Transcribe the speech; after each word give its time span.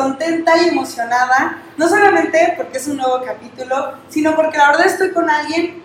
contenta 0.00 0.56
y 0.56 0.68
emocionada, 0.68 1.58
no 1.76 1.86
solamente 1.86 2.54
porque 2.56 2.78
es 2.78 2.88
un 2.88 2.96
nuevo 2.96 3.20
capítulo, 3.22 3.92
sino 4.08 4.34
porque 4.34 4.56
la 4.56 4.70
verdad 4.70 4.86
estoy 4.86 5.10
con 5.10 5.28
alguien 5.28 5.82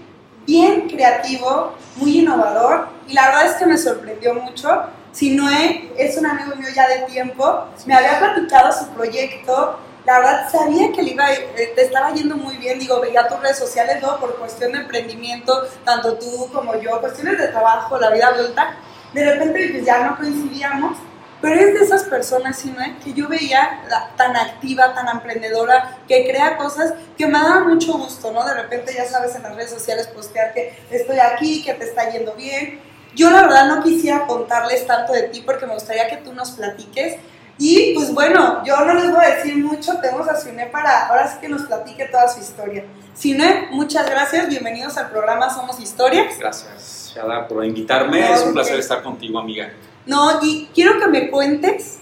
bien 0.48 0.88
creativo, 0.88 1.74
muy 1.98 2.20
innovador, 2.20 2.88
y 3.08 3.14
la 3.14 3.28
verdad 3.28 3.46
es 3.48 3.54
que 3.56 3.66
me 3.66 3.78
sorprendió 3.78 4.34
mucho. 4.36 4.84
Sinoé 5.12 5.92
es 5.98 6.18
un 6.18 6.28
amigo 6.28 6.56
mío 6.56 6.70
ya 6.74 6.88
de 6.88 7.00
tiempo, 7.12 7.66
me 7.86 7.94
había 7.94 8.20
platicado 8.20 8.72
su 8.72 8.88
proyecto, 8.90 9.80
la 10.06 10.20
verdad 10.20 10.50
sabía 10.50 10.92
que 10.94 11.02
le 11.02 11.12
iba, 11.12 11.34
eh, 11.34 11.74
te 11.76 11.82
estaba 11.84 12.14
yendo 12.14 12.38
muy 12.38 12.56
bien, 12.58 12.80
digo, 12.80 13.02
veía 13.02 13.28
tus 13.28 13.40
redes 13.42 13.58
sociales, 13.58 14.02
¿no? 14.02 14.18
Por 14.20 14.38
cuestión 14.38 14.72
de 14.72 14.80
emprendimiento, 14.80 15.68
tanto 15.84 16.18
tú 16.18 16.50
como 16.54 16.80
yo, 16.80 17.02
cuestiones 17.02 17.38
de 17.38 17.48
trabajo, 17.48 17.98
la 17.98 18.12
vida 18.12 18.28
adulta, 18.28 18.78
de 19.14 19.26
repente 19.26 19.70
pues 19.72 19.86
ya 19.86 20.06
no 20.06 20.18
coincidíamos, 20.18 20.98
pero 21.46 21.62
es 21.62 21.76
de 21.76 21.86
esas 21.86 22.06
personas, 22.06 22.58
¿sí, 22.58 22.74
que 23.04 23.14
yo 23.14 23.28
veía 23.28 23.84
tan 24.18 24.36
activa, 24.36 24.96
tan 24.96 25.08
emprendedora, 25.10 26.00
que 26.08 26.28
crea 26.28 26.58
cosas 26.58 26.96
que 27.16 27.28
me 27.28 27.34
daban 27.34 27.68
mucho 27.68 27.94
gusto, 27.94 28.32
¿no? 28.32 28.44
De 28.44 28.56
repente, 28.56 28.92
ya 28.96 29.06
sabes, 29.06 29.36
en 29.36 29.44
las 29.44 29.56
redes 29.56 29.70
sociales 29.70 30.08
postear 30.08 30.56
que 30.56 30.76
estoy 30.90 31.20
aquí, 31.20 31.64
que 31.64 31.76
te 31.76 31.84
está 31.84 32.10
yendo 32.10 32.34
bien. 32.34 32.80
Yo 33.14 33.30
la 33.30 33.44
verdad 33.44 33.68
no 33.68 33.84
quisiera 33.84 34.26
contarles 34.26 34.88
tanto 34.88 35.14
de 35.14 35.24
ti 35.30 35.44
porque 35.46 35.68
me 35.68 35.76
gustaría 35.76 36.10
que 36.10 36.18
tú 36.18 36.34
nos 36.34 36.50
platiques. 36.50 37.18
Y 37.60 37.94
pues 37.94 38.12
bueno, 38.12 38.64
yo 38.66 38.84
no 38.84 38.96
les 38.96 39.12
voy 39.12 39.24
a 39.24 39.36
decir 39.36 39.56
mucho, 39.56 40.00
tenemos 40.02 40.28
a 40.28 40.36
Cine 40.38 40.66
para 40.66 41.10
ahora 41.10 41.32
sí 41.32 41.38
que 41.40 41.48
nos 41.48 41.62
platique 41.62 42.06
toda 42.06 42.28
su 42.28 42.40
historia. 42.40 42.86
Cine, 43.14 43.68
muchas 43.70 44.10
gracias, 44.10 44.50
bienvenidos 44.50 44.98
al 44.98 45.12
programa 45.12 45.54
Somos 45.54 45.80
Historias. 45.80 46.40
Gracias, 46.40 47.14
Shada, 47.14 47.48
por 47.48 47.64
invitarme, 47.64 48.34
es 48.34 48.42
un 48.42 48.54
placer 48.54 48.80
estar 48.80 49.04
contigo, 49.04 49.38
amiga. 49.38 49.70
No, 50.06 50.40
y 50.44 50.70
quiero 50.74 51.00
que 51.00 51.08
me 51.08 51.30
cuentes 51.30 52.00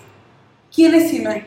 quién 0.74 0.94
es 0.94 1.10
Sinoe. 1.10 1.46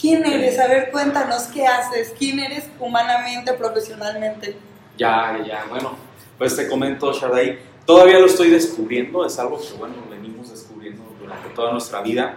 ¿Quién 0.00 0.24
eres? 0.24 0.58
A 0.58 0.68
ver, 0.68 0.90
cuéntanos 0.90 1.44
qué 1.44 1.66
haces. 1.66 2.14
¿Quién 2.18 2.38
eres 2.38 2.68
humanamente, 2.78 3.52
profesionalmente? 3.54 4.56
Ya, 4.96 5.42
ya, 5.46 5.64
bueno, 5.68 5.96
pues 6.38 6.54
te 6.56 6.68
comento, 6.68 7.12
Shadai. 7.12 7.58
Todavía 7.84 8.18
lo 8.18 8.26
estoy 8.26 8.50
descubriendo, 8.50 9.26
es 9.26 9.38
algo 9.38 9.60
que, 9.60 9.72
bueno, 9.76 9.94
venimos 10.08 10.50
descubriendo 10.50 11.02
durante 11.20 11.48
toda 11.50 11.72
nuestra 11.72 12.00
vida. 12.00 12.36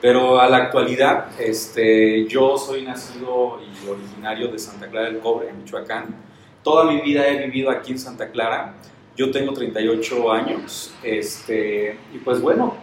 Pero 0.00 0.40
a 0.40 0.48
la 0.48 0.56
actualidad, 0.56 1.26
este, 1.38 2.26
yo 2.26 2.56
soy 2.56 2.82
nacido 2.82 3.60
y 3.60 3.88
originario 3.88 4.48
de 4.48 4.58
Santa 4.58 4.88
Clara 4.88 5.06
del 5.06 5.18
Cobre, 5.18 5.50
en 5.50 5.58
Michoacán. 5.58 6.16
Toda 6.62 6.84
mi 6.84 7.00
vida 7.02 7.26
he 7.26 7.36
vivido 7.46 7.70
aquí 7.70 7.92
en 7.92 7.98
Santa 7.98 8.30
Clara 8.30 8.74
yo 9.20 9.30
tengo 9.30 9.52
38 9.52 10.32
años, 10.32 10.94
este, 11.02 11.94
y 12.10 12.16
pues 12.20 12.40
bueno, 12.40 12.74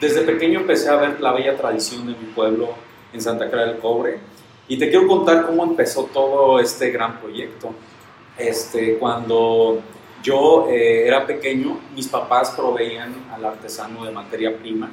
desde 0.00 0.22
pequeño 0.22 0.60
empecé 0.60 0.88
a 0.88 0.96
ver 0.96 1.20
la 1.20 1.32
bella 1.32 1.54
tradición 1.58 2.06
de 2.06 2.12
mi 2.12 2.32
pueblo 2.34 2.70
en 3.12 3.20
Santa 3.20 3.50
Clara 3.50 3.66
del 3.66 3.80
Cobre, 3.80 4.18
y 4.66 4.78
te 4.78 4.88
quiero 4.88 5.06
contar 5.06 5.44
cómo 5.44 5.62
empezó 5.62 6.04
todo 6.04 6.58
este 6.58 6.90
gran 6.90 7.20
proyecto. 7.20 7.74
Este, 8.38 8.96
cuando 8.96 9.82
yo 10.22 10.68
eh, 10.70 11.06
era 11.06 11.26
pequeño, 11.26 11.80
mis 11.94 12.08
papás 12.08 12.52
proveían 12.52 13.26
al 13.30 13.44
artesano 13.44 14.06
de 14.06 14.10
materia 14.10 14.56
prima. 14.56 14.90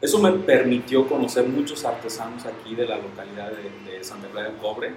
Eso 0.00 0.18
me 0.18 0.32
permitió 0.32 1.06
conocer 1.06 1.46
muchos 1.46 1.84
artesanos 1.84 2.44
aquí 2.44 2.74
de 2.74 2.88
la 2.88 2.96
localidad 2.96 3.52
de, 3.52 3.92
de 3.92 4.02
Santa 4.02 4.26
Clara 4.26 4.48
del 4.48 4.56
Cobre. 4.56 4.94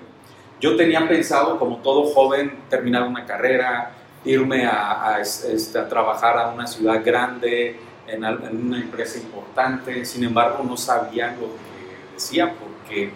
Yo 0.60 0.76
tenía 0.76 1.08
pensado, 1.08 1.60
como 1.60 1.78
todo 1.78 2.06
joven, 2.06 2.62
terminar 2.72 3.04
una 3.04 3.24
carrera, 3.24 3.94
irme 4.28 4.66
a, 4.66 5.20
este, 5.22 5.80
a, 5.80 5.88
trabajar 5.88 6.38
a 6.38 6.50
una 6.50 6.68
ciudad 6.68 7.04
grande, 7.04 7.80
en, 8.08 8.24
una 8.24 8.80
empresa 8.80 9.18
importante, 9.18 10.06
sin 10.06 10.24
embargo 10.24 10.64
no 10.64 10.78
sabía 10.78 11.32
lo 11.32 11.48
que 11.48 12.14
decía 12.14 12.54
porque 12.54 13.12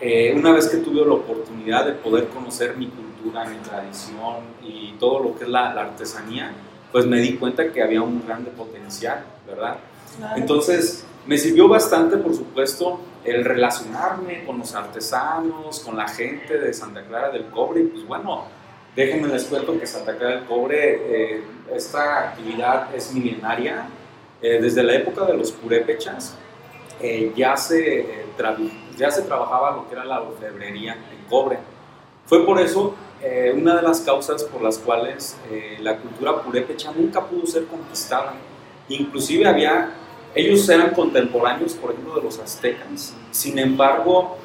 eh, 0.00 0.32
una 0.34 0.52
vez 0.52 0.68
que 0.68 0.78
tuve 0.78 1.04
la 1.04 1.14
oportunidad 1.14 1.84
de 1.84 1.92
poder 1.92 2.28
conocer 2.28 2.76
mi 2.76 2.86
cultura, 2.86 3.44
mi 3.44 3.56
tradición 3.58 4.36
y 4.62 4.94
todo 4.98 5.20
lo 5.20 5.36
que 5.36 5.44
es 5.44 5.50
la, 5.50 5.70
artesanía, 5.70 6.52
pues 6.92 7.06
me 7.06 7.20
di 7.20 7.36
cuenta 7.36 7.70
que 7.72 7.82
había 7.82 8.02
un 8.02 8.24
grande 8.26 8.50
potencial, 8.50 9.24
¿verdad? 9.46 9.76
Entonces 10.36 11.04
me 11.26 11.36
sirvió 11.36 11.68
bastante, 11.68 12.16
por 12.16 12.34
supuesto, 12.34 13.00
el 13.24 13.44
relacionarme 13.44 14.44
con 14.44 14.58
los 14.58 14.74
artesanos, 14.74 15.80
con 15.80 15.96
la 15.96 16.08
gente 16.08 16.58
de 16.58 16.72
Santa 16.72 17.02
Clara 17.02 17.30
del 17.30 17.46
Cobre, 17.46 17.82
y 17.82 17.86
pues 17.86 18.06
bueno, 18.06 18.46
Déjenme 18.94 19.28
les 19.28 19.44
cuento 19.44 19.78
que 19.78 19.86
Santa 19.86 20.16
Clara 20.16 20.36
del 20.36 20.44
Cobre, 20.46 21.34
eh, 21.34 21.42
esta 21.72 22.30
actividad 22.30 22.92
es 22.94 23.12
milenaria. 23.12 23.86
Eh, 24.42 24.58
desde 24.60 24.82
la 24.82 24.94
época 24.94 25.26
de 25.26 25.36
los 25.36 25.52
purépechas 25.52 26.34
eh, 27.00 27.30
ya, 27.36 27.56
se, 27.56 28.24
ya 28.96 29.10
se 29.10 29.22
trabajaba 29.22 29.76
lo 29.76 29.86
que 29.86 29.94
era 29.94 30.04
la 30.04 30.22
orfebrería 30.22 30.94
en 30.94 31.28
cobre. 31.28 31.58
Fue 32.26 32.44
por 32.44 32.60
eso 32.60 32.94
una 33.54 33.76
de 33.76 33.82
las 33.82 34.00
causas 34.00 34.44
por 34.44 34.62
las 34.62 34.78
cuales 34.78 35.36
la 35.80 35.98
cultura 35.98 36.40
purépecha 36.42 36.90
nunca 36.90 37.22
pudo 37.22 37.46
ser 37.46 37.66
conquistada. 37.66 38.32
Inclusive 38.88 39.46
había, 39.46 39.90
ellos 40.34 40.66
eran 40.70 40.90
contemporáneos, 40.94 41.74
por 41.74 41.90
ejemplo, 41.90 42.14
de 42.14 42.22
los 42.22 42.38
aztecas. 42.38 43.14
Sin 43.30 43.58
embargo, 43.58 44.38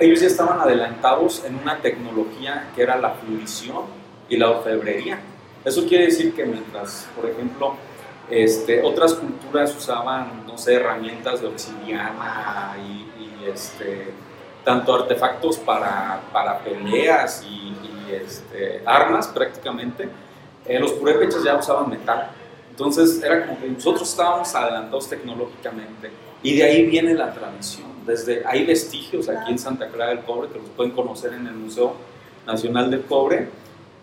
ellos 0.00 0.20
ya 0.20 0.26
estaban 0.26 0.60
adelantados 0.60 1.44
en 1.44 1.56
una 1.56 1.78
tecnología 1.78 2.70
que 2.74 2.82
era 2.82 2.96
la 2.96 3.10
fundición 3.10 3.84
y 4.28 4.36
la 4.36 4.50
orfebrería. 4.50 5.18
Eso 5.64 5.86
quiere 5.86 6.06
decir 6.06 6.34
que 6.34 6.44
mientras, 6.44 7.08
por 7.16 7.28
ejemplo, 7.28 7.74
este, 8.30 8.82
otras 8.82 9.14
culturas 9.14 9.74
usaban, 9.74 10.46
no 10.46 10.58
sé, 10.58 10.74
herramientas 10.74 11.40
de 11.40 11.46
obsidiana 11.48 12.76
y, 12.78 13.06
este, 13.48 14.12
tanto 14.64 14.94
artefactos 14.94 15.56
para, 15.58 16.20
para 16.32 16.58
peleas 16.58 17.42
y, 17.44 17.74
este, 18.12 18.82
armas 18.86 19.28
prácticamente, 19.28 20.08
eh, 20.64 20.78
los 20.78 20.92
purépechas 20.92 21.42
ya 21.42 21.56
usaban 21.56 21.90
metal. 21.90 22.30
Entonces 22.70 23.22
era 23.22 23.46
como 23.46 23.60
que 23.60 23.68
nosotros 23.68 24.08
estábamos 24.08 24.54
adelantados 24.54 25.08
tecnológicamente 25.08 26.10
y 26.42 26.56
de 26.56 26.64
ahí 26.64 26.86
viene 26.86 27.14
la 27.14 27.32
tradición. 27.32 27.97
Desde, 28.08 28.42
hay 28.46 28.64
vestigios 28.64 29.28
aquí 29.28 29.52
en 29.52 29.58
Santa 29.58 29.88
Clara 29.88 30.10
del 30.10 30.24
Cobre 30.24 30.48
que 30.48 30.58
los 30.58 30.70
pueden 30.70 30.92
conocer 30.92 31.34
en 31.34 31.46
el 31.46 31.54
Museo 31.54 31.94
Nacional 32.46 32.90
del 32.90 33.02
Cobre. 33.02 33.50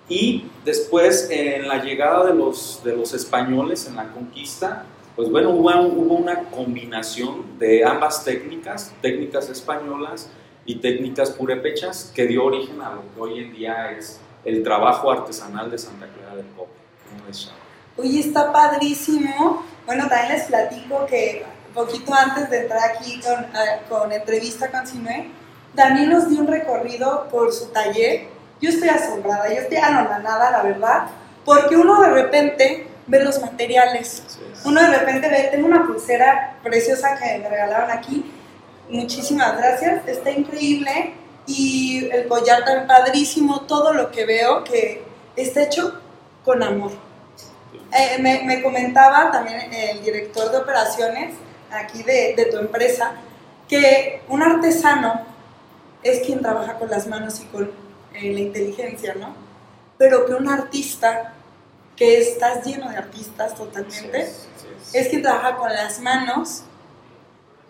Y 0.07 0.45
después, 0.63 1.27
en 1.31 1.67
la 1.67 1.83
llegada 1.83 2.25
de 2.25 2.35
los, 2.35 2.81
de 2.83 2.95
los 2.95 3.13
españoles 3.13 3.88
en 3.88 3.95
la 3.95 4.11
conquista, 4.13 4.85
pues 5.16 5.29
bueno, 5.31 5.49
hubo, 5.49 5.71
hubo 5.81 6.13
una 6.13 6.43
combinación 6.51 7.57
de 7.57 7.83
ambas 7.83 8.23
técnicas, 8.23 8.93
técnicas 9.01 9.49
españolas 9.49 10.29
y 10.66 10.75
técnicas 10.75 11.31
purépechas, 11.31 12.11
que 12.13 12.27
dio 12.27 12.45
origen 12.45 12.81
a 12.81 12.93
lo 12.93 13.01
que 13.01 13.19
hoy 13.19 13.39
en 13.39 13.53
día 13.53 13.91
es 13.91 14.19
el 14.43 14.61
trabajo 14.61 15.11
artesanal 15.11 15.72
de 15.72 15.79
Santa 15.79 16.07
Clara 16.07 16.35
del 16.35 16.45
Cobre. 16.55 16.69
Oye, 17.97 18.19
está 18.19 18.51
padrísimo. 18.51 19.63
Bueno, 19.85 20.07
también 20.07 20.33
les 20.33 20.43
platico 20.47 21.05
que 21.05 21.43
poquito 21.75 22.13
antes 22.13 22.50
de 22.50 22.62
entrar 22.62 22.91
aquí 22.91 23.19
con, 23.19 23.46
con 23.90 24.12
entrevista 24.12 24.72
con 24.72 24.88
Sinué, 24.88 25.30
Daniel 25.74 26.09
nos 26.09 26.30
dio 26.30 26.40
un 26.40 26.47
recorrido 26.47 27.28
por 27.30 27.53
su 27.53 27.68
taller. 27.68 28.30
Yo 28.62 28.69
estoy 28.69 28.90
asombrada, 28.90 29.50
yo 29.50 29.59
estoy 29.59 29.78
anonadada, 29.78 30.50
la 30.50 30.64
verdad, 30.64 31.08
porque 31.44 31.75
uno 31.75 32.02
de 32.02 32.09
repente 32.09 32.88
ve 33.06 33.24
los 33.24 33.40
materiales. 33.41 34.24
Uno 34.64 34.81
de 34.81 34.88
repente 34.88 35.28
ve, 35.28 35.50
tengo 35.52 35.68
una 35.68 35.85
pulsera 35.85 36.58
preciosa 36.64 37.18
que 37.18 37.40
me 37.40 37.50
regalaron 37.50 37.91
aquí. 37.91 38.31
Muchísimas 38.90 39.58
gracias, 39.58 40.08
está 40.08 40.31
increíble. 40.31 41.14
Y 41.46 42.09
el 42.12 42.28
collar 42.28 42.64
tan 42.64 42.88
padrísimo, 42.88 43.62
todo 43.62 43.94
lo 43.94 44.09
que 44.09 44.25
veo 44.25 44.64
que 44.64 45.03
está 45.35 45.64
hecho 45.64 46.02
con 46.44 46.64
amor. 46.64 46.91
Eh, 47.91 48.17
me, 48.20 48.44
me, 48.44 48.64
comentaba 48.64 49.32
también 49.32 49.72
el 49.72 50.03
director 50.03 50.52
de 50.52 50.58
operaciones 50.58 51.35
aquí 51.72 52.03
de, 52.03 52.47
tu 52.52 52.58
empresa, 52.58 53.14
que 53.67 54.22
un 54.29 54.44
artesano 54.44 55.26
es 56.03 56.26
quien 56.26 56.41
trabaja 56.41 56.78
con 56.78 56.90
las 56.90 57.08
manos 57.08 57.40
y 57.41 57.46
con 57.46 57.72
eh, 58.14 58.34
la 58.34 58.40
inteligencia, 58.40 59.16
¿no? 59.16 59.35
Pero 59.97 60.26
que 60.26 60.34
un 60.34 60.47
artista, 60.47 61.34
que 61.96 62.20
estás 62.20 62.66
lleno 62.66 62.90
de 62.90 62.97
artistas 62.97 63.56
totalmente, 63.56 64.29
es 64.94 65.08
quien 65.08 65.22
trabaja 65.22 65.56
con 65.56 65.73
las 65.73 66.00
manos, 66.00 66.64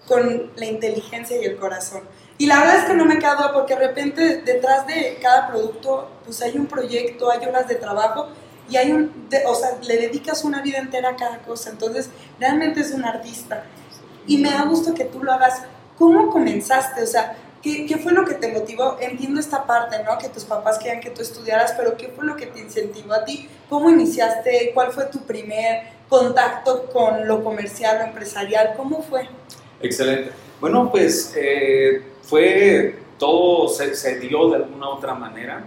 con 0.08 0.52
la 0.56 0.66
inteligencia 0.66 1.42
y 1.42 1.46
el 1.46 1.58
corazón. 1.58 2.04
Y 2.38 2.48
la 2.48 2.60
verdad 2.60 2.78
es 2.80 2.86
que 2.86 2.94
no 2.94 3.06
me 3.06 3.16
duda 3.16 3.52
porque 3.54 3.76
de 3.76 3.88
repente 3.88 4.42
detrás 4.42 4.86
de 4.88 5.18
cada 5.22 5.48
producto 5.48 6.10
pues 6.26 6.42
hay 6.42 6.58
un 6.58 6.66
proyecto, 6.68 7.32
hay 7.32 7.46
horas 7.48 7.68
de 7.68 7.76
trabajo 7.76 8.28
y 8.70 8.78
hay 8.78 8.92
un, 8.92 9.30
o 9.48 9.56
sea, 9.56 9.78
le 9.82 9.98
dedicas 9.98 10.44
una 10.44 10.62
vida 10.62 10.80
entera 10.80 11.10
a 11.10 11.16
cada 11.16 11.40
cosa. 11.40 11.70
Entonces, 11.70 12.10
realmente 12.40 12.82
es 12.82 12.92
un 12.92 13.06
artista 13.06 13.64
y 14.28 14.38
me 14.38 14.52
da 14.52 14.64
gusto 14.64 14.94
que 14.94 15.06
tú 15.06 15.24
lo 15.24 15.32
hagas. 15.32 15.64
¿Cómo 15.98 16.30
comenzaste? 16.30 17.04
O 17.04 17.08
sea, 17.08 17.38
¿qué, 17.62 17.86
¿qué, 17.86 17.98
fue 17.98 18.12
lo 18.12 18.26
que 18.26 18.34
te 18.34 18.52
motivó? 18.52 18.98
Entiendo 19.00 19.40
esta 19.40 19.66
parte, 19.66 20.04
¿no? 20.04 20.18
Que 20.18 20.30
tus 20.30 20.44
papás 20.44 20.78
querían 20.78 21.00
que 21.00 21.10
tú 21.10 21.22
estudiaras, 21.22 21.74
pero 21.78 21.96
¿qué 21.96 22.10
fue 22.10 22.26
lo 22.26 22.36
que 22.36 22.48
te 22.48 22.60
incentivó 22.60 23.14
a 23.14 23.24
ti? 23.24 23.48
¿Cómo 23.70 23.90
iniciaste? 23.90 24.72
¿Cuál 24.74 24.92
fue 24.92 25.06
tu 25.06 25.20
primer 25.20 25.84
contacto 26.10 26.90
con 26.92 27.28
lo 27.28 27.44
comercial, 27.44 28.00
lo 28.00 28.06
empresarial? 28.06 28.74
¿Cómo 28.76 29.02
fue? 29.04 29.28
Excelente. 29.82 30.32
Bueno, 30.60 30.90
pues 30.92 31.34
eh, 31.38 32.02
fue, 32.24 32.96
todo 33.18 33.68
se, 33.70 33.96
se, 33.96 34.20
dio 34.20 34.50
de 34.50 34.58
alguna 34.58 34.90
otra 34.90 35.14
manera. 35.14 35.64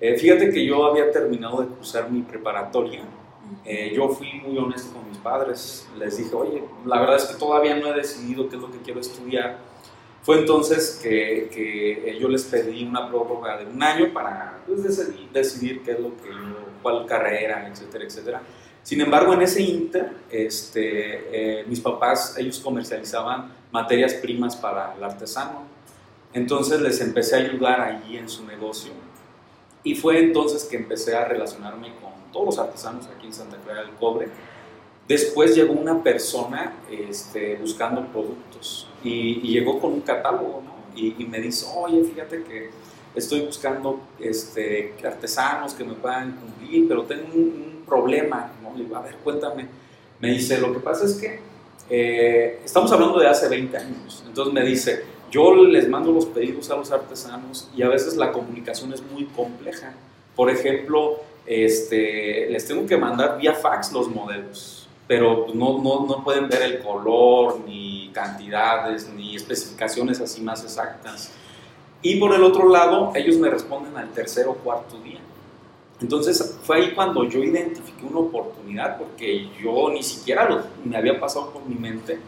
Eh, 0.00 0.16
fíjate 0.16 0.50
que 0.50 0.64
yo 0.64 0.84
había 0.84 1.10
terminado 1.10 1.62
de 1.62 1.68
cursar 1.68 2.10
mi 2.10 2.22
preparatoria. 2.22 3.02
Eh, 3.64 3.92
yo 3.94 4.08
fui 4.08 4.32
muy 4.44 4.56
honesto 4.58 4.92
con 4.92 5.08
mis 5.08 5.18
padres. 5.18 5.88
Les 5.98 6.16
dije, 6.18 6.34
oye, 6.34 6.64
la 6.84 7.00
verdad 7.00 7.16
es 7.16 7.24
que 7.24 7.34
todavía 7.34 7.76
no 7.76 7.88
he 7.88 7.94
decidido 7.94 8.48
qué 8.48 8.56
es 8.56 8.62
lo 8.62 8.70
que 8.70 8.78
quiero 8.78 9.00
estudiar. 9.00 9.58
Fue 10.22 10.40
entonces 10.40 10.98
que, 11.02 11.48
que 11.52 12.18
yo 12.20 12.28
les 12.28 12.44
pedí 12.44 12.84
una 12.84 13.08
prórroga 13.08 13.58
de 13.58 13.66
un 13.66 13.80
año 13.82 14.12
para 14.12 14.58
pues, 14.66 14.82
decidir, 15.32 15.82
qué 15.82 15.92
es 15.92 16.00
lo 16.00 16.16
que 16.16 16.30
cuál 16.82 17.06
carrera, 17.06 17.68
etcétera, 17.68 18.04
etcétera. 18.04 18.42
Sin 18.82 19.00
embargo, 19.00 19.34
en 19.34 19.42
ese 19.42 19.62
inter, 19.62 20.10
este, 20.30 21.60
eh, 21.60 21.64
mis 21.66 21.80
papás, 21.80 22.36
ellos 22.38 22.60
comercializaban 22.60 23.52
materias 23.72 24.14
primas 24.14 24.54
para 24.54 24.94
el 24.96 25.02
artesano. 25.02 25.62
Entonces 26.32 26.80
les 26.80 27.00
empecé 27.00 27.36
a 27.36 27.38
ayudar 27.38 27.80
allí 27.80 28.16
en 28.16 28.28
su 28.28 28.44
negocio. 28.44 28.92
Y 29.82 29.94
fue 29.94 30.18
entonces 30.18 30.64
que 30.64 30.76
empecé 30.76 31.16
a 31.16 31.24
relacionarme 31.24 31.94
con 32.00 32.12
todos 32.32 32.46
los 32.46 32.58
artesanos 32.58 33.06
aquí 33.06 33.26
en 33.26 33.32
Santa 33.32 33.56
Clara 33.58 33.82
del 33.82 33.90
Cobre. 33.92 34.28
Después 35.08 35.54
llegó 35.54 35.72
una 35.72 36.02
persona 36.02 36.74
este, 36.90 37.56
buscando 37.56 38.04
productos 38.06 38.88
y, 39.04 39.40
y, 39.42 39.52
llegó 39.52 39.78
con 39.78 39.92
un 39.92 40.00
catálogo 40.00 40.62
¿no? 40.64 40.74
y, 40.96 41.14
y, 41.22 41.26
me 41.26 41.40
dice, 41.40 41.66
oye, 41.76 42.02
fíjate 42.02 42.42
que 42.42 42.70
estoy 43.14 43.42
buscando 43.42 44.00
este, 44.18 44.94
artesanos 45.04 45.74
que 45.74 45.84
me 45.84 45.94
puedan 45.94 46.32
cumplir, 46.32 46.88
pero 46.88 47.04
tengo 47.04 47.26
un, 47.34 47.40
un 47.40 47.84
problema, 47.86 48.50
¿no? 48.62 48.76
Le 48.76 48.84
digo, 48.84 48.96
a 48.96 49.02
ver, 49.02 49.16
cuéntame. 49.22 49.68
Me 50.18 50.30
dice, 50.30 50.58
lo 50.58 50.72
que 50.72 50.80
pasa 50.80 51.04
es 51.04 51.14
que 51.14 51.40
eh, 51.88 52.60
estamos 52.64 52.90
hablando 52.92 53.18
de 53.18 53.28
hace 53.28 53.48
20 53.48 53.76
años. 53.76 54.24
Entonces 54.26 54.52
me 54.52 54.64
dice, 54.64 55.04
yo 55.30 55.54
les 55.54 55.88
mando 55.88 56.12
los 56.12 56.26
pedidos 56.26 56.70
a 56.70 56.76
los 56.76 56.90
artesanos 56.90 57.68
y 57.76 57.82
a 57.82 57.88
veces 57.88 58.16
la 58.16 58.32
comunicación 58.32 58.92
es 58.92 59.02
muy 59.02 59.24
compleja. 59.26 59.94
Por 60.34 60.50
ejemplo, 60.50 61.20
este, 61.46 62.48
les 62.50 62.66
tengo 62.66 62.86
que 62.86 62.96
mandar 62.96 63.38
vía 63.38 63.54
fax 63.54 63.92
los 63.92 64.08
modelos, 64.08 64.88
pero 65.06 65.46
no, 65.54 65.82
no, 65.82 66.06
no 66.06 66.24
pueden 66.24 66.48
ver 66.48 66.62
el 66.62 66.80
color, 66.80 67.60
ni 67.66 68.10
cantidades, 68.12 69.08
ni 69.14 69.36
especificaciones 69.36 70.20
así 70.20 70.40
más 70.40 70.64
exactas. 70.64 71.32
Y 72.02 72.16
por 72.16 72.34
el 72.34 72.42
otro 72.42 72.68
lado, 72.68 73.12
ellos 73.14 73.36
me 73.36 73.50
responden 73.50 73.96
al 73.96 74.10
tercer 74.10 74.46
o 74.48 74.54
cuarto 74.54 74.98
día. 74.98 75.20
Entonces 76.00 76.58
fue 76.62 76.76
ahí 76.76 76.92
cuando 76.94 77.24
yo 77.24 77.42
identifiqué 77.42 78.04
una 78.04 78.18
oportunidad, 78.18 78.98
porque 78.98 79.48
yo 79.60 79.90
ni 79.90 80.02
siquiera 80.02 80.48
lo, 80.48 80.62
me 80.84 80.96
había 80.96 81.18
pasado 81.18 81.50
por 81.50 81.64
mi 81.64 81.74
mente, 81.74 82.18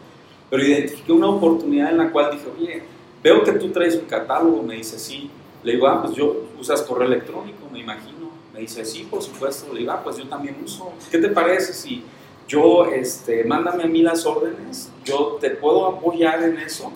pero 0.49 0.63
identifiqué 0.63 1.11
una 1.11 1.27
oportunidad 1.27 1.91
en 1.91 1.97
la 1.97 2.11
cual 2.11 2.31
dije, 2.31 2.45
oye, 2.57 2.83
veo 3.23 3.43
que 3.43 3.51
tú 3.53 3.69
traes 3.69 3.95
un 3.95 4.05
catálogo, 4.05 4.63
me 4.63 4.75
dice, 4.75 4.97
sí. 4.97 5.29
Le 5.63 5.73
digo, 5.73 5.87
ah, 5.87 6.01
pues 6.01 6.15
yo 6.15 6.45
usas 6.59 6.81
correo 6.81 7.07
electrónico, 7.07 7.69
me 7.71 7.79
imagino. 7.79 8.18
Me 8.53 8.61
dice, 8.61 8.83
sí, 8.85 9.07
por 9.09 9.21
supuesto. 9.21 9.73
Le 9.73 9.81
digo, 9.81 9.91
ah, 9.91 10.01
pues 10.03 10.17
yo 10.17 10.27
también 10.27 10.57
uso. 10.63 10.91
¿Qué 11.11 11.17
te 11.17 11.29
parece 11.29 11.73
si 11.73 12.03
yo, 12.47 12.85
este, 12.85 13.43
mándame 13.43 13.83
a 13.83 13.87
mí 13.87 14.01
las 14.01 14.25
órdenes, 14.25 14.89
yo 15.05 15.37
te 15.39 15.51
puedo 15.51 15.85
apoyar 15.85 16.43
en 16.43 16.57
eso? 16.57 16.91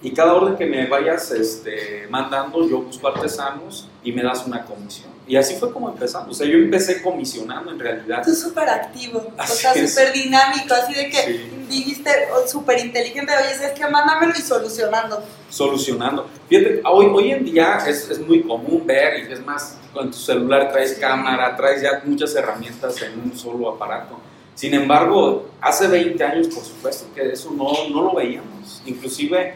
Y 0.00 0.12
cada 0.12 0.34
orden 0.34 0.56
que 0.56 0.66
me 0.66 0.86
vayas 0.86 1.30
este, 1.30 2.06
mandando, 2.10 2.68
yo 2.68 2.82
busco 2.82 3.06
artesanos 3.06 3.88
y 4.02 4.10
me 4.12 4.22
das 4.22 4.44
una 4.46 4.64
comisión. 4.64 5.12
Y 5.26 5.36
así 5.36 5.54
fue 5.54 5.72
como 5.72 5.88
empezamos. 5.88 6.30
O 6.30 6.34
sea, 6.34 6.46
yo 6.46 6.58
empecé 6.58 7.00
comisionando 7.00 7.70
en 7.70 7.78
realidad. 7.78 8.22
Tú 8.24 8.34
súper 8.34 8.68
activo, 8.68 9.32
así 9.38 9.52
o 9.52 9.72
sea, 9.72 9.88
súper 9.88 10.12
dinámico, 10.12 10.74
así 10.74 10.94
de 10.94 11.08
que 11.08 11.16
sí. 11.16 11.50
dijiste 11.68 12.10
súper 12.48 12.80
inteligente, 12.80 13.32
oye, 13.32 13.66
es 13.66 13.70
que 13.72 13.86
mándamelo 13.86 14.32
y 14.36 14.42
solucionando. 14.42 15.22
Solucionando. 15.48 16.26
Fíjate, 16.48 16.82
hoy, 16.84 17.06
hoy 17.06 17.30
en 17.30 17.44
día 17.44 17.78
es, 17.86 18.10
es 18.10 18.18
muy 18.18 18.42
común 18.42 18.84
ver, 18.84 19.28
y 19.28 19.32
es 19.32 19.44
más, 19.46 19.78
con 19.92 20.10
tu 20.10 20.16
celular 20.16 20.70
traes 20.72 20.94
cámara, 20.94 21.56
traes 21.56 21.82
ya 21.82 22.02
muchas 22.04 22.34
herramientas 22.34 23.00
en 23.02 23.20
un 23.20 23.36
solo 23.36 23.70
aparato. 23.70 24.18
Sin 24.54 24.74
embargo, 24.74 25.50
hace 25.60 25.88
20 25.88 26.22
años, 26.24 26.48
por 26.48 26.62
supuesto 26.62 27.06
que 27.14 27.32
eso 27.32 27.50
no, 27.50 27.72
no 27.90 28.02
lo 28.02 28.14
veíamos. 28.14 28.82
Inclusive 28.86 29.54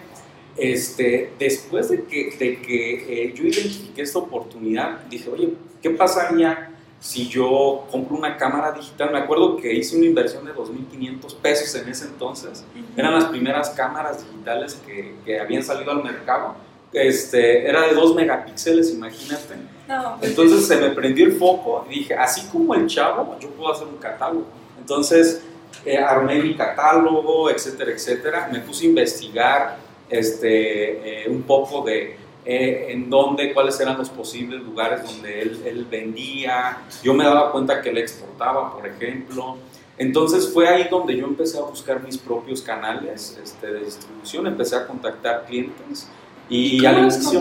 este, 0.56 1.32
después 1.38 1.90
de 1.90 2.04
que, 2.04 2.34
de 2.38 2.60
que 2.60 3.24
eh, 3.24 3.34
yo 3.34 3.44
identifiqué 3.44 4.02
esta 4.02 4.18
oportunidad, 4.18 5.00
dije, 5.10 5.28
oye, 5.28 5.52
¿qué 5.82 5.90
pasaría 5.90 6.70
si 6.98 7.28
yo 7.28 7.86
compro 7.90 8.16
una 8.16 8.36
cámara 8.38 8.72
digital? 8.72 9.12
Me 9.12 9.18
acuerdo 9.18 9.58
que 9.58 9.74
hice 9.74 9.96
una 9.96 10.06
inversión 10.06 10.46
de 10.46 10.54
2.500 10.54 11.34
pesos 11.36 11.74
en 11.74 11.88
ese 11.88 12.06
entonces. 12.06 12.64
Eran 12.96 13.14
las 13.14 13.26
primeras 13.26 13.70
cámaras 13.70 14.24
digitales 14.24 14.80
que, 14.86 15.14
que 15.24 15.38
habían 15.38 15.62
salido 15.62 15.90
al 15.90 16.02
mercado. 16.02 16.54
Este, 16.92 17.68
era 17.68 17.86
de 17.86 17.94
2 17.94 18.14
megapíxeles, 18.14 18.94
imagínate. 18.94 19.56
No, 19.88 20.18
entonces 20.20 20.66
se 20.66 20.76
me 20.76 20.90
prendió 20.90 21.26
el 21.26 21.32
foco 21.32 21.86
y 21.88 22.00
dije, 22.00 22.14
así 22.14 22.48
como 22.50 22.74
el 22.74 22.86
chavo, 22.86 23.36
yo 23.38 23.48
puedo 23.50 23.72
hacer 23.72 23.86
un 23.86 23.98
catálogo. 23.98 24.46
Entonces 24.78 25.42
eh, 25.84 25.98
armé 25.98 26.42
mi 26.42 26.56
catálogo, 26.56 27.50
etcétera, 27.50 27.92
etcétera. 27.92 28.48
Me 28.52 28.60
puse 28.60 28.84
a 28.84 28.88
investigar 28.88 29.76
este, 30.08 31.24
eh, 31.24 31.28
un 31.28 31.42
poco 31.42 31.82
de 31.82 32.16
eh, 32.44 32.86
en 32.90 33.10
dónde, 33.10 33.52
cuáles 33.52 33.78
eran 33.80 33.98
los 33.98 34.08
posibles 34.08 34.60
lugares 34.62 35.02
donde 35.02 35.42
él, 35.42 35.62
él, 35.64 35.84
vendía. 35.84 36.78
Yo 37.02 37.12
me 37.12 37.24
daba 37.24 37.50
cuenta 37.50 37.80
que 37.82 37.90
él 37.90 37.98
exportaba, 37.98 38.72
por 38.72 38.86
ejemplo. 38.86 39.56
Entonces 39.98 40.52
fue 40.52 40.68
ahí 40.68 40.88
donde 40.90 41.16
yo 41.16 41.26
empecé 41.26 41.58
a 41.58 41.62
buscar 41.62 42.02
mis 42.02 42.18
propios 42.18 42.62
canales 42.62 43.38
este, 43.42 43.66
de 43.66 43.80
distribución, 43.80 44.46
empecé 44.46 44.76
a 44.76 44.86
contactar 44.86 45.46
clientes 45.46 46.08
y 46.48 46.78
¿Cómo 46.78 46.88
al 46.88 46.98
inicio... 46.98 47.40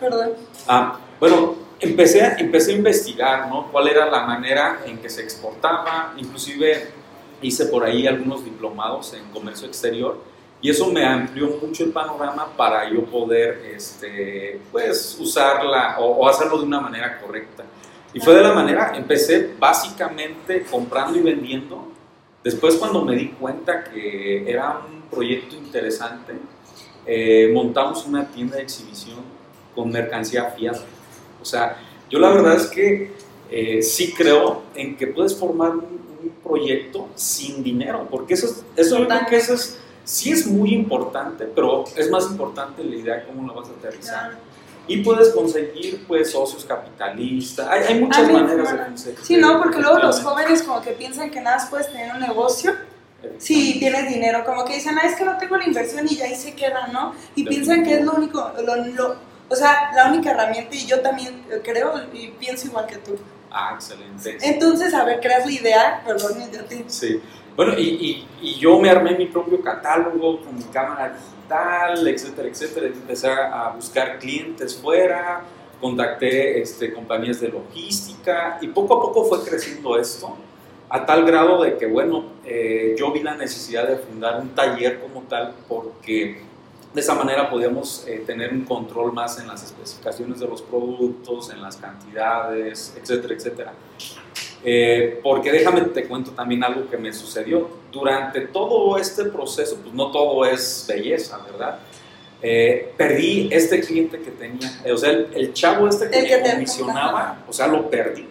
Perdón. 0.00 0.32
Ah, 0.66 0.98
bueno, 1.20 1.54
empecé, 1.84 2.34
empecé 2.38 2.72
a 2.72 2.76
investigar 2.76 3.48
¿no? 3.48 3.70
cuál 3.70 3.88
era 3.88 4.06
la 4.10 4.24
manera 4.26 4.82
en 4.86 4.98
que 4.98 5.08
se 5.08 5.22
exportaba, 5.22 6.14
inclusive 6.16 6.88
hice 7.42 7.66
por 7.66 7.84
ahí 7.84 8.06
algunos 8.06 8.44
diplomados 8.44 9.14
en 9.14 9.24
comercio 9.30 9.66
exterior 9.66 10.18
y 10.60 10.70
eso 10.70 10.90
me 10.90 11.04
amplió 11.04 11.58
mucho 11.60 11.84
el 11.84 11.90
panorama 11.90 12.48
para 12.56 12.90
yo 12.90 13.04
poder 13.04 13.70
este, 13.74 14.60
pues, 14.72 15.16
usarla 15.20 15.98
o, 15.98 16.06
o, 16.06 16.28
hacerlo 16.28 16.58
de 16.58 16.64
una 16.64 16.80
manera 16.80 17.20
correcta. 17.20 17.64
Y 18.14 18.20
fue 18.20 18.34
de 18.34 18.42
la 18.42 18.54
manera, 18.54 18.92
empecé 18.96 19.54
básicamente 19.58 20.64
comprando 20.70 21.18
y 21.18 21.22
vendiendo. 21.22 21.88
Después 22.42 22.76
cuando 22.76 23.04
me 23.04 23.14
di 23.14 23.28
cuenta 23.28 23.84
que 23.84 24.50
era 24.50 24.80
un 24.88 25.02
proyecto 25.10 25.54
interesante, 25.54 26.32
eh, 27.06 27.50
montamos 27.52 28.06
una 28.06 28.26
tienda 28.26 28.56
de 28.56 28.62
exhibición 28.62 29.18
con 29.74 29.90
mercancía 29.90 30.44
fiada. 30.46 30.80
O 31.40 31.44
sea, 31.44 31.76
yo 32.10 32.18
la 32.18 32.30
verdad 32.30 32.56
es 32.56 32.66
que 32.66 33.12
eh, 33.50 33.82
sí 33.82 34.12
creo 34.12 34.62
en 34.74 34.96
que 34.96 35.08
puedes 35.08 35.36
formar 35.36 35.70
un, 35.72 36.04
un 36.22 36.30
proyecto 36.42 37.08
sin 37.14 37.62
dinero, 37.62 38.06
porque 38.10 38.34
eso, 38.34 38.64
eso 38.76 38.98
yo 38.98 39.06
creo 39.06 39.26
que 39.28 39.36
eso 39.36 39.54
es 39.54 39.78
sí 40.04 40.30
es 40.30 40.46
muy 40.46 40.74
importante, 40.74 41.46
pero 41.46 41.84
es 41.96 42.10
más 42.10 42.30
importante 42.30 42.84
la 42.84 42.94
idea 42.94 43.16
de 43.16 43.24
cómo 43.24 43.46
lo 43.46 43.54
vas 43.54 43.68
a 43.68 43.72
aterrizar. 43.72 44.30
Claro. 44.30 44.44
Y 44.86 44.98
puedes 44.98 45.30
conseguir 45.30 46.04
pues 46.06 46.30
socios 46.30 46.64
capitalistas, 46.66 47.66
hay, 47.68 47.94
hay 47.94 48.00
muchas 48.00 48.30
maneras 48.30 48.70
de 48.70 48.84
conseguir. 48.84 49.18
Sí, 49.22 49.36
no, 49.38 49.62
porque 49.62 49.80
luego 49.80 49.98
los 49.98 50.20
jóvenes 50.20 50.62
como 50.62 50.82
que 50.82 50.90
piensan 50.90 51.30
que 51.30 51.40
nada 51.40 51.56
más 51.56 51.70
puedes 51.70 51.90
tener 51.90 52.12
un 52.14 52.20
negocio 52.20 52.72
si 53.38 53.78
tienes 53.78 54.10
dinero, 54.10 54.44
como 54.44 54.66
que 54.66 54.74
dicen, 54.74 54.98
ah, 54.98 55.06
es 55.06 55.16
que 55.16 55.24
no 55.24 55.38
tengo 55.38 55.56
la 55.56 55.64
inversión 55.64 56.06
y 56.06 56.16
ya 56.16 56.26
ahí 56.26 56.34
se 56.34 56.54
queda, 56.54 56.88
¿no? 56.88 57.14
Y 57.34 57.44
piensan 57.44 57.82
que 57.82 57.94
es 57.94 58.04
lo 58.04 58.12
único, 58.12 58.52
lo, 58.62 58.76
lo, 58.76 59.16
o 59.48 59.54
sea, 59.56 59.90
la 59.94 60.08
única 60.08 60.30
herramienta 60.30 60.74
y 60.74 60.86
yo 60.86 61.00
también 61.00 61.44
creo 61.62 61.94
y 62.12 62.28
pienso 62.28 62.66
igual 62.66 62.86
que 62.86 62.96
tú. 62.96 63.16
Ah, 63.50 63.72
excelente. 63.74 64.36
Entonces, 64.42 64.92
a 64.94 65.04
ver, 65.04 65.20
creas 65.20 65.46
la 65.46 65.52
idea, 65.52 66.02
perdón, 66.04 66.50
yo 66.52 66.64
te... 66.64 66.84
Sí. 66.88 67.20
Bueno, 67.54 67.74
y, 67.78 67.82
y, 67.82 68.28
y, 68.42 68.54
yo 68.58 68.80
me 68.80 68.90
armé 68.90 69.16
mi 69.16 69.26
propio 69.26 69.62
catálogo 69.62 70.40
con 70.40 70.56
mi 70.56 70.64
cámara 70.64 71.14
digital, 71.14 72.08
etcétera, 72.08 72.48
etcétera. 72.48 72.86
Empecé 72.88 73.28
a 73.30 73.68
buscar 73.76 74.18
clientes 74.18 74.74
fuera, 74.74 75.44
contacté 75.80 76.60
este, 76.60 76.92
compañías 76.92 77.40
de 77.40 77.48
logística 77.48 78.58
y 78.60 78.68
poco 78.68 78.96
a 78.96 79.02
poco 79.02 79.24
fue 79.24 79.44
creciendo 79.44 79.96
esto 79.96 80.36
a 80.94 81.04
tal 81.04 81.24
grado 81.24 81.60
de 81.62 81.76
que, 81.76 81.86
bueno, 81.86 82.24
eh, 82.44 82.94
yo 82.96 83.10
vi 83.10 83.20
la 83.20 83.34
necesidad 83.34 83.88
de 83.88 83.96
fundar 83.96 84.40
un 84.40 84.50
taller 84.50 85.00
como 85.00 85.22
tal 85.22 85.52
porque 85.66 86.43
de 86.94 87.00
esa 87.00 87.14
manera 87.14 87.50
podíamos 87.50 88.04
eh, 88.06 88.22
tener 88.24 88.52
un 88.52 88.64
control 88.64 89.12
más 89.12 89.38
en 89.40 89.48
las 89.48 89.64
especificaciones 89.64 90.38
de 90.38 90.46
los 90.46 90.62
productos, 90.62 91.50
en 91.50 91.60
las 91.60 91.76
cantidades, 91.76 92.94
etcétera, 92.96 93.34
etcétera. 93.34 93.72
Eh, 94.66 95.20
porque 95.22 95.52
déjame 95.52 95.82
te 95.82 96.06
cuento 96.06 96.30
también 96.30 96.64
algo 96.64 96.88
que 96.88 96.96
me 96.96 97.12
sucedió. 97.12 97.68
Durante 97.92 98.42
todo 98.42 98.96
este 98.96 99.24
proceso, 99.24 99.76
pues 99.82 99.94
no 99.94 100.10
todo 100.10 100.46
es 100.46 100.86
belleza, 100.88 101.38
¿verdad? 101.44 101.80
Eh, 102.40 102.92
perdí 102.96 103.48
este 103.50 103.80
cliente 103.80 104.20
que 104.20 104.30
tenía, 104.30 104.70
eh, 104.84 104.92
o 104.92 104.96
sea, 104.96 105.10
el, 105.10 105.28
el 105.34 105.52
chavo 105.52 105.88
este 105.88 106.10
que, 106.10 106.34
el 106.34 106.42
me 106.42 106.52
comisionaba, 106.52 107.42
o 107.48 107.52
sea, 107.52 107.66
lo 107.66 107.90
perdí. 107.90 108.28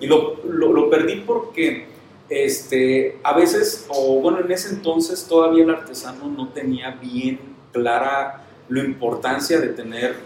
Y 0.00 0.06
lo, 0.06 0.36
lo, 0.44 0.72
lo, 0.72 0.88
perdí 0.88 1.22
porque 1.26 1.86
este, 2.28 3.18
a 3.22 3.32
veces, 3.32 3.86
o 3.88 4.20
bueno, 4.20 4.40
en 4.40 4.50
ese 4.50 4.68
entonces 4.70 5.26
todavía 5.26 5.64
el 5.64 5.70
artesano 5.70 6.28
no 6.28 6.48
tenía 6.48 6.90
bien 6.90 7.57
clara 7.72 8.42
la 8.68 8.84
importancia 8.84 9.60
de 9.60 9.68
tener 9.68 10.16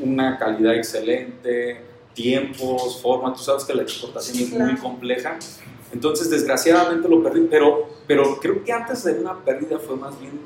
una 0.00 0.38
calidad 0.38 0.74
excelente, 0.74 1.80
tiempos, 2.14 3.00
forma. 3.00 3.32
Tú 3.32 3.40
sabes 3.40 3.64
que 3.64 3.74
la 3.74 3.82
exportación 3.82 4.38
es 4.38 4.50
muy 4.50 4.76
compleja. 4.76 5.38
Entonces, 5.92 6.30
desgraciadamente 6.30 7.08
lo 7.08 7.22
perdí, 7.22 7.46
pero, 7.50 7.88
pero 8.06 8.38
creo 8.40 8.64
que 8.64 8.72
antes 8.72 9.04
de 9.04 9.12
una 9.12 9.38
pérdida 9.38 9.78
fue 9.78 9.96
más 9.96 10.18
bien 10.18 10.40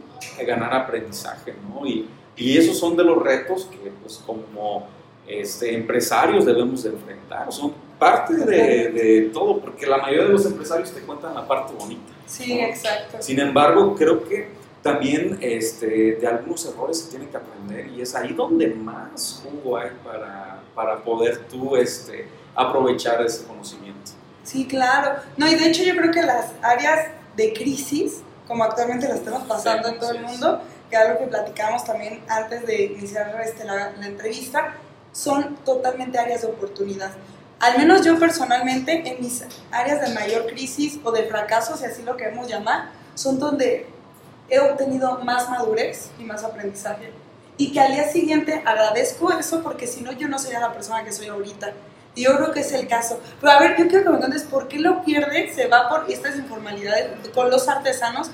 ganar 0.45 0.75
aprendizaje, 0.75 1.55
¿no? 1.69 1.87
Y, 1.87 2.09
y 2.37 2.59
esos 2.59 2.79
son 2.79 2.97
de 2.97 3.05
los 3.05 3.23
retos 3.23 3.67
que, 3.67 3.91
pues, 4.03 4.21
como 4.27 4.89
este, 5.27 5.75
empresarios 5.75 6.45
debemos 6.45 6.83
de 6.83 6.91
enfrentar. 6.91 7.53
Son 7.53 7.73
parte 7.99 8.35
de, 8.35 8.91
de, 8.91 9.31
todo, 9.33 9.61
porque 9.61 9.87
la 9.87 9.99
mayoría 9.99 10.25
de 10.25 10.33
los 10.33 10.45
empresarios 10.45 10.93
te 10.93 11.01
cuentan 11.01 11.35
la 11.35 11.47
parte 11.47 11.73
bonita. 11.79 12.13
Sí, 12.27 12.61
exacto. 12.61 13.19
Sin 13.21 13.39
embargo, 13.39 13.95
creo 13.97 14.25
que 14.25 14.49
también 14.87 15.39
este, 15.41 16.15
de 16.15 16.27
algunos 16.29 16.65
errores 16.65 17.01
se 17.01 17.11
tiene 17.11 17.29
que 17.29 17.37
aprender 17.37 17.89
y 17.89 18.01
es 18.01 18.15
ahí 18.15 18.33
donde 18.33 18.69
más 18.69 19.43
jugo 19.43 19.77
hay 19.77 19.91
para, 20.05 20.61
para 20.77 21.03
poder 21.03 21.49
tú 21.49 21.75
este, 21.75 22.29
aprovechar 22.55 23.21
ese 23.23 23.45
conocimiento. 23.45 24.13
Sí, 24.45 24.65
claro. 24.65 25.21
No, 25.37 25.51
y 25.51 25.57
de 25.57 25.69
hecho 25.69 25.83
yo 25.83 25.97
creo 25.97 26.13
que 26.13 26.23
las 26.23 26.53
áreas 26.63 27.09
de 27.37 27.53
crisis, 27.53 28.21
como 28.47 28.63
actualmente 28.63 29.09
las 29.09 29.19
estamos 29.19 29.43
pasando 29.43 29.89
en 29.89 29.99
todo 29.99 30.13
el 30.13 30.23
mundo, 30.23 30.61
que 30.89 30.95
es 30.95 31.03
algo 31.03 31.19
que 31.19 31.27
platicamos 31.27 31.85
también 31.85 32.23
antes 32.29 32.65
de 32.65 32.85
iniciar 32.85 33.41
este, 33.45 33.65
la, 33.65 33.91
la 33.99 34.07
entrevista, 34.07 34.77
son 35.11 35.57
totalmente 35.65 36.17
áreas 36.17 36.43
de 36.43 36.47
oportunidad. 36.47 37.11
Al 37.59 37.77
menos 37.77 38.05
yo 38.05 38.19
personalmente, 38.21 39.03
en 39.05 39.21
mis 39.21 39.43
áreas 39.73 40.01
de 40.01 40.15
mayor 40.15 40.47
crisis 40.47 41.01
o 41.03 41.11
de 41.11 41.25
fracaso, 41.25 41.77
si 41.77 41.87
así 41.87 42.03
lo 42.03 42.17
queremos 42.17 42.47
llamar, 42.47 42.91
son 43.15 43.41
donde 43.41 43.96
he 44.49 44.59
obtenido 44.59 45.19
más 45.25 45.49
madurez 45.51 46.11
y 46.19 46.25
más 46.25 46.45
aprendizaje. 46.45 47.11
Y 47.59 47.73
que 47.73 47.81
al 47.81 47.93
día 47.93 48.09
siguiente 48.09 48.63
agradezco 48.65 49.33
eso 49.33 49.63
porque 49.63 49.87
si 49.87 50.03
no 50.03 50.13
yo 50.13 50.29
no 50.29 50.39
sería 50.39 50.61
la 50.61 50.73
persona 50.73 51.05
que 51.05 51.13
soy 51.13 51.29
ahorita. 51.29 51.73
Y 52.15 52.25
yo 52.25 52.37
creo 52.37 52.53
que 52.53 52.61
es 52.61 52.73
el 52.73 52.87
caso. 52.87 53.21
Pero 53.41 53.53
a 53.53 53.61
ver, 53.61 53.77
yo 53.79 53.89
quiero 53.89 54.05
que 54.05 54.11
me 54.11 54.19
cuentes 54.19 54.45
por 54.45 54.69
qué 54.69 54.79
lo 54.79 55.03
pierdes, 55.05 55.55
se 55.55 55.67
va 55.67 55.89
por 55.89 56.11
estas 56.11 56.37
informalidades 56.37 57.11
con 57.35 57.51
los 57.51 57.69
artesanos 57.69 58.31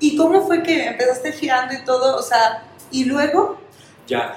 y 0.00 0.16
cómo 0.16 0.46
fue 0.46 0.62
que 0.62 0.86
empezaste 0.86 1.32
girando 1.32 1.74
y 1.74 1.84
todo, 1.84 2.16
o 2.16 2.22
sea, 2.22 2.64
y 2.90 3.04
luego... 3.04 3.58
Ya, 4.06 4.36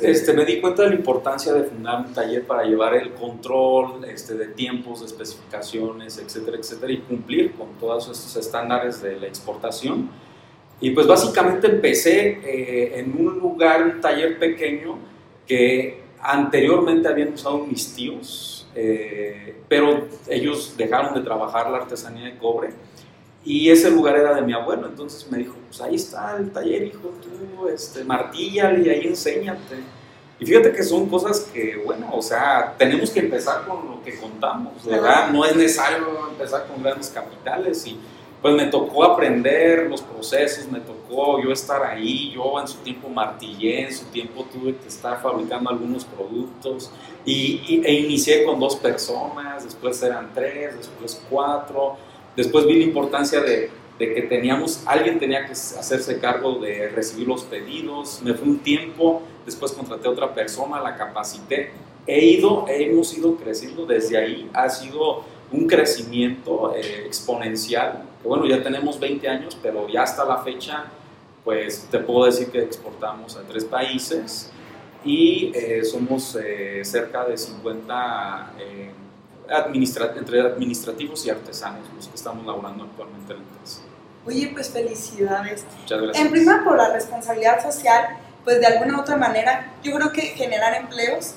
este, 0.00 0.34
me 0.34 0.44
di 0.44 0.60
cuenta 0.60 0.82
de 0.82 0.90
la 0.90 0.94
importancia 0.94 1.52
de 1.52 1.64
fundar 1.64 2.00
un 2.00 2.12
taller 2.12 2.46
para 2.46 2.64
llevar 2.64 2.94
el 2.94 3.14
control 3.14 4.04
este, 4.04 4.34
de 4.34 4.48
tiempos, 4.48 5.00
de 5.00 5.06
especificaciones, 5.06 6.18
etcétera, 6.18 6.58
etcétera, 6.58 6.92
y 6.92 6.98
cumplir 6.98 7.52
con 7.54 7.68
todos 7.78 8.04
estos 8.04 8.36
estándares 8.36 9.00
de 9.00 9.16
la 9.18 9.26
exportación. 9.26 10.10
Y 10.80 10.90
pues 10.90 11.06
básicamente 11.06 11.66
empecé 11.68 12.38
eh, 12.44 13.00
en 13.00 13.14
un 13.18 13.38
lugar, 13.38 13.82
un 13.82 14.00
taller 14.00 14.38
pequeño 14.38 14.98
que 15.46 16.02
anteriormente 16.20 17.08
habían 17.08 17.32
usado 17.32 17.58
mis 17.58 17.94
tíos, 17.94 18.68
eh, 18.74 19.56
pero 19.68 20.06
ellos 20.28 20.74
dejaron 20.76 21.14
de 21.14 21.20
trabajar 21.20 21.70
la 21.70 21.78
artesanía 21.78 22.26
de 22.26 22.36
cobre 22.36 22.70
y 23.44 23.70
ese 23.70 23.90
lugar 23.90 24.16
era 24.16 24.34
de 24.34 24.42
mi 24.42 24.52
abuelo, 24.52 24.88
entonces 24.88 25.30
me 25.30 25.38
dijo, 25.38 25.54
pues 25.68 25.80
ahí 25.80 25.94
está 25.94 26.36
el 26.36 26.50
taller, 26.50 26.82
hijo, 26.82 27.12
tú, 27.22 27.68
este, 27.68 28.02
martíllale 28.02 28.84
y 28.84 28.90
ahí 28.90 29.06
enséñate. 29.06 29.76
Y 30.38 30.44
fíjate 30.44 30.72
que 30.72 30.82
son 30.82 31.08
cosas 31.08 31.48
que, 31.54 31.76
bueno, 31.76 32.10
o 32.12 32.20
sea, 32.20 32.74
tenemos 32.76 33.10
que 33.10 33.20
empezar 33.20 33.64
con 33.64 33.86
lo 33.86 34.02
que 34.02 34.18
contamos, 34.18 34.84
¿verdad? 34.84 35.30
No 35.30 35.44
es 35.44 35.54
necesario 35.56 36.28
empezar 36.28 36.66
con 36.66 36.82
grandes 36.82 37.08
capitales 37.08 37.86
y 37.86 37.98
pues 38.46 38.64
me 38.64 38.70
tocó 38.70 39.02
aprender 39.02 39.88
los 39.90 40.02
procesos, 40.02 40.70
me 40.70 40.78
tocó 40.78 41.42
yo 41.42 41.50
estar 41.50 41.82
ahí, 41.82 42.30
yo 42.32 42.60
en 42.60 42.68
su 42.68 42.78
tiempo 42.78 43.08
martillé, 43.08 43.82
en 43.86 43.92
su 43.92 44.04
tiempo 44.04 44.44
tuve 44.44 44.76
que 44.76 44.86
estar 44.86 45.20
fabricando 45.20 45.68
algunos 45.70 46.04
productos 46.04 46.92
y, 47.24 47.82
e 47.84 47.92
inicié 47.92 48.44
con 48.44 48.60
dos 48.60 48.76
personas, 48.76 49.64
después 49.64 50.00
eran 50.00 50.30
tres, 50.32 50.76
después 50.76 51.20
cuatro 51.28 51.96
Después 52.36 52.66
vi 52.66 52.74
la 52.74 52.84
importancia 52.84 53.40
de, 53.40 53.70
que 53.98 54.22
teníamos, 54.28 54.82
alguien 54.86 55.18
tenía 55.18 55.44
que 55.46 55.52
hacerse 55.52 56.20
cargo 56.20 56.60
de 56.60 56.88
recibir 56.90 57.26
los 57.26 57.42
pedidos. 57.44 58.20
Me 58.22 58.34
fue 58.34 58.46
un 58.46 58.58
tiempo, 58.58 59.22
después 59.44 59.72
contraté 59.72 60.06
a 60.06 60.10
otra 60.10 60.34
persona, 60.34 60.80
la 60.80 60.96
capacité. 60.96 61.70
He 62.06 62.24
ido, 62.24 62.66
hemos 62.68 63.16
ido 63.18 63.34
creciendo 63.36 63.86
desde 63.86 64.18
ahí. 64.18 64.50
Ha 64.52 64.68
sido 64.68 65.24
un 65.52 65.66
crecimiento 65.66 66.74
eh, 66.74 67.04
exponencial. 67.06 68.04
Que 68.22 68.28
bueno, 68.28 68.46
ya 68.46 68.62
tenemos 68.62 68.98
20 68.98 69.28
años, 69.28 69.56
pero 69.62 69.88
ya 69.88 70.02
hasta 70.02 70.24
la 70.24 70.38
fecha, 70.38 70.84
pues 71.44 71.86
te 71.90 71.98
puedo 71.98 72.26
decir 72.26 72.48
que 72.48 72.60
exportamos 72.60 73.36
a 73.36 73.42
tres 73.42 73.64
países 73.64 74.50
y 75.04 75.52
eh, 75.54 75.84
somos 75.84 76.36
eh, 76.42 76.80
cerca 76.84 77.24
de 77.24 77.36
50 77.36 78.52
entre 80.16 80.40
administrativos 80.40 81.24
y 81.24 81.30
artesanos, 81.30 81.88
los 81.94 82.08
que 82.08 82.16
estamos 82.16 82.44
laborando 82.44 82.84
actualmente 82.84 83.32
en 83.32 83.38
la 83.38 83.44
empresa. 83.44 83.80
Oye, 84.26 84.50
pues 84.52 84.70
felicidades. 84.70 85.64
Muchas 85.82 86.02
gracias. 86.02 86.26
En 86.26 86.32
prima, 86.32 86.64
por 86.64 86.76
la 86.76 86.92
responsabilidad 86.92 87.62
social, 87.62 88.18
pues 88.42 88.58
de 88.58 88.66
alguna 88.66 88.98
u 88.98 89.00
otra 89.02 89.16
manera, 89.16 89.74
yo 89.84 89.94
creo 89.94 90.10
que 90.10 90.22
generar 90.22 90.74
empleos 90.74 91.36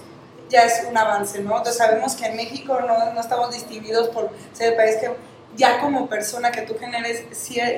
ya 0.49 0.63
es 0.63 0.83
un 0.89 0.97
avance, 0.97 1.39
¿no? 1.39 1.57
Entonces 1.57 1.77
sabemos 1.77 2.15
que 2.15 2.25
en 2.25 2.35
México 2.35 2.79
no, 2.81 3.13
no 3.13 3.21
estamos 3.21 3.53
distinguidos 3.53 4.09
por 4.09 4.31
ser 4.53 4.71
el 4.71 4.75
país 4.75 4.97
que 4.97 5.09
ya 5.55 5.79
como 5.79 6.07
persona 6.07 6.51
que 6.51 6.61
tú 6.61 6.75
generes 6.79 7.23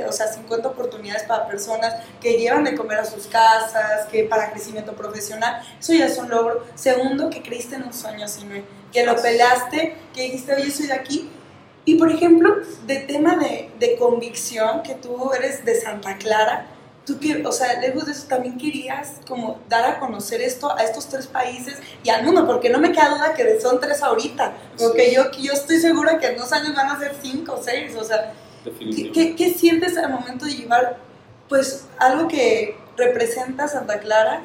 o 0.07 0.11
sea, 0.11 0.27
50 0.27 0.67
oportunidades 0.67 1.23
para 1.23 1.47
personas 1.47 1.95
que 2.19 2.33
llevan 2.33 2.63
de 2.63 2.75
comer 2.75 2.99
a 2.99 3.05
sus 3.05 3.27
casas, 3.27 4.07
que 4.11 4.23
para 4.25 4.51
crecimiento 4.51 4.93
profesional, 4.93 5.61
eso 5.79 5.93
ya 5.93 6.05
es 6.05 6.17
un 6.17 6.29
logro. 6.29 6.65
Segundo, 6.75 7.29
que 7.29 7.41
creíste 7.41 7.75
en 7.75 7.83
un 7.83 7.93
sueño, 7.93 8.27
sino 8.27 8.55
que 8.91 9.05
lo 9.05 9.15
peleaste, 9.15 9.95
que 10.13 10.23
dijiste, 10.23 10.53
oye, 10.55 10.69
soy 10.69 10.87
de 10.87 10.93
aquí. 10.93 11.29
Y 11.85 11.95
por 11.95 12.11
ejemplo, 12.11 12.57
de 12.85 12.97
tema 12.97 13.37
de, 13.37 13.71
de 13.79 13.95
convicción, 13.95 14.83
que 14.83 14.93
tú 14.95 15.31
eres 15.33 15.65
de 15.65 15.79
Santa 15.79 16.17
Clara, 16.17 16.67
tú 17.05 17.19
que, 17.19 17.43
o 17.45 17.51
sea, 17.51 17.79
lejos 17.79 18.05
de 18.05 18.11
eso 18.11 18.27
también 18.27 18.57
querías 18.57 19.19
como 19.27 19.59
dar 19.67 19.85
a 19.85 19.99
conocer 19.99 20.41
esto 20.41 20.75
a 20.75 20.83
estos 20.83 21.07
tres 21.09 21.27
países 21.27 21.79
y 22.03 22.09
al 22.09 22.23
mundo, 22.23 22.45
porque 22.45 22.69
no 22.69 22.79
me 22.79 22.91
queda 22.91 23.09
duda 23.09 23.33
que 23.33 23.59
son 23.59 23.79
tres 23.79 24.03
ahorita, 24.03 24.53
porque 24.77 25.13
yo, 25.13 25.31
yo 25.39 25.53
estoy 25.53 25.77
segura 25.77 26.19
que 26.19 26.27
en 26.27 26.37
dos 26.37 26.51
años 26.53 26.75
van 26.75 26.87
a 26.87 26.99
ser 26.99 27.15
cinco 27.21 27.53
o 27.53 27.63
seis, 27.63 27.95
o 27.95 28.03
sea, 28.03 28.33
¿qué, 29.13 29.35
¿qué, 29.35 29.53
sientes 29.53 29.97
al 29.97 30.11
momento 30.11 30.45
de 30.45 30.51
llevar, 30.51 30.97
pues, 31.49 31.87
algo 31.97 32.27
que 32.27 32.77
representa 32.97 33.67
Santa 33.67 33.99
Clara 33.99 34.43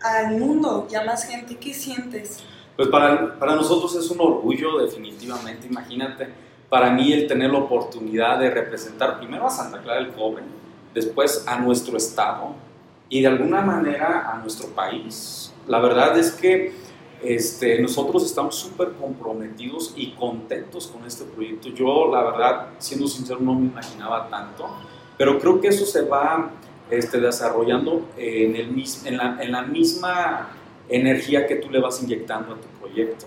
al 0.00 0.32
mundo 0.32 0.86
y 0.90 0.94
a 0.94 1.04
más 1.04 1.24
gente? 1.24 1.56
¿Qué 1.56 1.72
sientes? 1.72 2.44
Pues 2.76 2.88
para, 2.88 3.38
para 3.38 3.54
nosotros 3.54 3.94
es 3.96 4.10
un 4.10 4.20
orgullo 4.20 4.78
definitivamente, 4.78 5.66
imagínate, 5.66 6.28
para 6.68 6.90
mí 6.90 7.12
el 7.12 7.26
tener 7.26 7.50
la 7.50 7.58
oportunidad 7.58 8.38
de 8.38 8.50
representar 8.50 9.18
primero 9.18 9.46
a 9.46 9.50
Santa 9.50 9.80
Clara 9.82 10.00
del 10.00 10.12
Cobre, 10.12 10.42
después 10.94 11.44
a 11.46 11.58
nuestro 11.58 11.96
estado 11.96 12.54
y 13.08 13.20
de 13.20 13.28
alguna 13.28 13.60
manera 13.60 14.30
a 14.32 14.38
nuestro 14.38 14.68
país. 14.68 15.52
La 15.66 15.78
verdad 15.80 16.18
es 16.18 16.32
que 16.32 16.72
este, 17.22 17.80
nosotros 17.80 18.24
estamos 18.24 18.56
súper 18.56 18.92
comprometidos 18.92 19.92
y 19.96 20.12
contentos 20.12 20.88
con 20.88 21.04
este 21.06 21.24
proyecto. 21.24 21.68
Yo, 21.68 22.10
la 22.10 22.22
verdad, 22.22 22.68
siendo 22.78 23.06
sincero, 23.06 23.38
no 23.40 23.54
me 23.54 23.66
imaginaba 23.66 24.28
tanto, 24.28 24.66
pero 25.16 25.38
creo 25.38 25.60
que 25.60 25.68
eso 25.68 25.86
se 25.86 26.02
va 26.02 26.50
este, 26.90 27.20
desarrollando 27.20 28.08
en, 28.16 28.56
el, 28.56 28.84
en, 29.04 29.16
la, 29.16 29.38
en 29.40 29.52
la 29.52 29.62
misma 29.62 30.48
energía 30.88 31.46
que 31.46 31.56
tú 31.56 31.70
le 31.70 31.80
vas 31.80 32.02
inyectando 32.02 32.54
a 32.54 32.56
tu 32.56 32.66
proyecto. 32.80 33.26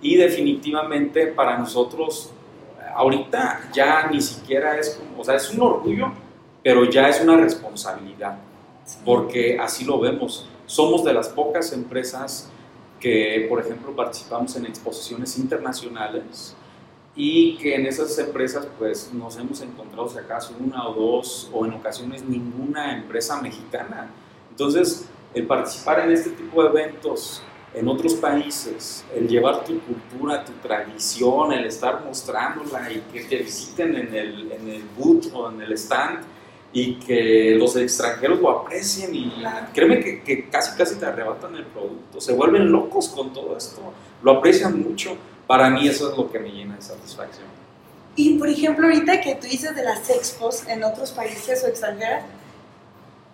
Y 0.00 0.16
definitivamente 0.16 1.28
para 1.28 1.56
nosotros, 1.56 2.32
ahorita 2.94 3.70
ya 3.72 4.08
ni 4.08 4.20
siquiera 4.20 4.76
es 4.76 4.90
como, 4.90 5.20
o 5.20 5.24
sea, 5.24 5.36
es 5.36 5.48
un 5.54 5.62
orgullo 5.62 6.12
pero 6.62 6.84
ya 6.84 7.08
es 7.08 7.20
una 7.20 7.36
responsabilidad, 7.36 8.38
porque 9.04 9.58
así 9.58 9.84
lo 9.84 9.98
vemos. 10.00 10.48
Somos 10.66 11.04
de 11.04 11.12
las 11.12 11.28
pocas 11.28 11.72
empresas 11.72 12.50
que, 13.00 13.46
por 13.48 13.60
ejemplo, 13.60 13.94
participamos 13.94 14.54
en 14.56 14.66
exposiciones 14.66 15.36
internacionales 15.38 16.54
y 17.14 17.56
que 17.58 17.74
en 17.74 17.86
esas 17.86 18.16
empresas 18.18 18.66
pues 18.78 19.12
nos 19.12 19.36
hemos 19.36 19.60
encontrado 19.60 20.08
si 20.08 20.18
acaso 20.18 20.54
una 20.58 20.88
o 20.88 20.94
dos 20.94 21.50
o 21.52 21.66
en 21.66 21.74
ocasiones 21.74 22.24
ninguna 22.24 22.96
empresa 22.96 23.42
mexicana. 23.42 24.10
Entonces, 24.50 25.08
el 25.34 25.46
participar 25.46 26.00
en 26.00 26.12
este 26.12 26.30
tipo 26.30 26.62
de 26.62 26.68
eventos 26.68 27.42
en 27.74 27.88
otros 27.88 28.14
países, 28.14 29.04
el 29.14 29.28
llevar 29.28 29.64
tu 29.64 29.80
cultura, 29.80 30.44
tu 30.44 30.52
tradición, 30.62 31.52
el 31.52 31.64
estar 31.64 32.04
mostrándola 32.04 32.92
y 32.92 33.00
que 33.12 33.24
te 33.24 33.36
visiten 33.38 33.96
en 33.96 34.14
el, 34.14 34.52
en 34.52 34.68
el 34.68 34.82
booth 34.96 35.32
o 35.32 35.50
en 35.50 35.62
el 35.62 35.72
stand, 35.72 36.20
y 36.72 36.94
que 36.94 37.54
los 37.58 37.76
extranjeros 37.76 38.40
lo 38.40 38.50
aprecien 38.50 39.14
y 39.14 39.32
créeme 39.74 40.00
que, 40.00 40.22
que, 40.22 40.48
casi 40.48 40.76
casi 40.76 40.96
te 40.96 41.06
arrebatan 41.06 41.54
el 41.56 41.66
producto, 41.66 42.20
se 42.20 42.32
vuelven 42.32 42.72
locos 42.72 43.08
con 43.08 43.32
todo 43.32 43.56
esto, 43.56 43.82
lo 44.22 44.32
aprecian 44.32 44.80
mucho. 44.80 45.16
Para 45.46 45.68
mí 45.70 45.86
eso 45.86 46.10
es 46.10 46.16
lo 46.16 46.30
que 46.30 46.38
me 46.38 46.50
llena 46.50 46.76
de 46.76 46.82
satisfacción. 46.82 47.46
Y 48.16 48.38
por 48.38 48.48
ejemplo, 48.48 48.86
ahorita 48.86 49.20
que 49.20 49.34
tú 49.34 49.46
dices 49.46 49.74
de 49.74 49.82
las 49.82 50.08
expos 50.08 50.66
en 50.68 50.84
otros 50.84 51.10
países 51.12 51.62
o 51.64 51.66
extranjeras, 51.66 52.24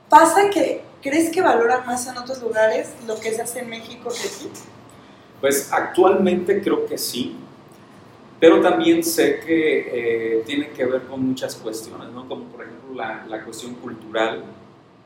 ¿Pasa 0.08 0.48
que 0.48 0.80
crees 1.02 1.30
que 1.30 1.42
valoran 1.42 1.84
más 1.86 2.06
en 2.06 2.16
otros 2.16 2.40
lugares 2.40 2.94
lo 3.06 3.20
que 3.20 3.32
se 3.32 3.42
hace 3.42 3.60
en 3.60 3.68
México 3.68 4.08
que 4.08 4.26
aquí? 4.26 4.48
Pues 5.40 5.70
actualmente 5.70 6.62
creo 6.62 6.86
que 6.86 6.96
sí, 6.96 7.36
pero 8.40 8.60
también 8.60 9.04
sé 9.04 9.40
que 9.40 10.38
eh, 10.38 10.42
tiene 10.46 10.70
que 10.70 10.84
ver 10.86 11.02
con 11.02 11.28
muchas 11.28 11.54
cuestiones, 11.56 12.08
¿no? 12.08 12.26
como 12.26 12.44
por 12.44 12.62
ejemplo 12.62 12.77
la, 12.98 13.44
cuestión 13.44 13.74
cultural. 13.74 14.44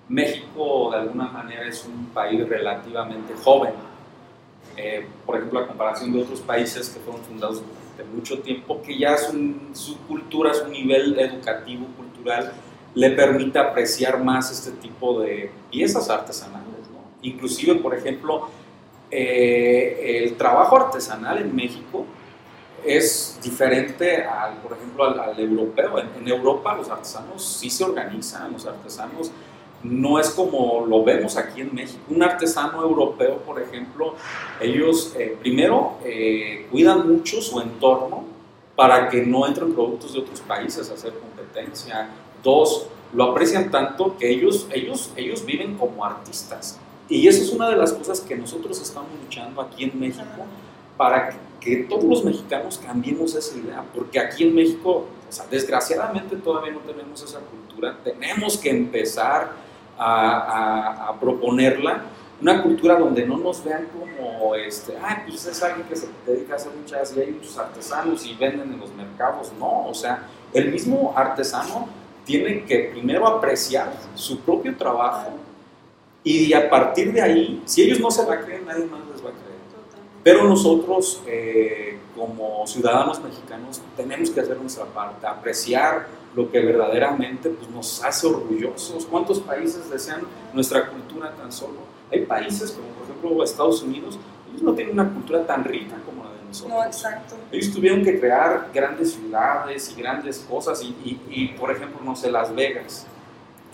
México 0.09 0.91
de 0.91 0.99
alguna 0.99 1.27
manera 1.29 1.67
es 1.67 1.85
un 1.87 2.07
país 2.07 2.47
relativamente 2.47 3.35
joven, 3.43 3.73
eh, 4.77 5.07
por 5.25 5.37
ejemplo 5.37 5.61
a 5.61 5.67
comparación 5.67 6.13
de 6.13 6.23
otros 6.23 6.41
países 6.41 6.91
que 6.91 7.01
fueron 7.01 7.23
fundados 7.23 7.63
de 7.97 8.05
mucho 8.05 8.39
tiempo, 8.41 8.83
que 8.83 8.99
ya 8.99 9.17
su, 9.17 9.55
su 9.73 9.97
cultura, 10.07 10.53
su 10.53 10.69
nivel 10.69 11.19
educativo, 11.19 11.87
cultural, 11.97 12.53
le 12.95 13.11
permite 13.11 13.59
apreciar 13.59 14.23
más 14.23 14.51
este 14.51 14.73
tipo 14.73 15.21
de 15.21 15.51
piezas 15.71 16.11
artesanales. 16.11 16.69
Inclusive, 17.23 17.77
por 17.77 17.95
ejemplo, 17.95 18.49
eh, 19.11 20.23
el 20.25 20.35
trabajo 20.37 20.77
artesanal 20.77 21.39
en 21.39 21.55
México 21.55 22.05
es 22.85 23.39
diferente 23.43 24.25
al, 24.25 24.59
por 24.59 24.73
ejemplo, 24.77 25.05
al, 25.05 25.39
europeo. 25.39 25.99
En, 25.99 26.29
Europa 26.29 26.75
los 26.75 26.89
artesanos 26.89 27.45
sí 27.45 27.71
se 27.71 27.85
organizan, 27.85 28.53
los 28.53 28.67
artesanos 28.67 29.31
no 29.83 30.19
es 30.21 30.31
como 30.31 30.87
lo 30.87 31.03
vemos 31.03 31.37
aquí 31.37 31.61
en 31.61 31.75
México. 31.75 32.01
Un 32.09 32.23
artesano 32.23 32.83
europeo, 32.83 33.39
por 33.39 33.61
ejemplo, 33.61 34.15
ellos 34.61 35.13
eh, 35.19 35.37
primero 35.41 35.99
eh, 36.05 36.67
cuidan 36.71 37.11
mucho 37.11 37.43
su 37.43 37.61
entorno 37.61 38.25
para 38.77 39.09
que 39.09 39.25
no 39.27 39.47
entren 39.47 39.75
productos 39.75 40.15
de 40.15 40.21
otros 40.21 40.41
países 40.41 40.89
a 40.91 40.95
hacer 40.95 41.13
competencia. 41.15 42.09
Dos, 42.43 42.87
lo 43.13 43.25
aprecian 43.25 43.71
tanto 43.71 44.17
que 44.17 44.31
ellos, 44.31 44.69
ellos, 44.73 45.13
ellos 45.17 45.45
viven 45.45 45.77
como 45.77 46.05
artistas. 46.05 46.79
Y 47.09 47.27
eso 47.29 47.43
es 47.43 47.51
una 47.51 47.69
de 47.69 47.77
las 47.77 47.93
cosas 47.93 48.21
que 48.21 48.37
nosotros 48.37 48.81
estamos 48.81 49.11
luchando 49.23 49.61
aquí 49.61 49.85
en 49.85 49.99
México 50.01 50.47
para 50.97 51.31
que, 51.61 51.77
todos 51.89 52.05
los 52.05 52.25
mexicanos 52.25 52.81
cambiemos 52.85 53.35
esa 53.37 53.57
idea, 53.57 53.85
porque 53.95 54.19
aquí 54.19 54.43
en 54.43 54.55
México, 54.55 55.07
o 55.29 55.33
sea, 55.33 55.47
desgraciadamente 55.49 56.35
todavía 56.37 56.73
no 56.73 56.81
tenemos 56.81 57.23
esa 57.23 57.39
cultura, 57.39 57.97
tenemos 58.03 58.59
que 58.59 58.71
empezar 58.71 59.53
a, 59.97 61.09
a, 61.09 61.21
proponerla, 61.21 62.03
una 62.41 62.61
cultura 62.61 62.99
donde 62.99 63.25
no 63.25 63.37
nos 63.37 63.63
vean 63.63 63.87
como, 63.93 64.57
este, 64.57 64.97
ah, 65.01 65.23
pues 65.25 65.47
es 65.47 65.63
alguien 65.63 65.87
que 65.87 65.95
se 65.95 66.09
dedica 66.27 66.55
a 66.55 66.57
hacer 66.57 66.73
muchas, 66.77 67.17
y 67.17 67.21
hay 67.21 67.31
muchos 67.31 67.57
artesanos 67.57 68.27
y 68.27 68.35
venden 68.35 68.73
en 68.73 68.81
los 68.81 68.93
mercados, 68.95 69.53
no, 69.59 69.87
o 69.87 69.95
sea, 69.95 70.27
el 70.53 70.73
mismo 70.73 71.13
artesano 71.17 71.89
tiene 72.25 72.65
que 72.65 72.91
primero 72.93 73.27
apreciar 73.27 73.93
su 74.17 74.41
propio 74.41 74.77
trabajo 74.77 75.31
y 76.25 76.53
a 76.53 76.71
partir 76.71 77.13
de 77.13 77.21
ahí, 77.21 77.63
si 77.65 77.83
ellos 77.83 77.99
no 77.99 78.11
se 78.11 78.25
la 78.25 78.41
creen, 78.41 78.65
nadie 78.65 78.85
más 78.85 79.01
les 79.13 79.25
va 79.25 79.31
a 79.31 79.33
creer. 79.33 79.42
Pero 80.23 80.45
nosotros, 80.45 81.21
eh, 81.27 81.99
como 82.17 82.65
ciudadanos 82.67 83.21
mexicanos, 83.23 83.81
tenemos 83.97 84.31
que 84.31 84.41
hacer 84.41 84.57
nuestra 84.59 84.85
parte, 84.85 85.27
apreciar 85.27 86.07
lo 86.35 86.51
que 86.51 86.61
verdaderamente 86.61 87.51
pues, 87.51 87.69
nos 87.71 88.05
hace 88.05 88.27
orgullosos. 88.27 89.05
¿Cuántos 89.07 89.41
países 89.41 89.91
desean 89.91 90.23
nuestra 90.53 90.89
cultura 90.89 91.33
tan 91.33 91.51
solo? 91.51 91.81
Hay 92.11 92.25
países 92.25 92.71
como 92.71 92.89
por 92.89 93.05
ejemplo 93.05 93.45
Estados 93.45 93.83
Unidos, 93.83 94.19
ellos 94.51 94.63
no 94.63 94.75
tienen 94.75 94.95
una 94.95 95.13
cultura 95.13 95.45
tan 95.47 95.65
rica 95.65 95.97
como 96.07 96.25
la 96.25 96.31
de 96.31 96.45
nosotros. 96.47 96.73
No, 96.73 96.85
exacto. 96.85 97.35
Ellos 97.51 97.73
tuvieron 97.73 98.05
que 98.05 98.21
crear 98.21 98.71
grandes 98.73 99.15
ciudades 99.15 99.91
y 99.91 100.01
grandes 100.01 100.47
cosas 100.49 100.83
y, 100.83 100.89
y, 101.05 101.21
y 101.31 101.49
por 101.59 101.71
ejemplo, 101.71 102.01
no 102.05 102.15
sé, 102.15 102.31
Las 102.31 102.55
Vegas 102.55 103.07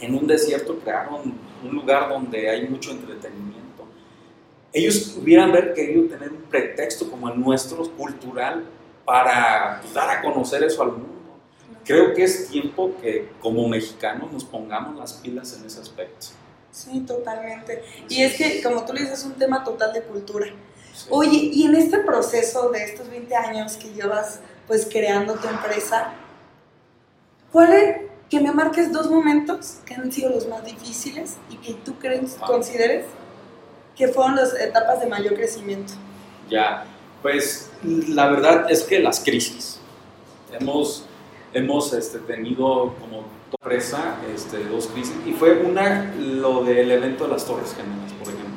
en 0.01 0.15
un 0.15 0.27
desierto 0.27 0.79
crearon 0.79 1.35
un 1.65 1.75
lugar 1.75 2.09
donde 2.09 2.49
hay 2.49 2.69
mucho 2.69 2.93
entretenimiento. 2.93 3.58
Ellos 4.73 5.17
hubieran 5.17 5.51
haber 5.51 5.73
querido 5.75 6.09
tener 6.09 6.31
un 6.31 6.43
pretexto 6.43 7.11
como 7.11 7.29
el 7.29 7.41
nuestro, 7.41 7.91
cultural, 7.97 8.65
para 9.05 9.79
pues, 9.81 9.95
dar 9.95 10.11
a 10.11 10.23
conocer 10.23 10.63
eso 10.63 10.83
al 10.83 10.93
mundo. 10.93 11.15
Creo 11.85 12.13
que 12.13 12.25
es 12.25 12.49
tiempo 12.49 12.93
que 13.01 13.31
como 13.41 13.67
mexicanos 13.67 14.31
nos 14.31 14.45
pongamos 14.45 14.97
las 14.97 15.15
pilas 15.15 15.59
en 15.59 15.65
ese 15.65 15.81
aspecto. 15.81 16.27
Sí, 16.71 17.01
totalmente. 17.01 17.83
Y 18.11 18.23
es 18.23 18.37
que, 18.37 18.63
como 18.63 18.85
tú 18.85 18.93
le 18.93 19.01
dices, 19.01 19.21
es 19.21 19.25
un 19.25 19.33
tema 19.33 19.65
total 19.65 19.95
de 19.95 20.03
cultura. 20.03 20.47
Oye, 21.09 21.51
y 21.53 21.65
en 21.65 21.77
este 21.77 21.99
proceso 22.01 22.71
de 22.71 22.85
estos 22.85 23.09
20 23.09 23.35
años 23.35 23.77
que 23.77 23.89
llevas 23.95 24.41
pues 24.67 24.87
creando 24.91 25.35
tu 25.35 25.49
empresa, 25.49 26.13
¿cuál 27.51 27.73
es, 27.73 27.97
que 28.29 28.41
me 28.41 28.53
marques 28.53 28.93
dos 28.93 29.11
momentos 29.11 29.79
que 29.87 29.95
han 29.95 30.13
sido 30.13 30.31
los 30.31 30.47
más 30.49 30.65
difíciles 30.65 31.37
y 31.51 31.57
que 31.57 31.75
tú 31.75 31.99
crees, 31.99 32.35
consideres 32.35 33.07
que 33.99 34.09
fueron 34.09 34.37
las 34.37 34.55
etapas 34.55 35.01
de 35.01 35.07
mayor 35.07 35.35
crecimiento. 35.35 35.95
Ya, 36.49 36.87
pues 37.21 37.71
la 37.83 38.29
verdad 38.29 38.71
es 38.71 38.85
que 38.85 39.01
las 39.01 39.21
crisis. 39.21 39.81
Hemos, 40.59 41.05
hemos 41.53 41.93
este, 41.93 42.21
tenido 42.21 42.95
como 43.01 43.25
empresa 43.53 44.17
este, 44.35 44.65
dos 44.65 44.87
crisis 44.89 45.15
y 45.27 45.33
fue 45.33 45.63
una 45.63 46.15
lo 46.19 46.65
del 46.65 46.91
evento 46.91 47.25
de 47.25 47.33
las 47.33 47.45
Torres 47.45 47.75
Gemelas, 47.75 48.13
por 48.13 48.29
ejemplo. 48.29 48.55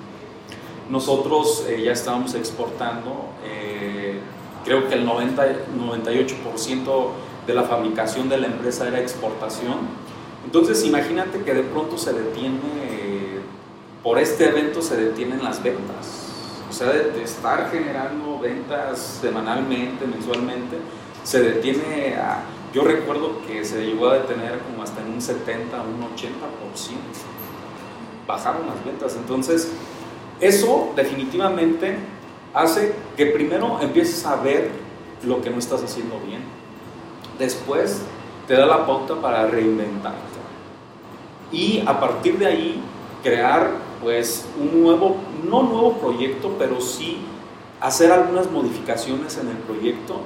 Nosotros 0.90 1.66
eh, 1.68 1.82
ya 1.84 1.94
estábamos 1.94 2.36
exportando, 2.36 3.30
eh, 3.46 4.20
creo 4.64 4.88
que 4.88 4.96
el 4.96 5.06
90, 5.06 5.48
98% 5.78 7.08
de 7.48 7.54
la 7.54 7.64
fabricación 7.64 8.30
de 8.30 8.38
la 8.38 8.48
empresa 8.48 8.88
era 8.88 9.00
exportación. 9.00 9.78
Entonces 10.46 10.84
imagínate 10.86 11.42
que 11.44 11.54
de 11.54 11.64
pronto 11.64 11.98
se 11.98 12.14
detiene, 12.14 12.91
por 14.04 14.20
este 14.20 14.50
evento 14.50 14.82
se 14.82 14.98
detienen 14.98 15.44
las 15.44 15.62
ventas. 15.62 16.28
O 16.70 16.74
sea, 16.74 16.88
de, 16.88 17.24
estar 17.24 17.70
generando 17.70 18.40
ventas 18.40 19.20
semanalmente, 19.22 20.06
mensualmente, 20.06 20.78
se 21.24 21.42
detiene 21.42 22.18
yo 22.74 22.84
recuerdo 22.84 23.42
que 23.46 23.66
se 23.66 23.86
llegó 23.86 24.10
a 24.10 24.14
detener 24.14 24.60
como 24.60 24.82
hasta 24.82 25.02
en 25.02 25.14
un 25.14 25.22
70, 25.22 25.82
un 25.82 26.02
80%. 26.02 26.16
Bajaron 28.26 28.66
las 28.66 28.86
ventas. 28.86 29.18
Entonces, 29.18 29.74
eso 30.40 30.94
definitivamente 30.96 31.98
hace 32.54 32.94
que 33.18 33.26
primero 33.26 33.80
empieces 33.82 34.26
a 34.26 34.38
ver 34.38 34.70
lo 35.24 35.42
que 35.42 35.50
no 35.50 35.60
estás 35.60 35.84
haciendo 35.84 36.18
bien 36.26 36.62
después 37.42 38.02
te 38.48 38.54
da 38.54 38.66
la 38.66 38.86
pauta 38.86 39.16
para 39.16 39.48
reinventarte. 39.48 40.20
Y 41.52 41.84
a 41.86 42.00
partir 42.00 42.38
de 42.38 42.46
ahí 42.46 42.84
crear 43.24 43.72
pues 44.02 44.46
un 44.60 44.82
nuevo, 44.82 45.18
no 45.48 45.64
nuevo 45.64 45.94
proyecto, 45.94 46.56
pero 46.58 46.82
sí 46.82 47.18
hacer 47.80 48.12
algunas 48.12 48.50
modificaciones 48.50 49.38
en 49.38 49.50
el 49.50 49.58
proyecto 49.58 50.22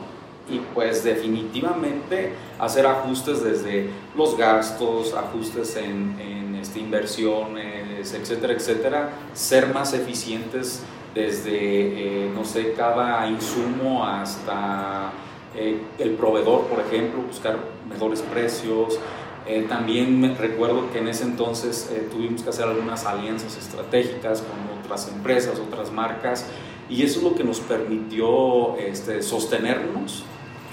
y 0.50 0.60
pues 0.74 1.04
definitivamente 1.04 2.34
hacer 2.60 2.86
ajustes 2.86 3.44
desde 3.44 3.90
los 4.16 4.38
gastos, 4.38 5.14
ajustes 5.14 5.76
en, 5.78 6.56
este, 6.62 6.80
inversiones, 6.80 8.14
etcétera, 8.14 8.54
etcétera, 8.54 9.10
ser 9.34 9.74
más 9.74 9.94
eficientes 9.94 10.84
desde, 11.14 12.26
eh, 12.26 12.32
no 12.36 12.44
sé, 12.44 12.74
cada 12.74 13.28
insumo 13.28 14.06
hasta 14.06 15.12
eh, 15.56 15.80
el 15.98 16.12
proveedor, 16.12 16.64
por 16.64 16.82
ejemplo, 16.82 17.22
buscar 17.22 17.58
mejores 17.90 18.22
precios. 18.22 19.00
Eh, 19.48 19.66
también 19.70 20.20
me 20.20 20.34
recuerdo 20.34 20.92
que 20.92 21.00
en 21.00 21.08
ese 21.08 21.24
entonces 21.24 21.90
eh, 21.92 22.08
tuvimos 22.12 22.42
que 22.42 22.50
hacer 22.50 22.66
algunas 22.66 23.06
alianzas 23.06 23.56
estratégicas 23.58 24.42
con 24.42 24.80
otras 24.80 25.08
empresas, 25.08 25.60
otras 25.60 25.92
marcas, 25.92 26.46
y 26.90 27.04
eso 27.04 27.20
es 27.20 27.24
lo 27.24 27.36
que 27.36 27.44
nos 27.44 27.60
permitió 27.60 28.76
este, 28.78 29.22
sostenernos 29.22 30.24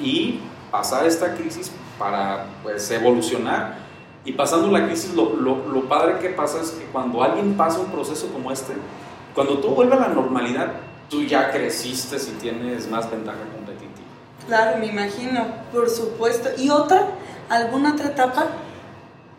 y 0.01 0.41
pasar 0.71 1.07
esta 1.07 1.35
crisis 1.35 1.71
para 1.99 2.47
pues, 2.63 2.91
evolucionar. 2.91 3.83
Y 4.25 4.33
pasando 4.33 4.69
la 4.69 4.87
crisis, 4.87 5.15
lo, 5.15 5.35
lo, 5.37 5.67
lo 5.69 5.89
padre 5.89 6.19
que 6.21 6.31
pasa 6.31 6.61
es 6.61 6.71
que 6.71 6.85
cuando 6.87 7.23
alguien 7.23 7.55
pasa 7.57 7.81
un 7.81 7.91
proceso 7.91 8.29
como 8.29 8.53
este, 8.53 8.73
cuando 9.35 9.59
tú 9.59 9.69
vuelves 9.69 9.99
a 9.99 10.09
la 10.09 10.15
normalidad, 10.15 10.73
tú 11.11 11.23
ya 11.23 11.51
creciste 11.51 12.17
y 12.17 12.41
tienes 12.41 12.89
más 12.89 13.11
ventaja 13.11 13.39
Claro, 14.47 14.79
me 14.79 14.87
imagino, 14.87 15.47
por 15.73 15.89
supuesto. 15.89 16.49
¿Y 16.59 16.71
otra? 16.71 17.09
¿Alguna 17.49 17.93
otra 17.93 18.09
etapa? 18.09 18.47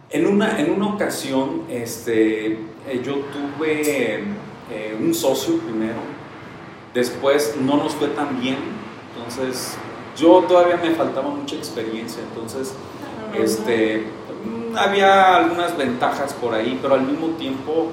En 0.09 0.27
una, 0.27 0.59
en 0.59 0.71
una 0.71 0.93
ocasión, 0.93 1.63
este, 1.69 2.53
eh, 2.87 3.01
yo 3.03 3.15
tuve 3.15 4.23
eh, 4.69 4.97
un 4.99 5.13
socio 5.13 5.57
primero, 5.57 5.99
después 6.93 7.55
no 7.59 7.77
nos 7.77 7.95
fue 7.95 8.09
tan 8.09 8.39
bien, 8.39 8.57
entonces 9.15 9.75
yo 10.15 10.43
todavía 10.47 10.77
me 10.77 10.91
faltaba 10.91 11.29
mucha 11.29 11.55
experiencia, 11.55 12.21
entonces 12.21 12.73
este, 13.33 14.03
mm, 14.45 14.77
había 14.77 15.37
algunas 15.37 15.75
ventajas 15.75 16.33
por 16.33 16.53
ahí, 16.53 16.77
pero 16.81 16.93
al 16.93 17.01
mismo 17.01 17.29
tiempo 17.29 17.87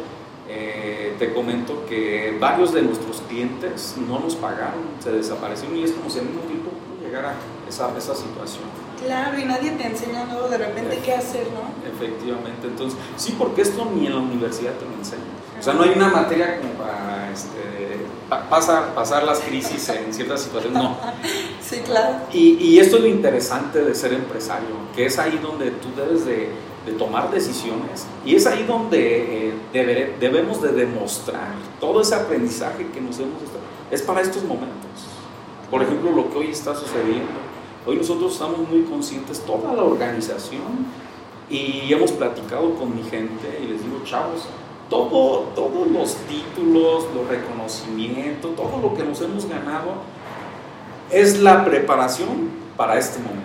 eh, 0.49 1.15
te 1.19 1.33
comento 1.33 1.87
que 1.89 2.37
varios 2.39 2.75
de 2.75 2.83
nuestros 2.83 3.23
clientes 3.29 3.95
no 4.09 4.19
nos 4.19 4.35
pagaron, 4.35 4.83
se 4.99 5.13
desaparecieron 5.13 5.79
y 5.79 5.85
es 5.85 5.93
como 5.93 6.11
si 6.11 6.19
al 6.19 6.27
mismo 6.27 6.43
tiempo 6.43 6.71
llegar 7.03 7.25
a 7.25 7.35
esa, 7.69 7.97
esa 7.97 8.15
situación. 8.15 8.65
Claro, 9.05 9.39
y 9.39 9.45
nadie 9.45 9.71
te 9.73 9.87
enseña 9.87 10.27
luego 10.27 10.49
de 10.49 10.59
repente 10.59 10.99
qué 11.05 11.15
hacer, 11.15 11.47
¿no? 11.53 11.89
Efectivamente, 11.91 12.67
entonces, 12.67 12.99
sí, 13.17 13.35
porque 13.39 13.63
esto 13.63 13.91
ni 13.95 14.07
en 14.07 14.15
la 14.15 14.21
universidad 14.21 14.73
te 14.75 14.85
lo 14.85 14.93
enseña. 14.93 15.23
O 15.59 15.63
sea, 15.63 15.75
no 15.75 15.83
hay 15.83 15.91
una 15.91 16.09
materia 16.09 16.59
como 16.59 16.73
para 16.75 17.31
este, 17.33 18.07
pasar, 18.49 18.95
pasar 18.95 19.25
las 19.25 19.41
crisis 19.41 19.89
en 19.91 20.13
ciertas 20.13 20.43
situaciones, 20.43 20.83
no. 20.83 20.97
Sí, 21.63 21.81
claro. 21.85 22.17
Y, 22.33 22.55
y, 22.55 22.79
esto 22.81 22.97
es 22.97 23.03
lo 23.03 23.09
interesante 23.09 23.83
de 23.85 23.95
ser 23.95 24.13
empresario, 24.13 24.69
que 24.97 25.07
es 25.07 25.19
ahí 25.19 25.39
donde 25.41 25.71
tú 25.71 25.89
debes 25.95 26.25
de, 26.25 26.49
de 26.87 26.93
tomar 26.93 27.31
decisiones 27.31 28.07
y 28.25 28.35
es 28.35 28.47
ahí 28.47 28.65
donde 28.65 29.53
eh, 29.73 30.17
debemos 30.19 30.63
de 30.63 30.73
demostrar 30.73 31.53
todo 31.79 32.01
ese 32.01 32.15
aprendizaje 32.15 32.87
que 32.93 33.01
nos 33.01 33.19
hemos... 33.19 33.35
Es 33.91 34.03
para 34.03 34.21
estos 34.21 34.45
momentos. 34.45 35.07
Por 35.71 35.83
ejemplo, 35.83 36.11
lo 36.11 36.31
que 36.31 36.39
hoy 36.39 36.51
está 36.51 36.75
sucediendo. 36.75 37.50
Hoy 37.87 37.97
nosotros 37.97 38.33
estamos 38.33 38.69
muy 38.69 38.83
conscientes, 38.83 39.41
toda 39.41 39.73
la 39.75 39.83
organización, 39.83 40.87
y 41.49 41.93
hemos 41.93 42.13
platicado 42.13 42.75
con 42.75 42.95
mi 42.95 43.03
gente 43.03 43.61
y 43.63 43.69
les 43.69 43.83
digo, 43.83 44.03
chavos, 44.05 44.47
todo, 44.89 45.49
todos 45.55 45.89
los 45.89 46.17
títulos, 46.29 47.07
los 47.15 47.27
reconocimientos, 47.29 48.55
todo 48.55 48.81
lo 48.81 48.95
que 48.95 49.03
nos 49.03 49.21
hemos 49.21 49.47
ganado 49.47 49.95
es 51.11 51.41
la 51.41 51.65
preparación 51.65 52.51
para 52.77 52.99
este 52.99 53.19
momento. 53.19 53.41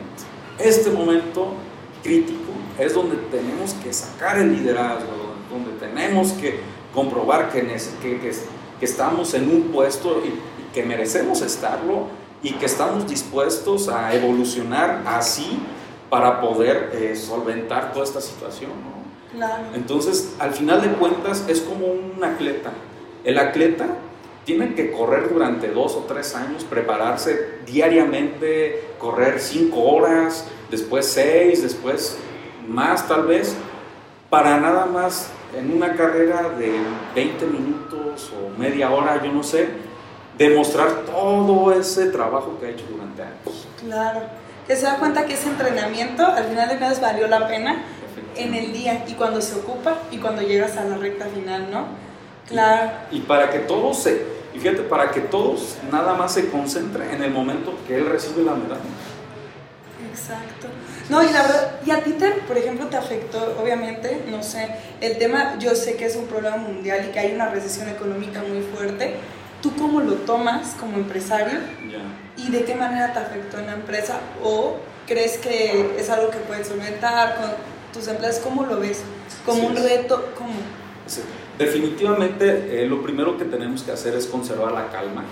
Este 0.60 0.92
momento 0.92 1.54
crítico 2.04 2.52
es 2.78 2.94
donde 2.94 3.16
tenemos 3.32 3.74
que 3.74 3.92
sacar 3.92 4.38
el 4.38 4.56
liderazgo, 4.56 5.12
donde 5.50 5.72
tenemos 5.80 6.32
que 6.34 6.60
comprobar 6.94 7.52
que, 7.52 7.62
que, 8.02 8.20
que 8.20 8.86
estamos 8.86 9.34
en 9.34 9.50
un 9.50 9.64
puesto 9.72 10.22
y, 10.24 10.56
que 10.76 10.84
merecemos 10.84 11.42
estarlo 11.42 12.08
y 12.46 12.54
que 12.54 12.68
estamos 12.68 13.08
dispuestos 13.08 13.90
a 13.90 14.14
evolucionar 14.14 15.02
así 15.08 15.58
para 16.12 16.40
poder 16.40 16.92
eh, 16.94 17.16
solventar 17.16 17.92
toda 17.92 18.06
esta 18.06 18.22
situación. 18.22 18.70
Entonces, 19.74 20.36
al 20.38 20.52
final 20.54 20.80
de 20.84 20.90
cuentas, 20.90 21.44
es 21.48 21.60
como 21.62 21.88
un 21.88 22.24
atleta. 22.24 22.70
El 23.24 23.40
atleta 23.40 23.88
tiene 24.46 24.76
que 24.76 24.92
correr 24.92 25.34
durante 25.34 25.70
dos 25.70 25.96
o 25.96 26.06
tres 26.08 26.36
años, 26.36 26.64
prepararse 26.64 27.62
diariamente, 27.66 28.90
correr 29.00 29.40
cinco 29.40 29.82
horas, 29.82 30.46
después 30.70 31.08
seis, 31.08 31.64
después 31.64 32.20
más 32.68 33.08
tal 33.08 33.24
vez, 33.26 33.56
para 34.30 34.60
nada 34.60 34.86
más 34.86 35.32
en 35.58 35.76
una 35.76 35.96
carrera 35.96 36.50
de 36.50 36.74
20 37.16 37.46
minutos 37.48 38.32
o 38.34 38.56
media 38.60 38.92
hora, 38.92 39.20
yo 39.24 39.32
no 39.32 39.42
sé, 39.42 39.68
demostrar 40.38 41.06
todo 41.06 41.72
ese 41.74 42.08
trabajo 42.08 42.58
que 42.60 42.68
ha 42.68 42.70
hecho 42.70 42.86
durante 42.90 43.24
años. 43.24 43.68
Claro, 43.80 44.22
que 44.68 44.76
se 44.76 44.84
da 44.84 44.98
cuenta 44.98 45.26
que 45.26 45.34
ese 45.34 45.50
entrenamiento 45.50 46.26
al 46.26 46.46
final 46.46 46.70
de 46.70 46.78
cuentas 46.78 47.02
valió 47.02 47.28
la 47.28 47.48
pena 47.48 47.84
en 48.36 48.54
el 48.54 48.74
día 48.74 49.06
y 49.08 49.14
cuando 49.14 49.42
se 49.42 49.56
ocupa 49.56 50.00
y 50.12 50.18
cuando 50.18 50.42
llegas 50.42 50.78
a 50.78 50.84
la 50.84 50.98
recta 50.98 51.26
final, 51.26 51.72
¿no? 51.72 51.86
Claro. 52.48 52.92
Y, 53.12 53.22
para 53.22 53.50
que 53.50 53.60
todos 53.60 54.04
se, 54.04 54.26
y 54.54 54.60
fíjate, 54.60 54.84
para 54.84 55.12
que 55.12 55.22
todos 55.22 55.78
nada 55.92 56.14
más 56.14 56.34
se 56.34 56.50
concentren 56.50 57.12
en 57.12 57.24
el 57.24 57.32
momento 57.32 57.74
que 57.88 57.96
él 57.96 58.06
recibe 58.06 58.44
la 58.44 58.54
medalla. 58.54 58.82
Exacto. 60.12 60.68
No, 61.10 61.24
y 61.24 61.32
la 61.32 61.42
verdad, 61.42 61.72
y 61.86 61.92
a 61.92 62.04
ti, 62.04 62.14
te, 62.14 62.30
por 62.48 62.58
ejemplo, 62.58 62.88
te 62.88 62.98
afectó, 62.98 63.56
obviamente, 63.62 64.24
no 64.30 64.42
sé, 64.44 64.70
el 65.02 65.18
tema, 65.18 65.58
yo 65.60 65.76
sé 65.76 65.96
que 65.96 66.06
es 66.06 66.16
un 66.16 66.26
problema 66.26 66.58
mundial 66.58 67.06
y 67.08 67.12
que 67.12 67.20
hay 67.20 67.34
una 67.34 67.50
recesión 67.50 67.90
económica 67.90 68.42
muy 68.42 68.62
fuerte. 68.62 69.16
¿Tú 69.66 69.72
cómo 69.80 70.00
lo 70.00 70.14
tomas 70.14 70.76
como 70.80 70.96
empresario? 70.98 71.58
¿Y 72.38 72.52
de 72.52 72.66
qué 72.66 72.76
manera 72.76 73.12
te 73.14 73.18
afectó 73.18 73.58
en 73.58 73.66
la 73.66 73.74
empresa? 73.74 74.20
¿O 74.44 74.76
crees 75.08 75.40
que 75.40 75.96
es 75.98 76.08
algo 76.12 76.30
que 76.30 76.38
puedes 76.38 76.68
solventar 76.68 77.36
con 77.38 77.50
tus 77.92 78.08
empleados? 78.08 78.38
¿Cómo 78.42 78.64
lo 78.64 78.80
ves? 78.80 79.02
¿Como 79.44 79.66
un 79.66 79.76
reto? 79.76 80.24
¿Cómo? 80.38 80.54
Definitivamente, 81.58 82.84
eh, 82.84 82.86
lo 82.86 83.02
primero 83.02 83.40
que 83.40 83.46
tenemos 83.46 83.82
que 83.82 83.92
hacer 83.92 84.14
es 84.14 84.28
conservar 84.28 84.72
la 84.72 84.92
calma. 84.92 85.24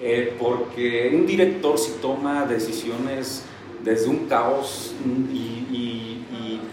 Eh, 0.00 0.36
porque 0.38 1.10
un 1.12 1.26
director 1.26 1.76
si 1.76 1.94
toma 2.00 2.46
decisiones 2.46 3.42
desde 3.82 4.08
un 4.08 4.28
caos 4.28 4.94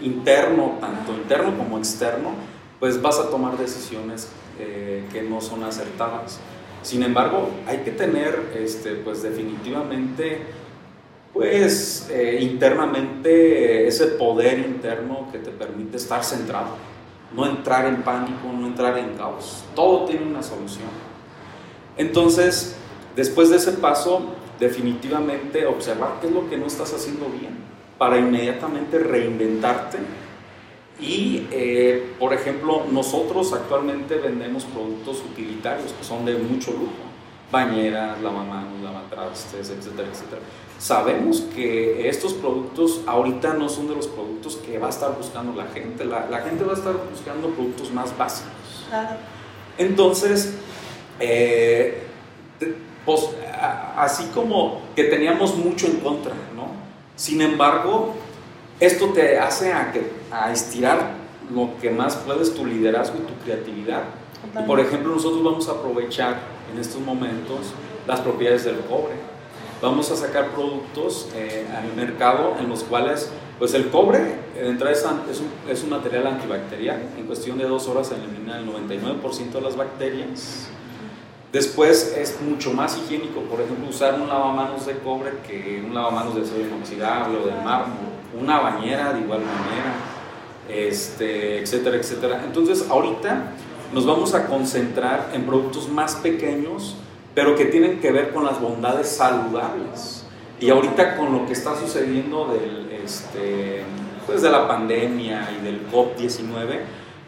interno, 0.00 0.78
tanto 0.80 1.14
interno 1.14 1.58
como 1.58 1.78
externo, 1.78 2.30
pues 2.78 3.02
vas 3.02 3.18
a 3.18 3.28
tomar 3.28 3.58
decisiones 3.58 4.28
eh, 4.58 5.04
que 5.12 5.22
no 5.22 5.40
son 5.40 5.64
acertadas. 5.64 6.40
Sin 6.82 7.02
embargo, 7.02 7.50
hay 7.66 7.78
que 7.78 7.92
tener, 7.92 8.52
este, 8.56 8.92
pues 8.94 9.22
definitivamente, 9.22 10.38
pues 11.32 12.08
eh, 12.10 12.38
internamente 12.40 13.86
ese 13.86 14.06
poder 14.08 14.58
interno 14.58 15.28
que 15.30 15.38
te 15.38 15.50
permite 15.50 15.96
estar 15.96 16.24
centrado, 16.24 16.76
no 17.34 17.46
entrar 17.46 17.86
en 17.86 18.02
pánico, 18.02 18.52
no 18.52 18.66
entrar 18.66 18.98
en 18.98 19.14
caos. 19.16 19.64
Todo 19.74 20.06
tiene 20.06 20.26
una 20.26 20.42
solución. 20.42 20.88
Entonces, 21.96 22.76
después 23.14 23.50
de 23.50 23.56
ese 23.56 23.72
paso, 23.72 24.34
definitivamente 24.58 25.66
observar 25.66 26.18
qué 26.20 26.26
es 26.26 26.32
lo 26.32 26.48
que 26.48 26.56
no 26.56 26.66
estás 26.66 26.92
haciendo 26.92 27.26
bien 27.26 27.56
para 27.98 28.18
inmediatamente 28.18 28.98
reinventarte. 28.98 29.98
Y, 31.00 31.46
eh, 31.50 32.14
por 32.18 32.32
ejemplo, 32.32 32.84
nosotros 32.90 33.52
actualmente 33.52 34.16
vendemos 34.16 34.64
productos 34.64 35.22
utilitarios 35.32 35.92
que 35.92 36.04
son 36.04 36.24
de 36.24 36.34
mucho 36.34 36.72
lujo, 36.72 36.92
bañeras, 37.50 38.20
lavamanos, 38.20 38.80
lavatrastes, 38.82 39.70
etcétera, 39.70 40.08
etcétera. 40.12 40.42
Sabemos 40.78 41.42
que 41.54 42.08
estos 42.08 42.34
productos 42.34 43.02
ahorita 43.06 43.54
no 43.54 43.68
son 43.68 43.88
de 43.88 43.94
los 43.94 44.06
productos 44.06 44.56
que 44.56 44.78
va 44.78 44.88
a 44.88 44.90
estar 44.90 45.16
buscando 45.16 45.52
la 45.60 45.68
gente, 45.68 46.04
la, 46.04 46.28
la 46.28 46.38
gente 46.38 46.64
va 46.64 46.72
a 46.72 46.76
estar 46.76 46.94
buscando 47.10 47.48
productos 47.50 47.92
más 47.92 48.16
básicos. 48.16 48.52
Entonces, 49.78 50.54
eh, 51.20 52.02
pues, 53.04 53.28
así 53.96 54.24
como 54.34 54.82
que 54.94 55.04
teníamos 55.04 55.56
mucho 55.56 55.86
en 55.86 55.98
contra, 55.98 56.34
¿no? 56.54 56.68
Sin 57.16 57.40
embargo, 57.40 58.14
esto 58.80 59.10
te 59.10 59.38
hace 59.38 59.72
a, 59.72 59.92
que, 59.92 60.21
a 60.32 60.50
estirar 60.52 61.12
lo 61.52 61.70
que 61.80 61.90
más 61.90 62.16
puedes, 62.16 62.54
tu 62.54 62.64
liderazgo 62.64 63.18
y 63.18 63.32
tu 63.32 63.34
creatividad. 63.44 64.04
Y 64.58 64.66
por 64.66 64.80
ejemplo, 64.80 65.12
nosotros 65.12 65.42
vamos 65.44 65.68
a 65.68 65.72
aprovechar 65.72 66.36
en 66.72 66.80
estos 66.80 67.00
momentos 67.00 67.72
las 68.06 68.20
propiedades 68.20 68.64
del 68.64 68.80
cobre. 68.80 69.14
Vamos 69.80 70.10
a 70.10 70.16
sacar 70.16 70.50
productos 70.50 71.28
eh, 71.34 71.66
al 71.76 71.94
mercado 71.94 72.56
en 72.58 72.68
los 72.68 72.84
cuales, 72.84 73.30
pues 73.58 73.74
el 73.74 73.90
cobre, 73.90 74.36
entrada 74.56 74.92
es, 74.92 75.04
un, 75.40 75.70
es 75.70 75.82
un 75.82 75.90
material 75.90 76.26
antibacterial. 76.26 77.02
En 77.18 77.26
cuestión 77.26 77.58
de 77.58 77.64
dos 77.64 77.88
horas 77.88 78.12
elimina 78.12 78.58
el 78.58 78.66
99% 78.66 79.50
de 79.50 79.60
las 79.60 79.76
bacterias 79.76 80.68
Después 81.52 82.16
es 82.16 82.40
mucho 82.40 82.72
más 82.72 82.96
higiénico, 82.96 83.40
por 83.42 83.60
ejemplo, 83.60 83.86
usar 83.86 84.14
un 84.14 84.26
lavamanos 84.26 84.86
de 84.86 84.96
cobre 85.00 85.32
que 85.46 85.82
un 85.86 85.94
lavamanos 85.94 86.34
de 86.34 86.40
acero 86.40 86.62
inoxidable 86.62 87.36
o 87.36 87.46
de 87.46 87.52
mármol, 87.62 88.08
una 88.40 88.58
bañera 88.58 89.12
de 89.12 89.20
igual 89.20 89.40
manera, 89.40 89.92
este, 90.72 91.60
etcétera, 91.60 91.96
etcétera. 91.96 92.42
Entonces, 92.44 92.86
ahorita 92.88 93.52
nos 93.92 94.06
vamos 94.06 94.34
a 94.34 94.46
concentrar 94.46 95.30
en 95.34 95.44
productos 95.44 95.88
más 95.88 96.16
pequeños, 96.16 96.96
pero 97.34 97.54
que 97.56 97.66
tienen 97.66 98.00
que 98.00 98.10
ver 98.10 98.32
con 98.32 98.44
las 98.44 98.60
bondades 98.60 99.08
saludables. 99.08 100.24
Y 100.60 100.70
ahorita 100.70 101.16
con 101.16 101.32
lo 101.32 101.46
que 101.46 101.52
está 101.52 101.78
sucediendo 101.78 102.46
del, 102.46 102.90
este, 103.04 103.82
pues 104.26 104.42
de 104.42 104.50
la 104.50 104.66
pandemia 104.66 105.48
y 105.58 105.64
del 105.64 105.90
COP19, 105.90 106.80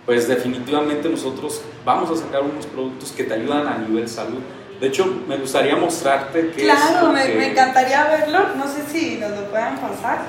pues 0.07 0.29
definitivamente 0.29 1.09
nosotros 1.09 1.63
vamos 1.85 2.11
a 2.11 2.23
sacar 2.23 2.43
unos 2.43 2.67
productos 2.67 3.13
que 3.13 3.25
te 3.25 3.35
ayudan 3.35 3.67
a 3.67 3.79
nivel 3.79 4.09
salud. 4.09 4.41
De 4.81 4.89
hecho, 4.89 5.07
me 5.29 5.37
gustaría 5.37 5.77
mostrarte 5.77 6.51
que... 6.51 6.63
Claro, 6.63 7.13
me, 7.13 7.27
me, 7.27 7.51
encantaría 7.53 8.05
verlo. 8.05 8.55
No 8.57 8.65
sé 8.67 8.83
si 8.91 9.17
nos 9.17 9.31
lo 9.31 9.45
puedan 9.47 9.79
pasar. 9.79 10.23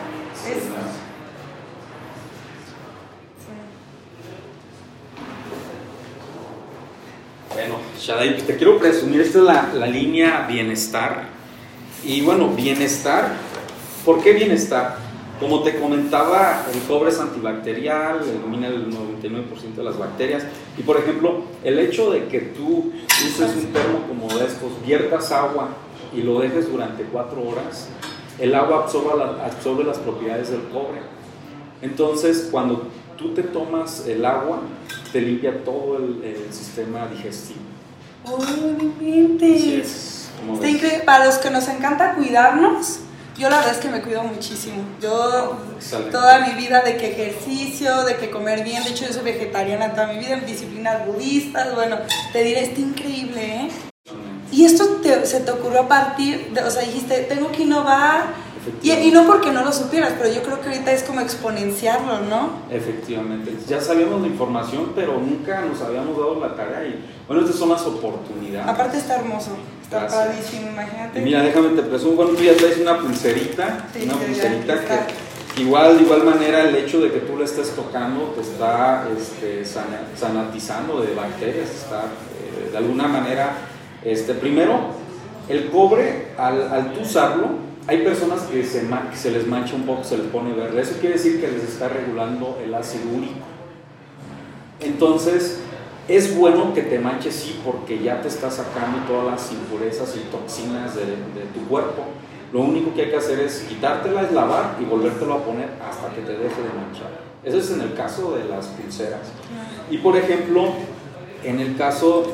Bueno, 7.56 7.76
Shadai, 7.98 8.34
pues 8.34 8.48
te 8.48 8.58
quiero 8.58 8.78
presumir, 8.78 9.22
esta 9.22 9.38
es 9.38 9.46
la, 9.46 9.74
la 9.74 9.88
línea 9.88 10.46
bienestar. 10.46 11.24
Y 12.04 12.20
bueno, 12.20 12.50
bienestar, 12.50 13.32
¿por 14.04 14.22
qué 14.22 14.34
bienestar? 14.34 14.98
Como 15.40 15.64
te 15.64 15.80
comentaba, 15.80 16.66
el 16.74 16.82
cobre 16.82 17.12
es 17.12 17.20
antibacterial, 17.20 18.20
elimina 18.28 18.68
el 18.68 18.88
99% 18.88 19.74
de 19.74 19.84
las 19.86 19.98
bacterias. 19.98 20.44
Y 20.78 20.84
por 20.84 20.98
ejemplo, 20.98 21.44
el 21.64 21.80
hecho 21.80 22.12
de 22.12 22.26
que 22.26 22.42
tú 22.42 22.92
uses 23.08 23.56
un 23.56 23.72
termo 23.72 24.00
como 24.06 24.28
estos, 24.32 24.86
viertas 24.86 25.32
agua 25.32 25.70
y 26.14 26.24
lo 26.24 26.42
dejes 26.42 26.70
durante 26.70 27.04
cuatro 27.04 27.42
horas, 27.42 27.88
el 28.38 28.54
agua 28.54 28.84
absorbe, 28.84 29.86
las 29.86 30.00
propiedades 30.00 30.52
del 30.52 30.64
cobre. 30.74 31.00
Entonces, 31.82 32.50
cuando 32.52 32.90
tú 33.18 33.34
te 33.34 33.44
tomas 33.44 34.06
el 34.08 34.26
agua, 34.26 34.60
te 35.16 35.22
limpia 35.22 35.64
todo 35.64 35.98
el, 35.98 36.52
sistema 36.52 37.08
digestivo. 37.08 37.62
¡Oh, 38.26 38.38
Está 38.42 38.58
increíble. 40.68 41.04
Para 41.06 41.28
los 41.28 41.38
que 41.38 41.50
nos 41.50 41.70
encanta 41.70 42.16
cuidarnos, 42.16 43.00
Yo 43.38 43.50
la 43.50 43.56
verdad 43.58 43.76
es 43.76 43.80
que 43.80 43.88
me 43.88 44.02
cuido 44.02 44.24
muchísimo. 44.24 44.84
Yo 45.02 45.58
toda 46.12 46.46
mi 46.46 46.56
vida 46.62 46.82
de 46.82 46.98
que 46.98 47.14
ejercicio, 47.14 48.04
de 48.04 48.18
que 48.18 48.30
comer 48.30 48.66
bien, 48.66 48.84
de 48.84 48.90
hecho 48.90 49.06
yo 49.06 49.14
soy 49.14 49.24
vegetariana 49.24 49.94
toda 49.94 50.08
mi 50.08 50.20
vida 50.20 50.34
en 50.34 50.46
disciplinas 50.46 51.06
budistas, 51.06 51.74
bueno, 51.76 51.96
te 52.34 52.44
diré, 52.44 52.64
está 52.64 52.82
increíble, 52.82 53.42
¿eh? 53.42 53.70
Y 54.52 54.66
esto 54.66 55.02
se 55.24 55.40
te 55.40 55.52
ocurrió 55.52 55.80
a 55.82 55.88
partir, 55.88 56.52
de, 56.54 56.62
o 56.62 56.70
sea, 56.70 56.82
dijiste, 56.82 57.24
tengo 57.24 57.54
que 57.54 57.64
innovar, 57.64 58.26
y, 58.82 58.92
y, 58.92 59.12
no 59.12 59.26
porque 59.26 59.52
no 59.52 59.64
lo 59.64 59.72
supieras, 59.72 60.14
pero 60.18 60.34
yo 60.34 60.42
creo 60.42 60.60
que 60.62 60.70
ahorita 60.70 60.92
es 60.92 61.04
como 61.04 61.20
exponenciarlo, 61.22 62.22
¿no? 62.22 62.50
Efectivamente, 62.72 63.54
ya 63.68 63.80
sabíamos 63.80 64.22
la 64.22 64.28
información, 64.28 64.92
pero 64.96 65.20
nunca 65.20 65.62
nos 65.62 65.82
habíamos 65.82 66.18
dado 66.18 66.40
la 66.40 66.56
tarea 66.56 66.88
y 66.88 67.04
bueno, 67.28 67.44
estas 67.44 67.58
son 67.58 67.70
las 67.70 67.82
oportunidades. 67.84 68.68
Aparte 68.68 68.98
está 68.98 69.16
hermoso, 69.16 69.52
está 69.82 70.08
padrísimo, 70.08 70.70
imagínate. 70.72 71.22
mira, 71.22 71.44
déjame 71.44 71.70
te 71.70 71.84
presumo, 71.84 72.16
bueno, 72.16 72.32
tú 72.32 72.44
ya 72.44 72.56
traes 72.56 72.78
una 72.80 73.00
pulserita, 73.00 73.88
una 74.04 74.14
pulserita 74.14 74.86
que 74.86 75.62
igual, 75.62 75.98
de 75.98 76.04
igual 76.04 76.24
manera 76.24 76.64
el 76.64 76.76
hecho 76.76 77.02
de 77.02 77.12
que 77.12 77.20
tú 77.20 77.38
le 77.38 77.46
estés 77.46 77.72
tocando 77.76 78.34
te 78.36 78.42
está 78.42 79.08
este, 79.18 79.64
sanatizando 79.66 81.02
de 81.02 81.14
bacterias, 81.14 81.70
está 81.70 82.04
eh, 82.04 82.70
de 82.72 82.78
alguna 82.78 83.08
manera, 83.08 83.54
este, 84.04 84.34
primero, 84.34 85.06
el 85.48 85.70
cobre 85.70 86.34
al, 86.38 86.72
al 86.72 86.94
tú 86.94 87.02
usarlo, 87.02 87.65
hay 87.88 88.04
personas 88.04 88.42
que 88.44 88.64
se, 88.64 88.88
se 89.14 89.32
les 89.32 89.48
mancha 89.48 89.76
un 89.76 89.84
poco, 89.84 90.04
se 90.04 90.18
les 90.18 90.28
pone 90.28 90.54
verde. 90.54 90.82
Eso 90.82 90.96
quiere 91.00 91.16
decir 91.16 91.40
que 91.40 91.48
les 91.48 91.64
está 91.64 91.88
regulando 91.88 92.60
el 92.64 92.74
ácido 92.74 93.10
úrico. 93.16 93.46
Entonces, 94.80 95.60
es 96.08 96.36
bueno 96.36 96.74
que 96.74 96.82
te 96.84 97.00
manches, 97.00 97.36
sí, 97.36 97.60
porque 97.64 98.02
ya 98.02 98.22
te 98.22 98.28
está 98.28 98.50
sacando 98.50 99.00
todas 99.08 99.26
las 99.26 99.52
impurezas 99.52 100.16
y 100.16 100.20
toxinas 100.32 100.96
de, 100.96 101.04
tu 101.54 101.68
cuerpo. 101.68 102.04
Lo 102.54 102.62
único 102.62 102.94
que 102.94 103.04
hay 103.04 103.10
que 103.10 103.18
hacer 103.18 103.40
es 103.40 103.66
quitártela, 103.68 104.24
es 104.24 104.32
lavar 104.32 104.78
y 104.80 104.86
volvértelo 104.86 105.34
a 105.34 105.44
poner 105.44 105.70
hasta 105.88 106.14
que 106.14 106.22
te 106.22 106.34
deje 106.34 106.62
de 106.62 106.70
manchar. 106.70 107.26
Eso 107.44 107.58
es 107.58 107.72
en 107.72 107.82
el 107.82 107.94
caso 107.94 108.36
de 108.36 108.46
las 108.46 108.68
pulseras. 108.68 109.28
Y 109.92 109.98
por 109.98 110.16
ejemplo, 110.16 110.74
en 111.44 111.60
el 111.60 111.76
caso 111.76 112.32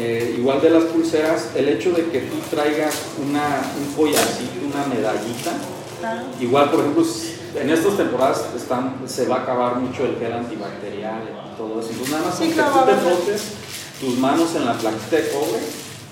eh, 0.00 0.34
igual 0.38 0.62
de 0.62 0.70
las 0.70 0.84
pulseras, 0.84 1.50
el 1.54 1.68
hecho 1.68 1.92
de 1.92 2.06
que 2.06 2.20
tú 2.20 2.36
traigas 2.50 2.94
una, 3.22 3.60
un 3.78 3.92
collarcito, 3.94 4.66
una 4.66 4.86
medallita, 4.86 5.52
ah. 6.02 6.22
igual 6.40 6.70
por 6.70 6.80
ejemplo, 6.80 7.04
en 7.54 7.70
estas 7.70 7.96
temporadas 7.98 8.46
están, 8.56 8.96
se 9.06 9.26
va 9.26 9.36
a 9.36 9.42
acabar 9.42 9.76
mucho 9.76 10.06
el 10.06 10.16
gel 10.18 10.32
antibacterial 10.32 11.22
y 11.22 11.56
todo 11.56 11.80
eso. 11.80 11.90
Entonces 11.90 12.10
nada 12.12 12.24
más 12.24 12.38
que 12.38 12.46
tú 12.46 12.54
te 12.86 12.94
frotes 12.96 13.42
tus 14.00 14.18
manos 14.18 14.54
en 14.54 14.64
la 14.64 14.72
plaquita 14.72 15.16
de 15.16 15.28
cobre, 15.28 15.60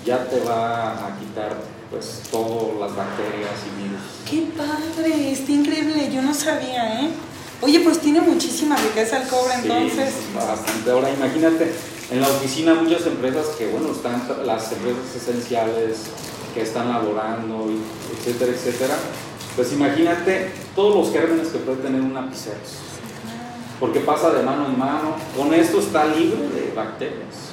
ya 0.05 0.29
te 0.29 0.41
va 0.41 1.07
a 1.07 1.19
quitar 1.19 1.57
pues 1.91 2.21
todas 2.31 2.79
las 2.79 2.95
bacterias 2.95 3.57
y 3.65 3.83
virus. 3.83 4.03
¡Qué 4.29 4.53
padre! 4.55 5.33
Está 5.33 5.53
increíble, 5.53 6.11
yo 6.13 6.21
no 6.21 6.35
sabía, 6.35 7.01
¿eh? 7.01 7.09
Oye, 7.63 7.81
pues 7.81 7.99
tiene 8.01 8.21
muchísima 8.21 8.77
riqueza 8.77 9.23
el 9.23 9.29
cobre 9.29 9.55
entonces. 9.55 10.13
bastante. 10.35 10.91
Ahora 10.91 11.11
imagínate, 11.11 11.73
en 12.11 12.21
la 12.21 12.29
oficina 12.29 12.75
muchas 12.75 13.07
empresas 13.07 13.47
que, 13.59 13.69
bueno, 13.71 13.93
están 13.93 14.23
las 14.45 14.73
empresas 14.73 15.15
esenciales 15.15 16.07
que 16.55 16.63
están 16.63 16.89
laborando, 16.89 17.67
etcétera, 18.17 18.53
etcétera. 18.53 18.95
Pues 19.55 19.73
imagínate 19.73 20.53
todos 20.75 20.95
los 20.95 21.13
gérmenes 21.13 21.49
que 21.49 21.59
puede 21.59 21.79
tener 21.79 22.01
un 22.01 22.15
lapicero. 22.15 22.57
Porque 23.79 24.01
pasa 24.01 24.31
de 24.31 24.43
mano 24.43 24.67
en 24.67 24.79
mano. 24.79 25.17
Con 25.37 25.53
esto 25.53 25.81
está 25.81 26.07
libre 26.07 26.49
de 26.49 26.73
bacterias 26.75 27.53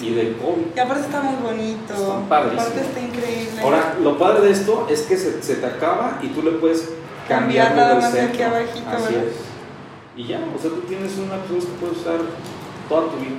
y 0.00 0.14
de 0.14 0.36
COVID. 0.36 0.76
Y 0.76 0.78
aparte 0.78 1.04
está 1.04 1.20
muy 1.22 1.42
bonito. 1.42 1.94
Está 1.94 2.18
Aparte 2.18 2.80
está 2.80 3.00
increíble. 3.00 3.62
Ahora, 3.62 3.96
lo 4.00 4.18
padre 4.18 4.46
de 4.46 4.52
esto 4.52 4.86
es 4.90 5.02
que 5.02 5.16
se, 5.16 5.42
se 5.42 5.56
te 5.56 5.66
acaba 5.66 6.20
y 6.22 6.28
tú 6.28 6.42
le 6.42 6.52
puedes 6.52 6.90
cambiar, 7.26 7.74
nada 7.74 7.94
más 7.96 8.14
aquí 8.14 8.42
abajito. 8.42 8.88
Así 8.90 9.14
es. 9.14 9.34
Y 10.16 10.26
ya, 10.26 10.40
o 10.54 10.60
sea, 10.60 10.70
tú 10.70 10.80
tienes 10.82 11.16
una 11.16 11.36
lapicero 11.36 11.64
que 11.64 11.72
puedes 11.80 11.98
usar 11.98 12.20
toda 12.88 13.10
tu 13.10 13.16
vida. 13.18 13.36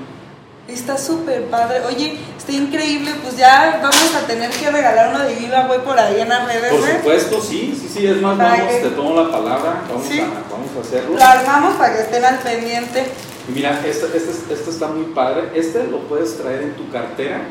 Está 0.73 0.97
súper 0.97 1.45
padre. 1.45 1.82
Oye, 1.86 2.19
está 2.38 2.51
increíble. 2.51 3.12
Pues 3.23 3.38
ya 3.38 3.79
vamos 3.82 4.15
a 4.15 4.25
tener 4.27 4.49
que 4.51 4.69
regalar 4.69 5.10
uno 5.13 5.23
de 5.23 5.36
Voy 5.67 5.79
por 5.79 5.99
ahí 5.99 6.21
en 6.21 6.29
las 6.29 6.47
redes. 6.47 6.71
Por 6.71 6.88
supuesto, 6.88 7.41
sí, 7.41 7.77
sí, 7.79 7.89
sí. 7.89 8.08
Es 8.08 8.21
más, 8.21 8.38
vamos, 8.38 8.82
te 8.82 8.89
tomo 8.89 9.21
la 9.21 9.32
palabra. 9.32 9.82
Vamos, 9.89 10.05
a, 10.05 10.51
vamos 10.51 10.69
a 10.77 10.79
hacerlo. 10.82 11.17
Lo 11.17 11.23
armamos 11.23 11.75
para 11.75 11.95
que 11.95 12.01
estén 12.01 12.23
al 12.23 12.39
pendiente. 12.39 13.05
Y 13.47 13.51
mira, 13.51 13.82
este, 13.86 14.05
este, 14.15 14.53
este 14.53 14.69
está 14.69 14.88
muy 14.88 15.05
padre. 15.13 15.49
Este 15.55 15.86
lo 15.86 15.99
puedes 16.08 16.38
traer 16.38 16.63
en 16.63 16.75
tu 16.75 16.89
cartera. 16.91 17.41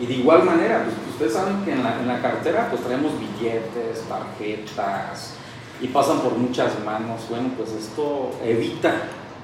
Y 0.00 0.06
de 0.06 0.14
igual 0.14 0.42
manera, 0.42 0.84
pues, 0.84 0.96
ustedes 1.10 1.32
saben 1.32 1.64
que 1.64 1.72
en 1.72 1.82
la, 1.82 2.00
en 2.00 2.08
la 2.08 2.20
cartera 2.20 2.68
pues 2.68 2.82
traemos 2.82 3.12
billetes, 3.18 4.02
tarjetas 4.08 5.34
y 5.80 5.86
pasan 5.88 6.20
por 6.20 6.36
muchas 6.36 6.72
manos. 6.84 7.22
Bueno, 7.30 7.50
pues 7.56 7.70
esto 7.70 8.32
evita 8.44 8.94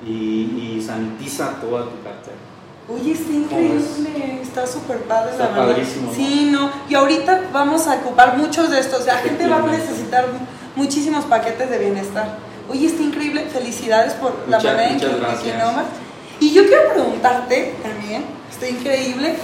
y, 0.04 0.76
y 0.76 0.84
sanitiza 0.84 1.60
toda 1.60 1.84
tu 1.84 2.02
cartera. 2.02 2.49
Oye, 2.92 3.12
está 3.12 3.32
increíble, 3.32 4.40
está 4.42 4.66
súper 4.66 4.98
padre 5.02 5.30
está 5.32 5.50
la 5.50 5.54
padrísimo, 5.54 6.12
Sí, 6.12 6.48
no, 6.50 6.70
y 6.88 6.94
ahorita 6.94 7.42
vamos 7.52 7.86
a 7.86 7.94
ocupar 7.94 8.36
muchos 8.36 8.68
de 8.70 8.80
estos, 8.80 9.06
la 9.06 9.16
gente 9.18 9.46
va 9.46 9.58
a 9.58 9.62
necesitar 9.62 10.26
muchísimos 10.74 11.24
paquetes 11.26 11.70
de 11.70 11.78
bienestar. 11.78 12.38
Oye, 12.68 12.86
está 12.86 13.02
increíble, 13.02 13.46
felicidades 13.46 14.14
por 14.14 14.34
la 14.48 14.58
manera 14.58 14.90
en 14.90 14.98
que, 14.98 15.06
que 15.06 16.44
Y 16.44 16.52
yo 16.52 16.66
quiero 16.66 16.92
preguntarte 16.92 17.76
también, 17.82 18.24
está 18.50 18.68
increíble, 18.68 19.36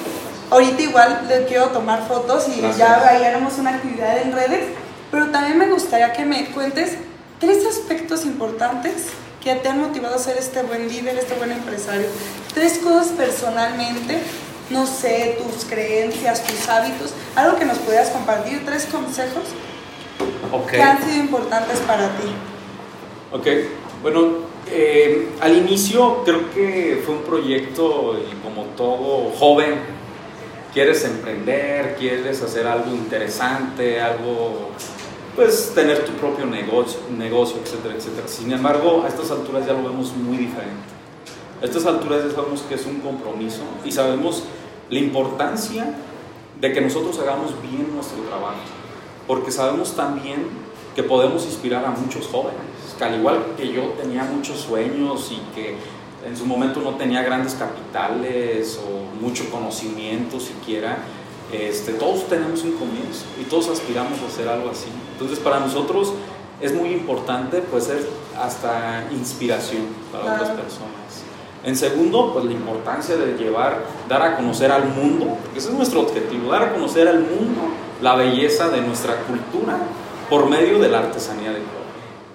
ahorita 0.50 0.82
igual 0.82 1.20
le 1.28 1.44
quiero 1.44 1.66
tomar 1.66 2.06
fotos 2.08 2.48
y 2.48 2.60
ya 2.76 2.96
haremos 2.96 3.58
una 3.58 3.76
actividad 3.76 4.18
en 4.18 4.32
redes, 4.32 4.64
pero 5.12 5.30
también 5.30 5.56
me 5.56 5.68
gustaría 5.68 6.12
que 6.12 6.24
me 6.24 6.46
cuentes 6.46 6.96
tres 7.38 7.64
aspectos 7.64 8.24
importantes 8.24 9.06
que 9.46 9.54
te 9.54 9.68
han 9.68 9.80
motivado 9.80 10.16
a 10.16 10.18
ser 10.18 10.36
este 10.38 10.60
buen 10.64 10.88
líder, 10.88 11.16
este 11.16 11.34
buen 11.34 11.52
empresario? 11.52 12.08
Tres 12.52 12.78
cosas 12.78 13.12
personalmente, 13.16 14.18
no 14.70 14.88
sé, 14.88 15.38
tus 15.40 15.64
creencias, 15.64 16.42
tus 16.42 16.68
hábitos, 16.68 17.14
algo 17.36 17.56
que 17.56 17.64
nos 17.64 17.78
pudieras 17.78 18.10
compartir, 18.10 18.64
tres 18.66 18.86
consejos 18.86 19.44
que 20.68 20.82
han 20.82 21.00
sido 21.00 21.18
importantes 21.18 21.78
para 21.78 22.08
ti. 22.08 22.26
Ok, 23.30 23.46
bueno, 24.02 24.32
eh, 24.68 25.28
al 25.40 25.56
inicio 25.56 26.24
creo 26.24 26.50
que 26.52 27.00
fue 27.06 27.14
un 27.14 27.22
proyecto 27.22 28.18
y 28.18 28.34
como 28.42 28.64
todo 28.76 29.30
joven, 29.30 29.76
quieres 30.74 31.04
emprender, 31.04 31.94
quieres 31.96 32.42
hacer 32.42 32.66
algo 32.66 32.90
interesante, 32.90 34.00
algo 34.00 34.70
pues 35.36 35.72
tener 35.74 36.04
tu 36.04 36.12
propio 36.12 36.46
negocio, 36.46 36.98
negocio, 37.16 37.58
etcétera, 37.62 37.94
etcétera. 37.94 38.26
Sin 38.26 38.50
embargo, 38.50 39.02
a 39.04 39.08
estas 39.08 39.30
alturas 39.30 39.66
ya 39.66 39.74
lo 39.74 39.82
vemos 39.82 40.14
muy 40.16 40.38
diferente. 40.38 40.96
A 41.60 41.64
estas 41.64 41.84
alturas 41.84 42.24
ya 42.24 42.34
sabemos 42.34 42.62
que 42.62 42.74
es 42.74 42.86
un 42.86 43.00
compromiso 43.00 43.60
y 43.84 43.92
sabemos 43.92 44.44
la 44.88 44.98
importancia 44.98 45.94
de 46.60 46.72
que 46.72 46.80
nosotros 46.80 47.18
hagamos 47.18 47.52
bien 47.60 47.94
nuestro 47.94 48.22
trabajo, 48.22 48.56
porque 49.26 49.50
sabemos 49.50 49.94
también 49.94 50.46
que 50.94 51.02
podemos 51.02 51.44
inspirar 51.44 51.84
a 51.84 51.90
muchos 51.90 52.26
jóvenes, 52.28 52.60
que 52.96 53.04
al 53.04 53.18
igual 53.18 53.44
que 53.58 53.70
yo 53.70 53.82
tenía 54.00 54.24
muchos 54.24 54.60
sueños 54.60 55.30
y 55.30 55.54
que 55.54 55.76
en 56.26 56.36
su 56.36 56.46
momento 56.46 56.80
no 56.80 56.94
tenía 56.94 57.22
grandes 57.22 57.54
capitales 57.54 58.80
o 58.82 59.22
mucho 59.22 59.50
conocimiento 59.50 60.40
siquiera, 60.40 60.98
este, 61.52 61.92
todos 61.92 62.28
tenemos 62.28 62.62
un 62.62 62.72
comienzo 62.72 63.24
y 63.40 63.44
todos 63.44 63.68
aspiramos 63.68 64.20
a 64.20 64.26
hacer 64.26 64.48
algo 64.48 64.70
así. 64.70 64.88
Entonces 65.12 65.38
para 65.38 65.60
nosotros 65.60 66.12
es 66.60 66.74
muy 66.74 66.90
importante 66.90 67.58
pues 67.58 67.84
ser 67.84 68.06
hasta 68.40 69.04
inspiración 69.12 69.86
para 70.10 70.34
otras 70.34 70.50
personas. 70.50 70.96
En 71.64 71.76
segundo, 71.76 72.32
pues 72.32 72.44
la 72.44 72.52
importancia 72.52 73.16
de 73.16 73.36
llevar, 73.36 73.82
dar 74.08 74.22
a 74.22 74.36
conocer 74.36 74.70
al 74.70 74.84
mundo, 74.84 75.36
porque 75.42 75.58
ese 75.58 75.68
es 75.68 75.74
nuestro 75.74 76.00
objetivo, 76.00 76.52
dar 76.52 76.62
a 76.62 76.72
conocer 76.72 77.08
al 77.08 77.20
mundo 77.20 77.62
la 78.02 78.14
belleza 78.14 78.68
de 78.68 78.82
nuestra 78.82 79.16
cultura 79.22 79.78
por 80.30 80.48
medio 80.48 80.78
de 80.78 80.88
la 80.88 81.00
artesanía 81.00 81.50
de 81.50 81.58
cobre. 81.58 81.86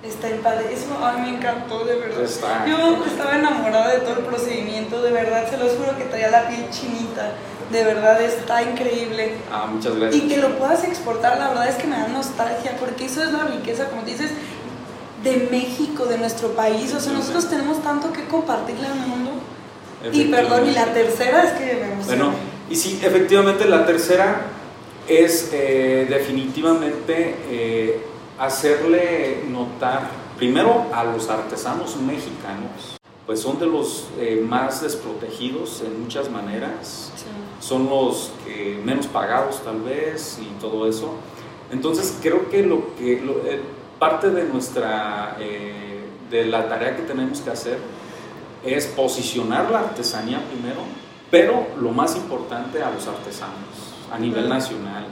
Está 0.03 0.27
el 0.29 0.39
padre, 0.39 0.73
eso 0.73 0.97
a 1.01 1.13
mí 1.13 1.31
me 1.31 1.37
encantó 1.37 1.85
de 1.85 1.95
verdad. 1.95 2.65
Yo 2.67 3.05
estaba 3.05 3.37
enamorada 3.37 3.93
de 3.93 3.99
todo 3.99 4.15
el 4.15 4.25
procedimiento, 4.25 5.01
de 5.01 5.11
verdad, 5.11 5.49
se 5.49 5.57
los 5.57 5.73
juro 5.73 5.97
que 5.97 6.05
traía 6.05 6.29
la 6.29 6.47
piel 6.49 6.69
chinita 6.69 7.31
de 7.71 7.83
verdad 7.83 8.21
está 8.21 8.61
increíble. 8.63 9.33
Ah, 9.51 9.67
muchas 9.71 9.95
gracias. 9.95 10.23
Y 10.23 10.27
que 10.27 10.37
lo 10.37 10.57
puedas 10.57 10.83
exportar, 10.83 11.37
la 11.37 11.49
verdad 11.49 11.69
es 11.69 11.75
que 11.75 11.87
me 11.87 11.97
da 11.97 12.07
nostalgia, 12.07 12.75
porque 12.79 13.05
eso 13.05 13.23
es 13.23 13.31
la 13.31 13.45
riqueza, 13.45 13.89
como 13.89 14.03
dices, 14.03 14.31
de 15.23 15.47
México, 15.51 16.05
de 16.05 16.17
nuestro 16.17 16.49
país. 16.49 16.93
O 16.93 16.99
sea, 16.99 17.13
nosotros 17.13 17.49
tenemos 17.49 17.81
tanto 17.81 18.11
que 18.11 18.25
compartirle 18.25 18.87
al 18.87 18.95
mundo. 18.95 19.31
Y 20.11 20.25
perdón, 20.25 20.67
y 20.67 20.71
la 20.71 20.85
tercera 20.93 21.43
es 21.43 21.51
que 21.53 21.85
me 21.85 22.03
Bueno, 22.05 22.31
y 22.69 22.75
sí, 22.75 22.99
efectivamente 23.03 23.65
la 23.65 23.85
tercera 23.85 24.47
es 25.07 25.49
eh, 25.53 26.07
definitivamente 26.09 27.35
eh, 27.49 28.05
hacerle 28.39 29.43
notar 29.47 30.09
primero 30.37 30.87
a 30.93 31.03
los 31.03 31.29
artesanos 31.29 31.97
mexicanos 31.97 33.00
pues 33.31 33.39
son 33.39 33.57
de 33.59 33.65
los 33.65 34.07
eh, 34.19 34.45
más 34.45 34.81
desprotegidos 34.81 35.81
en 35.85 36.01
muchas 36.01 36.29
maneras, 36.29 37.13
son 37.61 37.89
los 37.89 38.33
menos 38.83 39.07
pagados 39.07 39.63
tal 39.63 39.79
vez 39.83 40.37
y 40.41 40.59
todo 40.59 40.85
eso. 40.85 41.13
Entonces 41.71 42.19
creo 42.21 42.49
que 42.49 42.61
lo 42.61 42.93
que 42.97 43.13
eh, 43.13 43.61
parte 43.97 44.31
de 44.31 44.43
nuestra 44.43 45.37
eh, 45.39 46.01
de 46.29 46.45
la 46.47 46.67
tarea 46.67 46.97
que 46.97 47.03
tenemos 47.03 47.39
que 47.39 47.51
hacer 47.51 47.77
es 48.65 48.87
posicionar 48.87 49.71
la 49.71 49.79
artesanía 49.79 50.43
primero, 50.49 50.81
pero 51.29 51.67
lo 51.79 51.91
más 51.91 52.17
importante 52.17 52.83
a 52.83 52.91
los 52.91 53.07
artesanos 53.07 53.95
a 54.11 54.19
nivel 54.19 54.49
nacional. 54.49 55.05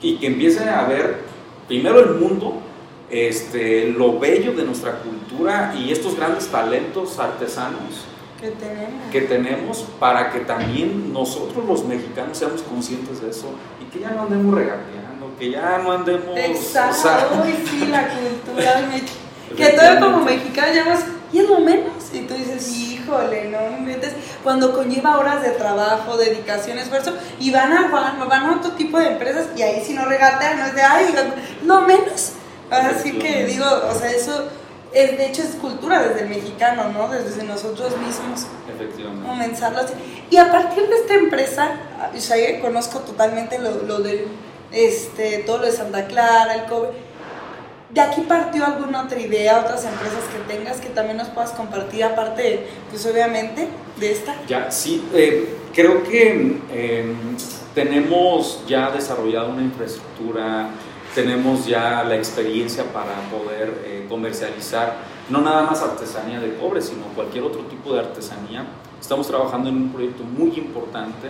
Y 0.00 0.16
que 0.16 0.28
empiece 0.28 0.66
a 0.66 0.84
ver 0.84 1.18
primero 1.66 2.00
el 2.00 2.14
mundo 2.14 2.62
este, 3.10 3.90
lo 3.90 4.18
bello 4.18 4.52
de 4.52 4.64
nuestra 4.64 4.98
cultura 4.98 5.74
y 5.76 5.92
estos 5.92 6.16
grandes 6.16 6.48
talentos 6.48 7.18
artesanos 7.18 8.04
que 8.40 8.50
tenemos. 8.50 9.10
que 9.10 9.20
tenemos 9.22 9.84
para 9.98 10.30
que 10.30 10.40
también 10.40 11.12
nosotros 11.12 11.64
los 11.66 11.84
mexicanos 11.84 12.38
seamos 12.38 12.62
conscientes 12.62 13.20
de 13.20 13.30
eso 13.30 13.50
y 13.80 13.90
que 13.90 14.00
ya 14.00 14.10
no 14.10 14.22
andemos 14.22 14.54
regateando, 14.54 15.36
que 15.38 15.50
ya 15.50 15.78
no 15.78 15.92
andemos... 15.92 16.36
Exacto, 16.36 17.44
sí, 17.70 17.86
la 17.86 18.08
cultura 18.08 18.88
que 19.56 19.70
todo 19.70 20.00
como 20.00 20.24
mexicano 20.24 20.72
ya 20.74 20.84
y 21.30 21.40
es 21.40 21.48
lo 21.48 21.60
menos, 21.60 21.92
y 22.12 22.20
tú 22.20 22.32
dices, 22.32 22.74
híjole, 22.74 23.50
no 23.50 23.78
inventes, 23.78 24.14
cuando 24.42 24.72
conlleva 24.72 25.18
horas 25.18 25.42
de 25.42 25.50
trabajo, 25.50 26.16
dedicación, 26.16 26.78
esfuerzo, 26.78 27.12
y 27.38 27.50
van 27.50 27.70
a, 27.70 27.88
van, 27.88 28.26
van 28.26 28.46
a 28.46 28.56
otro 28.56 28.72
tipo 28.72 28.98
de 28.98 29.08
empresas, 29.08 29.48
y 29.54 29.60
ahí 29.60 29.84
si 29.84 29.92
no 29.92 30.06
regatean, 30.06 30.58
no 30.58 30.64
es 30.64 30.74
de, 30.74 30.82
ay, 30.82 31.14
lo 31.64 31.82
menos, 31.82 32.32
así 32.70 33.18
que 33.18 33.46
digo, 33.46 33.64
o 33.64 33.94
sea, 33.94 34.10
eso 34.10 34.44
es, 34.92 35.18
de 35.18 35.26
hecho 35.26 35.42
es 35.42 35.50
cultura 35.56 36.02
desde 36.02 36.22
el 36.22 36.28
mexicano, 36.28 36.90
¿no? 36.90 37.08
Desde 37.08 37.44
nosotros 37.44 37.92
mismos. 37.98 38.46
Efectivamente. 38.74 39.28
Comenzarlo 39.28 39.80
así. 39.80 39.94
Y 40.30 40.36
a 40.36 40.50
partir 40.50 40.88
de 40.88 40.96
esta 40.96 41.14
empresa, 41.14 41.70
ya 42.14 42.60
conozco 42.60 43.00
totalmente 43.00 43.58
lo, 43.58 43.82
lo 43.82 43.98
de 43.98 44.26
este, 44.72 45.38
todo 45.38 45.58
lo 45.58 45.66
de 45.66 45.72
Santa 45.72 46.06
Clara, 46.06 46.54
el 46.54 46.64
COVID. 46.64 46.88
¿De 47.90 48.02
aquí 48.02 48.20
partió 48.22 48.66
alguna 48.66 49.04
otra 49.04 49.18
idea, 49.18 49.60
otras 49.60 49.84
empresas 49.84 50.22
que 50.30 50.54
tengas 50.54 50.78
que 50.78 50.90
también 50.90 51.16
nos 51.16 51.28
puedas 51.28 51.52
compartir, 51.52 52.04
aparte, 52.04 52.66
pues 52.90 53.06
obviamente, 53.06 53.66
de 53.98 54.12
esta? 54.12 54.36
Ya, 54.46 54.70
sí, 54.70 55.08
eh, 55.14 55.56
creo 55.74 56.02
que 56.04 56.60
eh, 56.70 57.14
tenemos 57.74 58.62
ya 58.66 58.90
desarrollado 58.90 59.50
una 59.50 59.62
infraestructura 59.62 60.68
tenemos 61.14 61.66
ya 61.66 62.04
la 62.04 62.16
experiencia 62.16 62.84
para 62.92 63.14
poder 63.30 63.82
eh, 63.84 64.06
comercializar 64.08 64.96
no 65.28 65.40
nada 65.40 65.62
más 65.62 65.82
artesanía 65.82 66.40
de 66.40 66.56
cobre, 66.56 66.80
sino 66.80 67.04
cualquier 67.14 67.44
otro 67.44 67.62
tipo 67.62 67.92
de 67.92 68.00
artesanía. 68.00 68.66
Estamos 69.00 69.26
trabajando 69.26 69.68
en 69.68 69.76
un 69.76 69.92
proyecto 69.92 70.24
muy 70.24 70.50
importante 70.56 71.28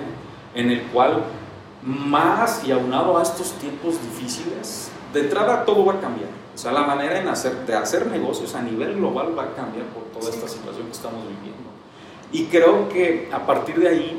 en 0.55 0.71
el 0.71 0.83
cual, 0.85 1.25
más 1.83 2.63
y 2.65 2.73
aunado 2.73 3.19
a 3.19 3.23
estos 3.23 3.53
tiempos 3.53 3.97
difíciles, 4.03 4.91
de 5.13 5.21
entrada 5.21 5.65
todo 5.65 5.85
va 5.85 5.95
a 5.95 6.01
cambiar. 6.01 6.31
O 6.55 6.59
sea, 6.59 6.73
la 6.73 6.83
manera 6.83 7.21
en 7.21 7.29
hacer, 7.29 7.67
de 7.67 7.75
hacer 7.75 8.07
negocios 8.07 8.55
a 8.55 8.63
nivel 8.63 8.97
global 8.97 9.39
va 9.39 9.45
a 9.45 9.55
cambiar 9.55 9.87
por 9.87 10.05
toda 10.05 10.31
esta 10.31 10.49
situación 10.49 10.87
que 10.87 10.93
estamos 10.93 11.23
viviendo. 11.23 11.69
Y 12.33 12.45
creo 12.47 12.89
que 12.89 13.29
a 13.33 13.47
partir 13.47 13.79
de 13.79 13.89
ahí, 13.89 14.19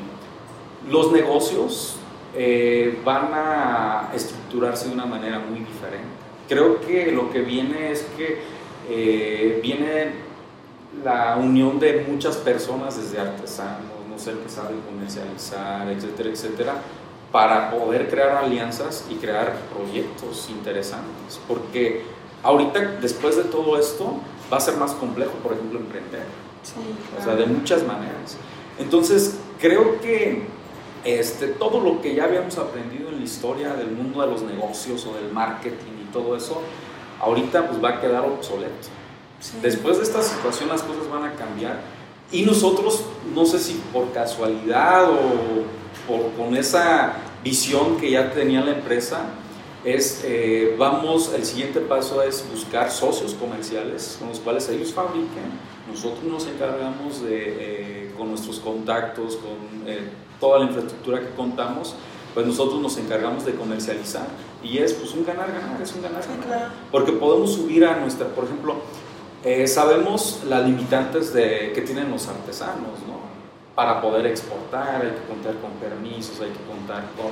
los 0.90 1.12
negocios 1.12 1.99
eh, 2.36 3.00
van 3.04 3.30
a 3.34 4.12
estructurarse 4.14 4.88
de 4.88 4.94
una 4.94 5.06
manera 5.06 5.40
muy 5.40 5.60
diferente. 5.60 6.08
Creo 6.48 6.82
que 6.82 7.12
lo 7.12 7.32
que 7.32 7.42
viene 7.42 7.92
es 7.92 8.04
que 8.18 8.40
eh, 8.90 9.60
viene 9.62 10.12
la 11.04 11.38
unión 11.38 11.80
de 11.80 12.06
muchas 12.08 12.38
personas, 12.38 12.98
desde 12.98 13.20
artesanos, 13.20 14.08
no 14.10 14.18
sé, 14.18 14.32
que 14.32 14.50
sabe 14.50 14.76
comercializar, 14.90 15.88
etcétera, 15.90 16.30
etcétera, 16.30 16.74
para 17.32 17.70
poder 17.72 18.10
crear 18.10 18.44
alianzas 18.44 19.06
y 19.10 19.16
crear 19.16 19.56
proyectos 19.74 20.50
interesantes. 20.50 21.40
Porque 21.48 22.04
ahorita, 22.42 22.98
después 23.02 23.38
de 23.38 23.44
todo 23.44 23.78
esto, 23.78 24.20
va 24.52 24.58
a 24.58 24.60
ser 24.60 24.76
más 24.78 24.92
complejo, 24.94 25.34
por 25.44 25.54
ejemplo, 25.54 25.80
emprender. 25.80 26.24
O 27.20 27.24
sea, 27.24 27.36
de 27.36 27.46
muchas 27.46 27.86
maneras. 27.86 28.38
Entonces, 28.80 29.40
creo 29.60 30.00
que 30.02 30.44
este, 31.04 31.48
todo 31.48 31.80
lo 31.80 32.02
que 32.02 32.16
ya 32.16 32.26
habíamos 32.26 32.58
aprendido 32.58 33.10
en 33.10 33.18
la 33.18 33.24
historia 33.24 33.74
del 33.74 33.92
mundo 33.92 34.22
de 34.22 34.28
los 34.28 34.42
negocios 34.42 35.06
o 35.06 35.14
del 35.14 35.32
marketing 35.32 36.08
y 36.08 36.14
todo 36.14 36.36
eso, 36.36 36.62
ahorita 37.20 37.68
pues 37.68 37.84
va 37.84 37.90
a 37.90 38.02
quedar 38.02 38.26
obsoleto. 38.26 38.88
Después 39.62 39.98
de 39.98 40.04
esta 40.04 40.22
situación 40.22 40.70
las 40.70 40.84
cosas 40.84 41.10
van 41.10 41.24
a 41.24 41.34
cambiar 41.34 41.80
y 42.32 42.44
nosotros, 42.44 43.04
no 43.34 43.46
sé 43.46 43.60
si 43.60 43.82
por 43.92 44.12
casualidad 44.12 45.10
o 45.10 45.18
por, 46.08 46.32
con 46.34 46.56
esa 46.56 47.14
visión 47.44 47.98
que 47.98 48.12
ya 48.12 48.32
tenía 48.32 48.62
la 48.62 48.72
empresa, 48.72 49.22
es, 49.84 50.22
eh, 50.26 50.76
vamos, 50.78 51.34
el 51.34 51.46
siguiente 51.46 51.80
paso 51.80 52.22
es 52.22 52.46
buscar 52.52 52.92
socios 52.92 53.34
comerciales 53.34 54.18
con 54.20 54.30
los 54.30 54.40
cuales 54.40 54.68
ellos 54.70 54.94
fabriquen. 54.94 55.70
Nosotros 55.90 56.24
nos 56.24 56.46
encargamos 56.48 57.24
de, 57.24 57.56
eh, 57.60 58.12
con 58.18 58.30
nuestros 58.30 58.60
contactos, 58.60 59.38
con 59.38 59.88
eh, 59.88 60.10
toda 60.40 60.60
la 60.60 60.66
infraestructura 60.66 61.20
que 61.20 61.30
contamos, 61.36 61.96
pues 62.34 62.46
nosotros 62.46 62.82
nos 62.82 62.98
encargamos 62.98 63.46
de 63.46 63.56
comercializar 63.56 64.28
y 64.64 64.78
es 64.78 64.94
pues 64.94 65.14
un 65.14 65.26
ganar-ganar, 65.26 65.82
es 65.82 65.94
un 65.94 66.02
ganar-ganar. 66.02 66.72
Porque 66.92 67.12
podemos 67.12 67.54
subir 67.54 67.86
a 67.86 68.00
nuestra, 68.00 68.28
por 68.28 68.46
ejemplo, 68.46 68.76
eh, 69.44 69.68
sabemos 69.68 70.42
las 70.48 70.66
limitantes 70.66 71.34
de, 71.34 71.72
que 71.74 71.82
tienen 71.82 72.12
los 72.12 72.28
artesanos, 72.28 73.00
¿no? 73.08 73.20
Para 73.74 74.02
poder 74.02 74.26
exportar 74.26 75.02
hay 75.02 75.12
que 75.12 75.28
contar 75.28 75.56
con 75.62 75.72
permisos, 75.80 76.42
hay 76.42 76.50
que 76.50 76.64
contar 76.66 77.06
con 77.16 77.32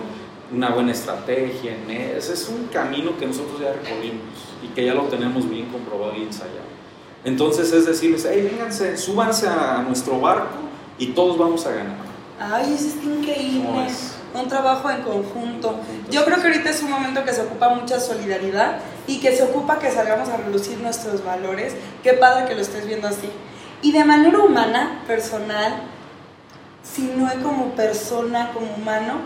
una 0.58 0.70
buena 0.70 0.94
estrategia. 0.94 1.76
Ese 2.16 2.34
es 2.34 2.48
un 2.48 2.68
camino 2.68 3.18
que 3.20 3.28
nosotros 3.28 3.60
ya 3.60 3.74
recorrimos 3.74 4.24
y 4.64 4.68
que 4.70 4.86
ya 4.86 4.94
lo 4.94 5.04
tenemos 5.04 5.50
bien 5.50 5.68
comprobado 5.68 6.16
y 6.16 6.24
ensayado. 6.24 6.78
Entonces 7.26 7.74
es 7.74 7.86
decirles, 7.86 8.26
hey, 8.30 8.50
vénganse, 8.50 8.96
súbanse 8.96 9.50
a 9.50 9.84
nuestro 9.86 10.22
barco 10.22 10.56
y 10.98 11.08
todos 11.08 11.38
vamos 11.38 11.66
a 11.66 11.72
ganar. 11.72 12.07
Ay, 12.40 12.76
eso 12.76 12.88
es 12.88 13.04
increíble. 13.04 13.88
Un 14.34 14.48
trabajo 14.48 14.90
en 14.92 15.02
conjunto. 15.02 15.80
Yo 16.12 16.24
creo 16.24 16.40
que 16.40 16.48
ahorita 16.48 16.70
es 16.70 16.84
un 16.84 16.92
momento 16.92 17.24
que 17.24 17.34
se 17.34 17.42
ocupa 17.42 17.70
mucha 17.70 18.00
solidaridad 18.00 18.80
y 19.08 19.20
que 19.20 19.36
se 19.36 19.44
ocupa 19.44 19.80
que 19.80 19.90
salgamos 19.90 20.30
a 20.30 20.38
relucir 20.38 20.78
nuestros 20.80 21.24
valores. 21.24 21.74
Qué 22.04 22.14
padre 22.14 22.48
que 22.48 22.54
lo 22.54 22.62
estés 22.62 22.86
viendo 22.86 23.08
así. 23.08 23.30
Y 23.82 23.92
de 23.92 24.04
manera 24.04 24.38
humana, 24.38 25.02
personal, 25.08 25.82
si 26.84 27.12
no 27.16 27.28
es 27.28 27.36
como 27.40 27.72
persona, 27.72 28.52
como 28.54 28.76
humano, 28.76 29.22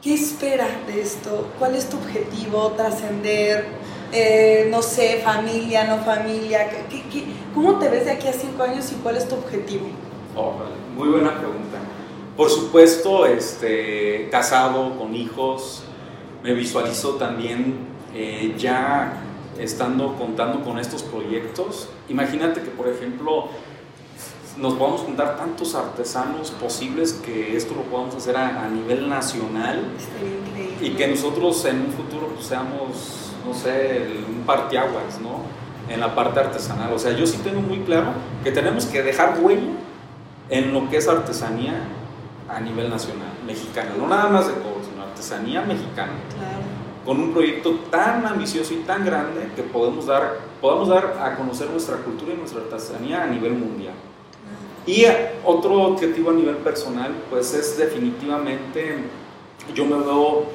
¿qué 0.00 0.14
esperas 0.14 0.68
de 0.86 1.02
esto? 1.02 1.50
¿Cuál 1.58 1.74
es 1.74 1.88
tu 1.88 1.98
objetivo? 1.98 2.72
¿Trascender? 2.72 3.66
Eh, 4.12 4.68
no 4.70 4.80
sé, 4.80 5.20
familia, 5.22 5.84
no 5.84 5.98
familia. 5.98 6.66
cómo 7.54 7.78
te 7.78 7.90
ves 7.90 8.06
de 8.06 8.12
aquí 8.12 8.28
a 8.28 8.32
cinco 8.32 8.62
años 8.62 8.90
y 8.92 8.94
cuál 8.96 9.18
es 9.18 9.28
tu 9.28 9.34
objetivo? 9.34 10.07
Muy 10.96 11.08
buena 11.08 11.38
pregunta. 11.38 11.78
Por 12.36 12.50
supuesto, 12.50 13.26
este, 13.26 14.28
casado, 14.30 14.96
con 14.96 15.14
hijos, 15.14 15.82
me 16.42 16.52
visualizo 16.54 17.14
también 17.14 17.78
eh, 18.14 18.54
ya 18.56 19.22
estando 19.58 20.14
contando 20.14 20.62
con 20.62 20.78
estos 20.78 21.02
proyectos. 21.02 21.88
Imagínate 22.08 22.62
que, 22.62 22.70
por 22.70 22.88
ejemplo, 22.88 23.48
nos 24.56 24.74
podamos 24.74 25.00
juntar 25.00 25.36
tantos 25.36 25.74
artesanos 25.74 26.50
posibles 26.52 27.12
que 27.12 27.56
esto 27.56 27.74
lo 27.74 27.82
podamos 27.82 28.14
hacer 28.14 28.36
a, 28.36 28.68
nivel 28.68 29.08
nacional 29.08 29.82
y 30.80 30.90
que 30.90 31.08
nosotros 31.08 31.64
en 31.64 31.80
un 31.80 31.92
futuro 31.92 32.28
pues, 32.28 32.46
seamos, 32.46 33.32
no 33.46 33.54
sé, 33.54 34.06
un 34.28 34.44
parteaguas, 34.44 35.20
¿no? 35.20 35.42
En 35.92 36.00
la 36.00 36.14
parte 36.14 36.40
artesanal. 36.40 36.92
O 36.92 36.98
sea, 36.98 37.12
yo 37.12 37.26
sí 37.26 37.38
tengo 37.38 37.60
muy 37.60 37.80
claro 37.80 38.12
que 38.44 38.52
tenemos 38.52 38.86
que 38.86 39.02
dejar 39.02 39.38
huella 39.40 39.87
en 40.50 40.72
lo 40.72 40.88
que 40.88 40.96
es 40.96 41.08
artesanía 41.08 41.74
a 42.48 42.60
nivel 42.60 42.88
nacional, 42.88 43.28
mexicana, 43.46 43.90
no 43.98 44.06
nada 44.06 44.28
más 44.28 44.46
de 44.46 44.54
cobre, 44.54 44.84
sino 44.88 45.02
artesanía 45.02 45.62
mexicana. 45.62 46.12
Con 47.04 47.20
un 47.20 47.32
proyecto 47.32 47.74
tan 47.90 48.26
ambicioso 48.26 48.74
y 48.74 48.78
tan 48.78 49.04
grande 49.04 49.50
que 49.54 49.62
podemos 49.62 50.06
dar, 50.06 50.38
podamos 50.60 50.88
dar 50.88 51.18
a 51.22 51.36
conocer 51.36 51.70
nuestra 51.70 51.96
cultura 51.96 52.32
y 52.34 52.36
nuestra 52.36 52.62
artesanía 52.62 53.22
a 53.22 53.26
nivel 53.26 53.52
mundial. 53.52 53.94
Y 54.86 55.04
otro 55.44 55.82
objetivo 55.82 56.30
a 56.30 56.34
nivel 56.34 56.56
personal, 56.56 57.14
pues 57.28 57.52
es 57.52 57.76
definitivamente, 57.76 59.04
yo 59.74 59.84
me 59.84 59.98
veo 59.98 60.46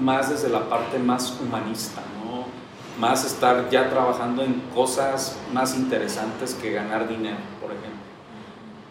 más 0.00 0.30
desde 0.30 0.48
la 0.48 0.68
parte 0.68 0.98
más 0.98 1.38
humanista, 1.40 2.00
¿no? 2.24 2.46
más 2.98 3.24
estar 3.24 3.68
ya 3.68 3.90
trabajando 3.90 4.42
en 4.42 4.62
cosas 4.74 5.38
más 5.52 5.76
interesantes 5.76 6.54
que 6.54 6.72
ganar 6.72 7.08
dinero, 7.08 7.36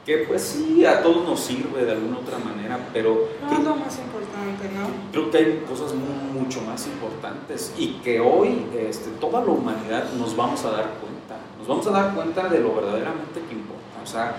que 0.05 0.19
pues 0.19 0.43
sí, 0.43 0.85
a 0.85 1.01
todos 1.01 1.27
nos 1.27 1.39
sirve 1.39 1.83
de 1.83 1.93
alguna 1.93 2.19
otra 2.19 2.37
manera, 2.37 2.79
pero... 2.93 3.27
No 3.41 3.57
es 3.57 3.63
lo 3.63 3.75
más 3.75 3.97
importante, 3.97 4.69
¿no? 4.75 4.87
Creo 5.11 5.31
que 5.31 5.37
hay 5.37 5.65
cosas 5.67 5.93
mucho 5.95 6.61
más 6.61 6.85
importantes 6.85 7.73
y 7.77 7.93
que 8.03 8.19
hoy 8.19 8.67
este, 8.77 9.09
toda 9.19 9.43
la 9.43 9.51
humanidad 9.51 10.11
nos 10.13 10.35
vamos 10.35 10.63
a 10.63 10.71
dar 10.71 10.93
cuenta, 11.01 11.37
nos 11.57 11.67
vamos 11.67 11.87
a 11.87 11.91
dar 11.91 12.13
cuenta 12.13 12.47
de 12.49 12.59
lo 12.59 12.75
verdaderamente 12.75 13.41
que 13.49 13.55
importa, 13.55 13.81
o 14.03 14.05
sea, 14.05 14.35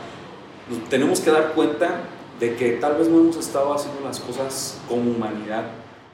tenemos 0.88 1.20
que 1.20 1.30
dar 1.30 1.52
cuenta 1.52 2.02
de 2.38 2.54
que 2.54 2.72
tal 2.72 2.96
vez 2.96 3.08
no 3.08 3.18
hemos 3.18 3.36
estado 3.36 3.74
haciendo 3.74 4.02
las 4.02 4.20
cosas 4.20 4.80
como 4.88 5.10
humanidad 5.10 5.64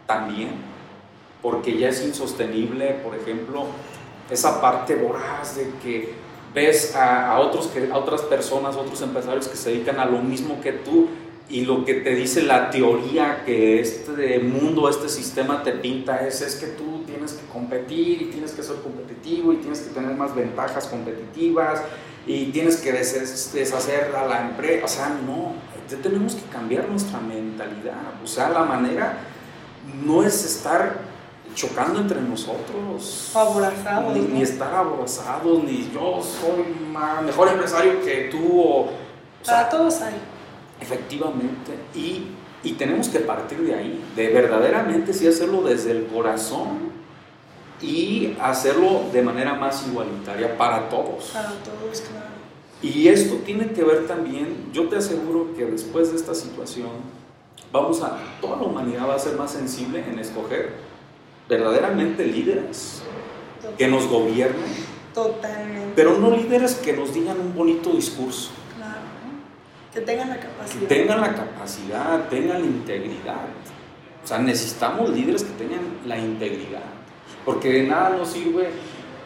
tan 0.06 0.34
bien 0.34 0.72
porque 1.42 1.76
ya 1.76 1.88
es 1.88 2.02
insostenible, 2.04 3.00
por 3.04 3.16
ejemplo, 3.16 3.66
esa 4.30 4.60
parte 4.60 4.94
voraz 4.94 5.56
de 5.56 5.70
que 5.82 6.14
ves 6.54 6.94
a, 6.94 7.38
otros 7.40 7.68
que, 7.68 7.90
a 7.90 7.96
otras 7.96 8.22
personas, 8.22 8.76
otros 8.76 9.00
empresarios 9.02 9.48
que 9.48 9.56
se 9.56 9.70
dedican 9.70 9.98
a 9.98 10.04
lo 10.04 10.18
mismo 10.18 10.60
que 10.60 10.72
tú 10.72 11.08
y 11.48 11.64
lo 11.64 11.84
que 11.84 11.94
te 11.94 12.14
dice 12.14 12.42
la 12.42 12.70
teoría 12.70 13.42
que 13.44 13.80
este 13.80 14.38
mundo, 14.38 14.88
este 14.88 15.08
sistema 15.08 15.62
te 15.62 15.72
pinta 15.72 16.26
es, 16.26 16.40
es 16.40 16.56
que 16.56 16.68
tú 16.68 17.02
tienes 17.06 17.32
que 17.34 17.46
competir 17.46 18.22
y 18.22 18.24
tienes 18.26 18.52
que 18.52 18.62
ser 18.62 18.76
competitivo 18.76 19.52
y 19.52 19.56
tienes 19.56 19.80
que 19.80 19.90
tener 19.90 20.16
más 20.16 20.34
ventajas 20.34 20.86
competitivas 20.86 21.82
y 22.26 22.46
tienes 22.46 22.76
que 22.76 22.92
deshacer 22.92 24.14
a 24.16 24.26
la 24.26 24.48
empresa. 24.48 24.84
O 24.84 24.88
sea, 24.88 25.08
no, 25.26 25.54
tenemos 26.02 26.34
que 26.34 26.42
cambiar 26.50 26.88
nuestra 26.88 27.20
mentalidad. 27.20 28.14
O 28.22 28.26
sea, 28.26 28.48
la 28.48 28.64
manera 28.64 29.18
no 30.04 30.22
es 30.22 30.44
estar 30.44 31.11
chocando 31.54 32.00
entre 32.00 32.20
nosotros. 32.20 33.30
Aborazados. 33.34 34.14
Ni, 34.14 34.20
ni, 34.20 34.42
estar 34.42 34.74
aborazados, 34.74 35.64
ni 35.64 35.90
yo 35.92 36.20
soy 36.22 36.64
mejor 37.24 37.48
empresario 37.48 38.02
que 38.02 38.28
tú. 38.30 38.60
O, 38.60 38.90
Para 39.44 39.68
todos 39.68 40.00
hay. 40.00 40.14
Efectivamente. 40.80 41.72
Y, 41.94 42.28
y, 42.64 42.72
tenemos 42.72 43.08
que 43.08 43.20
partir 43.20 43.60
de 43.60 43.74
ahí, 43.74 44.04
de 44.16 44.28
verdaderamente 44.28 45.12
sí 45.12 45.26
hacerlo 45.28 45.62
desde 45.62 45.92
el 45.92 46.06
corazón 46.06 46.92
y 47.80 48.36
hacerlo 48.40 49.02
de 49.12 49.22
manera 49.22 49.54
más 49.54 49.86
igualitaria 49.86 50.56
para 50.56 50.88
todos. 50.88 51.30
Para 51.32 51.50
todos, 51.50 52.00
claro. 52.00 52.42
Y 52.82 53.06
esto 53.06 53.36
tiene 53.44 53.68
que 53.68 53.84
ver 53.84 54.08
también, 54.08 54.70
yo 54.72 54.88
te 54.88 54.96
aseguro 54.96 55.54
que 55.56 55.64
después 55.66 56.10
de 56.10 56.16
esta 56.16 56.34
situación, 56.34 56.90
vamos 57.70 58.02
a, 58.02 58.18
toda 58.40 58.56
la 58.56 58.64
humanidad 58.64 59.08
va 59.08 59.14
a 59.14 59.18
ser 59.20 59.36
más 59.36 59.52
sensible 59.52 60.04
en 60.04 60.18
escoger 60.18 60.91
verdaderamente 61.52 62.24
líderes 62.24 63.02
que 63.76 63.86
nos 63.86 64.06
gobiernen. 64.08 64.72
Totalmente. 65.12 65.92
Pero 65.94 66.18
no 66.18 66.30
líderes 66.34 66.76
que 66.76 66.94
nos 66.94 67.12
digan 67.12 67.38
un 67.38 67.54
bonito 67.54 67.90
discurso. 67.90 68.50
Claro. 68.76 69.00
Que 69.92 70.00
tengan 70.00 70.30
la 70.30 70.40
capacidad. 70.40 70.88
Tengan 70.88 71.20
la 71.20 71.34
capacidad, 71.34 72.28
tengan 72.28 72.62
la 72.62 72.66
integridad. 72.66 73.44
O 74.24 74.26
sea, 74.26 74.38
necesitamos 74.38 75.10
líderes 75.10 75.44
que 75.44 75.52
tengan 75.52 75.80
la 76.06 76.16
integridad. 76.16 76.84
Porque 77.44 77.70
de 77.70 77.82
nada 77.82 78.10
nos 78.16 78.28
sirve. 78.28 78.70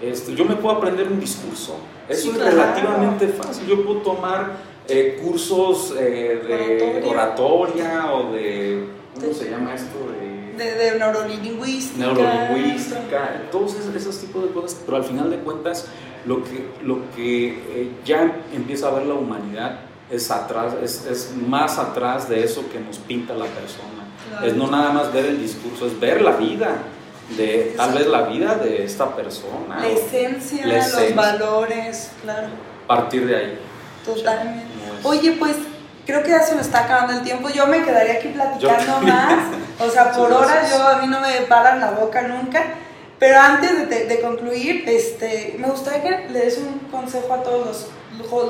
Este, 0.03 0.35
yo 0.35 0.45
me 0.45 0.57
puedo 0.57 0.77
aprender 0.77 1.07
un 1.07 1.21
discurso. 1.21 1.79
Eso 2.09 2.33
es 2.33 2.39
relativamente 2.39 3.29
fácil. 3.29 3.67
Yo 3.69 3.85
puedo 3.85 4.01
tomar 4.01 4.57
eh, 4.89 5.21
cursos 5.23 5.95
eh, 5.97 7.03
de 7.03 7.09
oratoria. 7.09 8.13
o 8.13 8.33
de. 8.33 8.89
¿Cómo 9.15 9.33
se 9.33 9.51
llama 9.51 9.75
esto? 9.75 9.97
De, 10.11 10.36
de, 10.57 10.99
neurolingüística. 10.99 11.99
Neurolingüística, 11.99 13.43
todos 13.51 13.77
esos, 13.95 14.19
tipos 14.19 14.43
de 14.45 14.51
cosas. 14.51 14.81
Pero 14.85 14.97
al 14.97 15.05
final 15.05 15.31
de 15.31 15.39
cuentas, 15.39 15.87
lo 16.25 16.43
que, 16.43 16.67
lo 16.83 17.11
que 17.15 17.49
eh, 17.49 17.91
ya 18.05 18.43
empieza 18.55 18.89
a 18.89 18.91
ver 18.93 19.07
la 19.07 19.15
humanidad 19.15 19.81
es 20.11 20.31
atrás, 20.31 20.75
es, 20.83 21.07
es, 21.07 21.35
más 21.37 21.79
atrás 21.79 22.29
de 22.29 22.45
eso 22.45 22.65
que 22.71 22.79
nos 22.79 22.99
pinta 22.99 23.35
la 23.35 23.47
persona. 23.47 24.45
Es 24.45 24.55
no 24.55 24.69
nada 24.69 24.93
más 24.93 25.13
ver 25.13 25.27
el 25.27 25.41
discurso, 25.41 25.87
es 25.87 25.99
ver 25.99 26.21
la 26.23 26.33
vida 26.33 26.79
de 27.37 27.75
tal 27.77 27.93
vez 27.93 28.07
la 28.07 28.23
vida 28.23 28.55
de 28.57 28.85
esta 28.85 29.15
persona. 29.15 29.81
La 29.81 29.89
esencia, 29.89 30.67
los 30.67 31.15
valores, 31.15 32.11
claro. 32.23 32.49
Partir 32.87 33.27
de 33.27 33.37
ahí. 33.37 33.59
Totalmente. 34.05 34.67
Oye, 35.03 35.33
pues 35.33 35.57
creo 36.07 36.23
que 36.23 36.31
ya 36.31 36.43
se 36.43 36.55
nos 36.55 36.67
está 36.67 36.85
acabando 36.85 37.15
el 37.15 37.23
tiempo. 37.23 37.49
Yo 37.51 37.67
me 37.67 37.83
quedaría 37.83 38.15
aquí 38.15 38.29
platicando 38.29 39.01
más. 39.01 39.35
O 39.79 39.91
sea, 39.91 40.13
por 40.17 40.33
horas 40.33 40.71
yo 40.71 40.87
a 40.87 40.97
mí 40.99 41.09
no 41.09 41.21
me 41.21 41.43
paran 41.43 41.81
la 41.81 41.91
boca 41.91 42.23
nunca. 42.23 42.63
Pero 43.19 43.41
antes 43.41 43.89
de, 43.89 44.07
de, 44.07 44.21
concluir, 44.21 44.85
este, 44.87 45.57
me 45.59 45.69
gustaría 45.69 46.03
que 46.03 46.29
le 46.29 46.41
des 46.41 46.59
un 46.59 46.81
consejo 46.91 47.33
a 47.33 47.43
todos 47.43 47.67
los, 47.67 47.87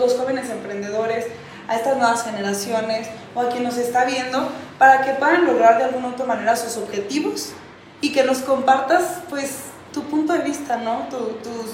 los 0.00 0.14
jóvenes 0.16 0.50
emprendedores, 0.50 1.26
a 1.68 1.76
estas 1.76 1.96
nuevas 1.96 2.24
generaciones 2.24 3.08
o 3.34 3.42
a 3.42 3.48
quien 3.48 3.62
nos 3.62 3.76
está 3.76 4.04
viendo, 4.04 4.48
para 4.78 5.02
que 5.02 5.12
puedan 5.12 5.46
lograr 5.46 5.78
de 5.78 5.84
alguna 5.84 6.08
u 6.08 6.10
otra 6.10 6.26
manera 6.26 6.56
sus 6.56 6.76
objetivos 6.76 7.52
y 8.00 8.12
que 8.12 8.24
nos 8.24 8.38
compartas 8.38 9.20
pues 9.30 9.58
tu 9.92 10.02
punto 10.02 10.32
de 10.32 10.40
vista, 10.40 10.76
¿no? 10.76 11.06
Tu, 11.10 11.16
tus, 11.16 11.72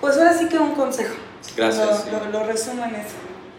pues 0.00 0.16
ahora 0.16 0.32
sí 0.32 0.48
que 0.48 0.58
un 0.58 0.74
consejo. 0.74 1.14
Gracias. 1.56 2.06
Lo, 2.10 2.30
lo, 2.30 2.44
resumo 2.44 2.84
en 2.84 2.96
eso. 2.96 3.14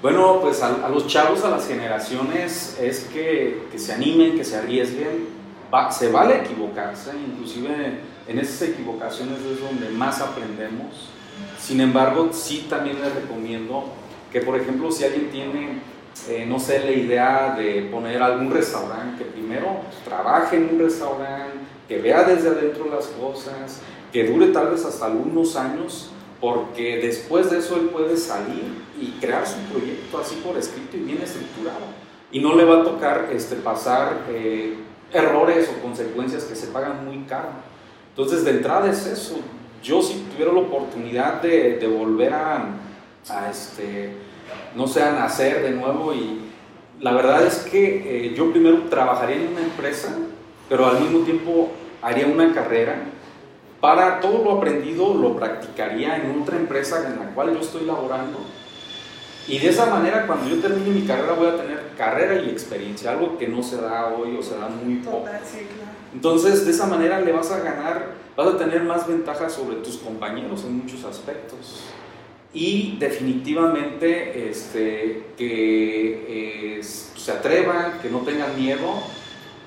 Bueno, 0.06 0.38
pues 0.40 0.62
a, 0.62 0.88
los 0.88 1.08
chavos, 1.08 1.44
a 1.46 1.50
las 1.50 1.68
generaciones, 1.68 2.78
es 2.80 3.06
que, 3.06 3.64
que 3.72 3.80
se 3.80 3.92
animen, 3.92 4.38
que 4.38 4.44
se 4.44 4.56
arriesguen. 4.56 5.30
Va, 5.74 5.92
se 5.92 6.12
vale 6.12 6.42
equivocarse, 6.42 7.10
inclusive 7.18 8.02
en 8.28 8.38
esas 8.38 8.70
equivocaciones 8.70 9.40
es 9.40 9.60
donde 9.60 9.90
más 9.90 10.22
aprendemos. 10.22 11.10
Sin 11.60 11.82
embargo, 11.82 12.30
sí 12.34 12.68
también 12.70 13.02
les 13.02 13.16
recomiendo 13.16 13.86
que, 14.32 14.42
por 14.42 14.56
ejemplo, 14.56 14.92
si 14.92 15.06
alguien 15.06 15.32
tiene, 15.32 15.80
eh, 16.30 16.46
no 16.48 16.60
sé, 16.60 16.82
la 16.82 16.92
idea 16.92 17.56
de 17.58 17.90
poner 17.92 18.22
algún 18.22 18.52
restaurante, 18.52 19.24
que 19.24 19.32
primero 19.32 19.80
trabaje 20.04 20.58
en 20.58 20.70
un 20.72 20.82
restaurante, 20.82 21.58
que 21.88 21.98
vea 21.98 22.24
desde 22.26 22.50
adentro 22.50 22.86
las 22.94 23.08
cosas, 23.08 23.82
que 24.14 24.24
dure 24.28 24.50
tal 24.50 24.70
vez 24.70 24.86
hasta 24.86 25.08
algunos 25.08 25.56
años, 25.56 26.12
porque 26.40 26.98
después 26.98 27.50
de 27.50 27.60
eso 27.60 27.76
él 27.76 27.90
puede 27.90 28.18
salir 28.18 28.64
y 29.00 29.12
crear 29.20 29.46
su 29.48 29.58
proyecto 29.72 30.18
así 30.20 30.36
por 30.36 30.58
escrito 30.58 30.98
y 30.98 31.02
bien 31.02 31.22
estructurado. 31.22 31.86
Y 32.32 32.40
no 32.40 32.56
le 32.56 32.66
va 32.66 32.82
a 32.82 32.84
tocar 32.84 33.30
este, 33.32 33.56
pasar 33.56 34.26
eh, 34.30 34.76
errores 35.14 35.70
o 35.70 35.82
consecuencias 35.82 36.44
que 36.44 36.56
se 36.56 36.68
pagan 36.68 37.06
muy 37.06 37.24
caro. 37.26 37.50
Entonces, 38.10 38.44
de 38.44 38.52
entrada 38.52 38.90
es 38.90 39.06
eso. 39.06 39.40
Yo 39.84 40.02
si 40.02 40.16
tuviera 40.32 40.52
la 40.52 40.60
oportunidad 40.60 41.42
de, 41.42 41.78
de 41.78 41.88
volver 41.88 42.34
a, 42.34 42.66
a, 43.30 43.50
este, 43.50 44.14
no 44.76 44.88
sé, 44.88 45.04
a 45.04 45.12
nacer 45.12 45.62
de 45.64 45.72
nuevo 45.72 46.14
y 46.14 46.42
la 47.00 47.14
verdad 47.14 47.46
es 47.46 47.58
que 47.60 48.28
eh, 48.28 48.34
yo 48.36 48.52
primero 48.52 48.84
trabajaría 48.90 49.36
en 49.36 49.48
una 49.50 49.62
empresa 49.62 50.16
pero 50.70 50.88
al 50.88 51.00
mismo 51.00 51.20
tiempo 51.20 51.70
haría 52.02 52.28
una 52.28 52.54
carrera 52.54 53.04
para 53.86 54.20
todo 54.20 54.44
lo 54.44 54.54
aprendido 54.54 55.14
lo 55.14 55.36
practicaría 55.36 56.18
en 56.18 56.42
otra 56.42 56.58
empresa 56.58 57.06
en 57.08 57.20
la 57.20 57.36
cual 57.36 57.54
yo 57.54 57.60
estoy 57.60 57.86
laborando 57.86 58.40
y 59.48 59.60
de 59.60 59.70
esa 59.70 59.86
manera 59.86 60.26
cuando 60.26 60.50
yo 60.50 60.60
termine 60.60 60.90
mi 60.90 61.06
carrera 61.06 61.34
voy 61.34 61.50
a 61.50 61.56
tener 61.56 61.92
carrera 61.96 62.42
y 62.42 62.50
experiencia, 62.50 63.12
algo 63.12 63.38
que 63.38 63.48
no 63.48 63.62
se 63.62 63.80
da 63.80 64.08
hoy 64.08 64.36
o 64.38 64.42
se 64.42 64.58
da 64.58 64.70
muy 64.70 64.96
poco. 64.96 65.28
Entonces 66.16 66.66
de 66.66 66.72
esa 66.72 66.88
manera 66.88 67.22
le 67.22 67.32
vas 67.32 67.52
a 67.52 67.60
ganar, 67.60 68.08
vas 68.36 68.48
a 68.48 68.58
tener 68.58 68.82
más 68.82 69.08
ventajas 69.08 69.54
sobre 69.54 69.76
tus 69.76 69.98
compañeros 69.98 70.64
en 70.64 70.80
muchos 70.80 71.04
aspectos. 71.04 71.84
Y 72.56 72.98
definitivamente 72.98 74.50
este, 74.50 75.28
que 75.38 76.80
eh, 76.80 76.84
se 76.84 77.32
atrevan, 77.32 78.00
que 78.02 78.10
no 78.10 78.22
tengan 78.22 78.56
miedo 78.56 79.04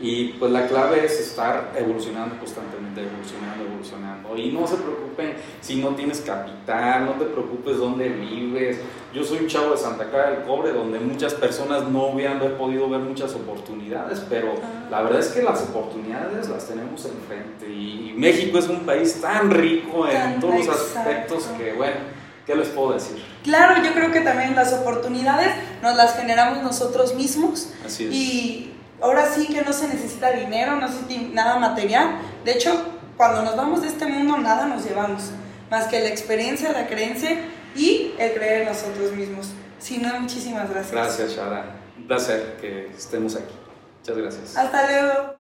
y 0.01 0.29
pues 0.35 0.53
la 0.53 0.69
clave 0.69 1.05
es 1.05 1.19
estar 1.19 1.73
evolucionando 1.77 2.39
constantemente, 2.39 3.03
evolucionando, 3.03 3.65
evolucionando. 3.65 4.37
Y 4.37 4.53
no 4.53 4.67
se 4.67 4.77
preocupen 4.77 5.35
si 5.61 5.77
no 5.77 5.89
tienes 5.91 6.21
capital, 6.21 7.07
no 7.07 7.13
te 7.13 7.25
preocupes 7.25 7.79
dónde 7.79 8.09
vives. 8.09 8.79
Yo 9.13 9.25
soy 9.25 9.39
un 9.39 9.49
chavo 9.49 9.73
de 9.73 9.77
Santa 9.77 10.09
Clara 10.09 10.31
del 10.31 10.43
Cobre, 10.43 10.73
donde 10.73 11.01
muchas 11.01 11.35
personas 11.35 11.89
no 11.89 12.09
hubieran 12.09 12.39
podido 12.57 12.89
ver 12.89 13.01
muchas 13.01 13.35
oportunidades, 13.35 14.23
pero 14.29 14.55
ah. 14.63 14.89
la 14.89 15.03
verdad 15.03 15.19
es 15.19 15.29
que 15.29 15.43
las 15.43 15.63
oportunidades 15.63 16.49
las 16.49 16.69
tenemos 16.69 17.05
enfrente. 17.05 17.69
Y, 17.69 18.15
México 18.19 18.59
es 18.59 18.69
un 18.69 18.81
país 18.81 19.21
tan 19.21 19.49
rico 19.49 20.09
en 20.09 20.41
todos 20.41 20.67
los 20.67 20.69
aspectos 20.69 21.45
que, 21.57 21.73
bueno, 21.75 21.95
¿qué 22.45 22.57
les 22.57 22.67
puedo 22.67 22.93
decir? 22.95 23.23
Claro, 23.45 23.81
yo 23.81 23.93
creo 23.93 24.11
que 24.11 24.23
también 24.23 24.57
las 24.57 24.73
oportunidades 24.73 25.55
nos 25.83 25.95
las 25.95 26.17
generamos 26.17 26.61
nosotros 26.65 27.15
mismos. 27.15 27.73
Así 27.87 28.07
es. 28.07 28.13
Y 28.13 28.68
ahora 29.01 29.27
sí 29.27 29.49
que 29.49 29.63
no 29.63 29.73
se 29.73 29.89
necesita 29.89 30.33
dinero, 30.33 30.77
no 30.77 30.89
se 30.89 31.03
necesita 31.03 31.35
nada 31.35 31.57
material. 31.59 32.19
De 32.45 32.53
hecho, 32.53 32.73
cuando 33.17 33.43
nos 33.43 33.57
vamos 33.57 33.83
de 33.83 33.89
este 33.89 34.07
mundo, 34.07 34.39
nada 34.39 34.67
nos 34.67 34.85
llevamos, 34.85 35.31
más 35.71 35.87
que 35.87 36.01
la 36.01 36.09
experiencia, 36.09 36.73
la 36.73 36.87
creencia 36.87 37.39
y 37.77 38.15
el 38.19 38.35
creer 38.35 38.63
en 38.63 38.69
nosotros 38.69 39.13
mismos. 39.13 39.49
Si 39.79 39.99
no, 39.99 40.21
muchísimas 40.21 40.69
gracias. 40.71 40.93
Gracias, 40.93 41.33
Shara. 41.33 41.77
Un 41.97 42.07
placer 42.07 42.57
que 42.61 42.89
estemos 42.97 43.37
aquí. 43.37 43.55
Muchas 44.01 44.17
gracias. 44.17 44.57
Hasta 44.57 44.87
luego. 44.87 45.38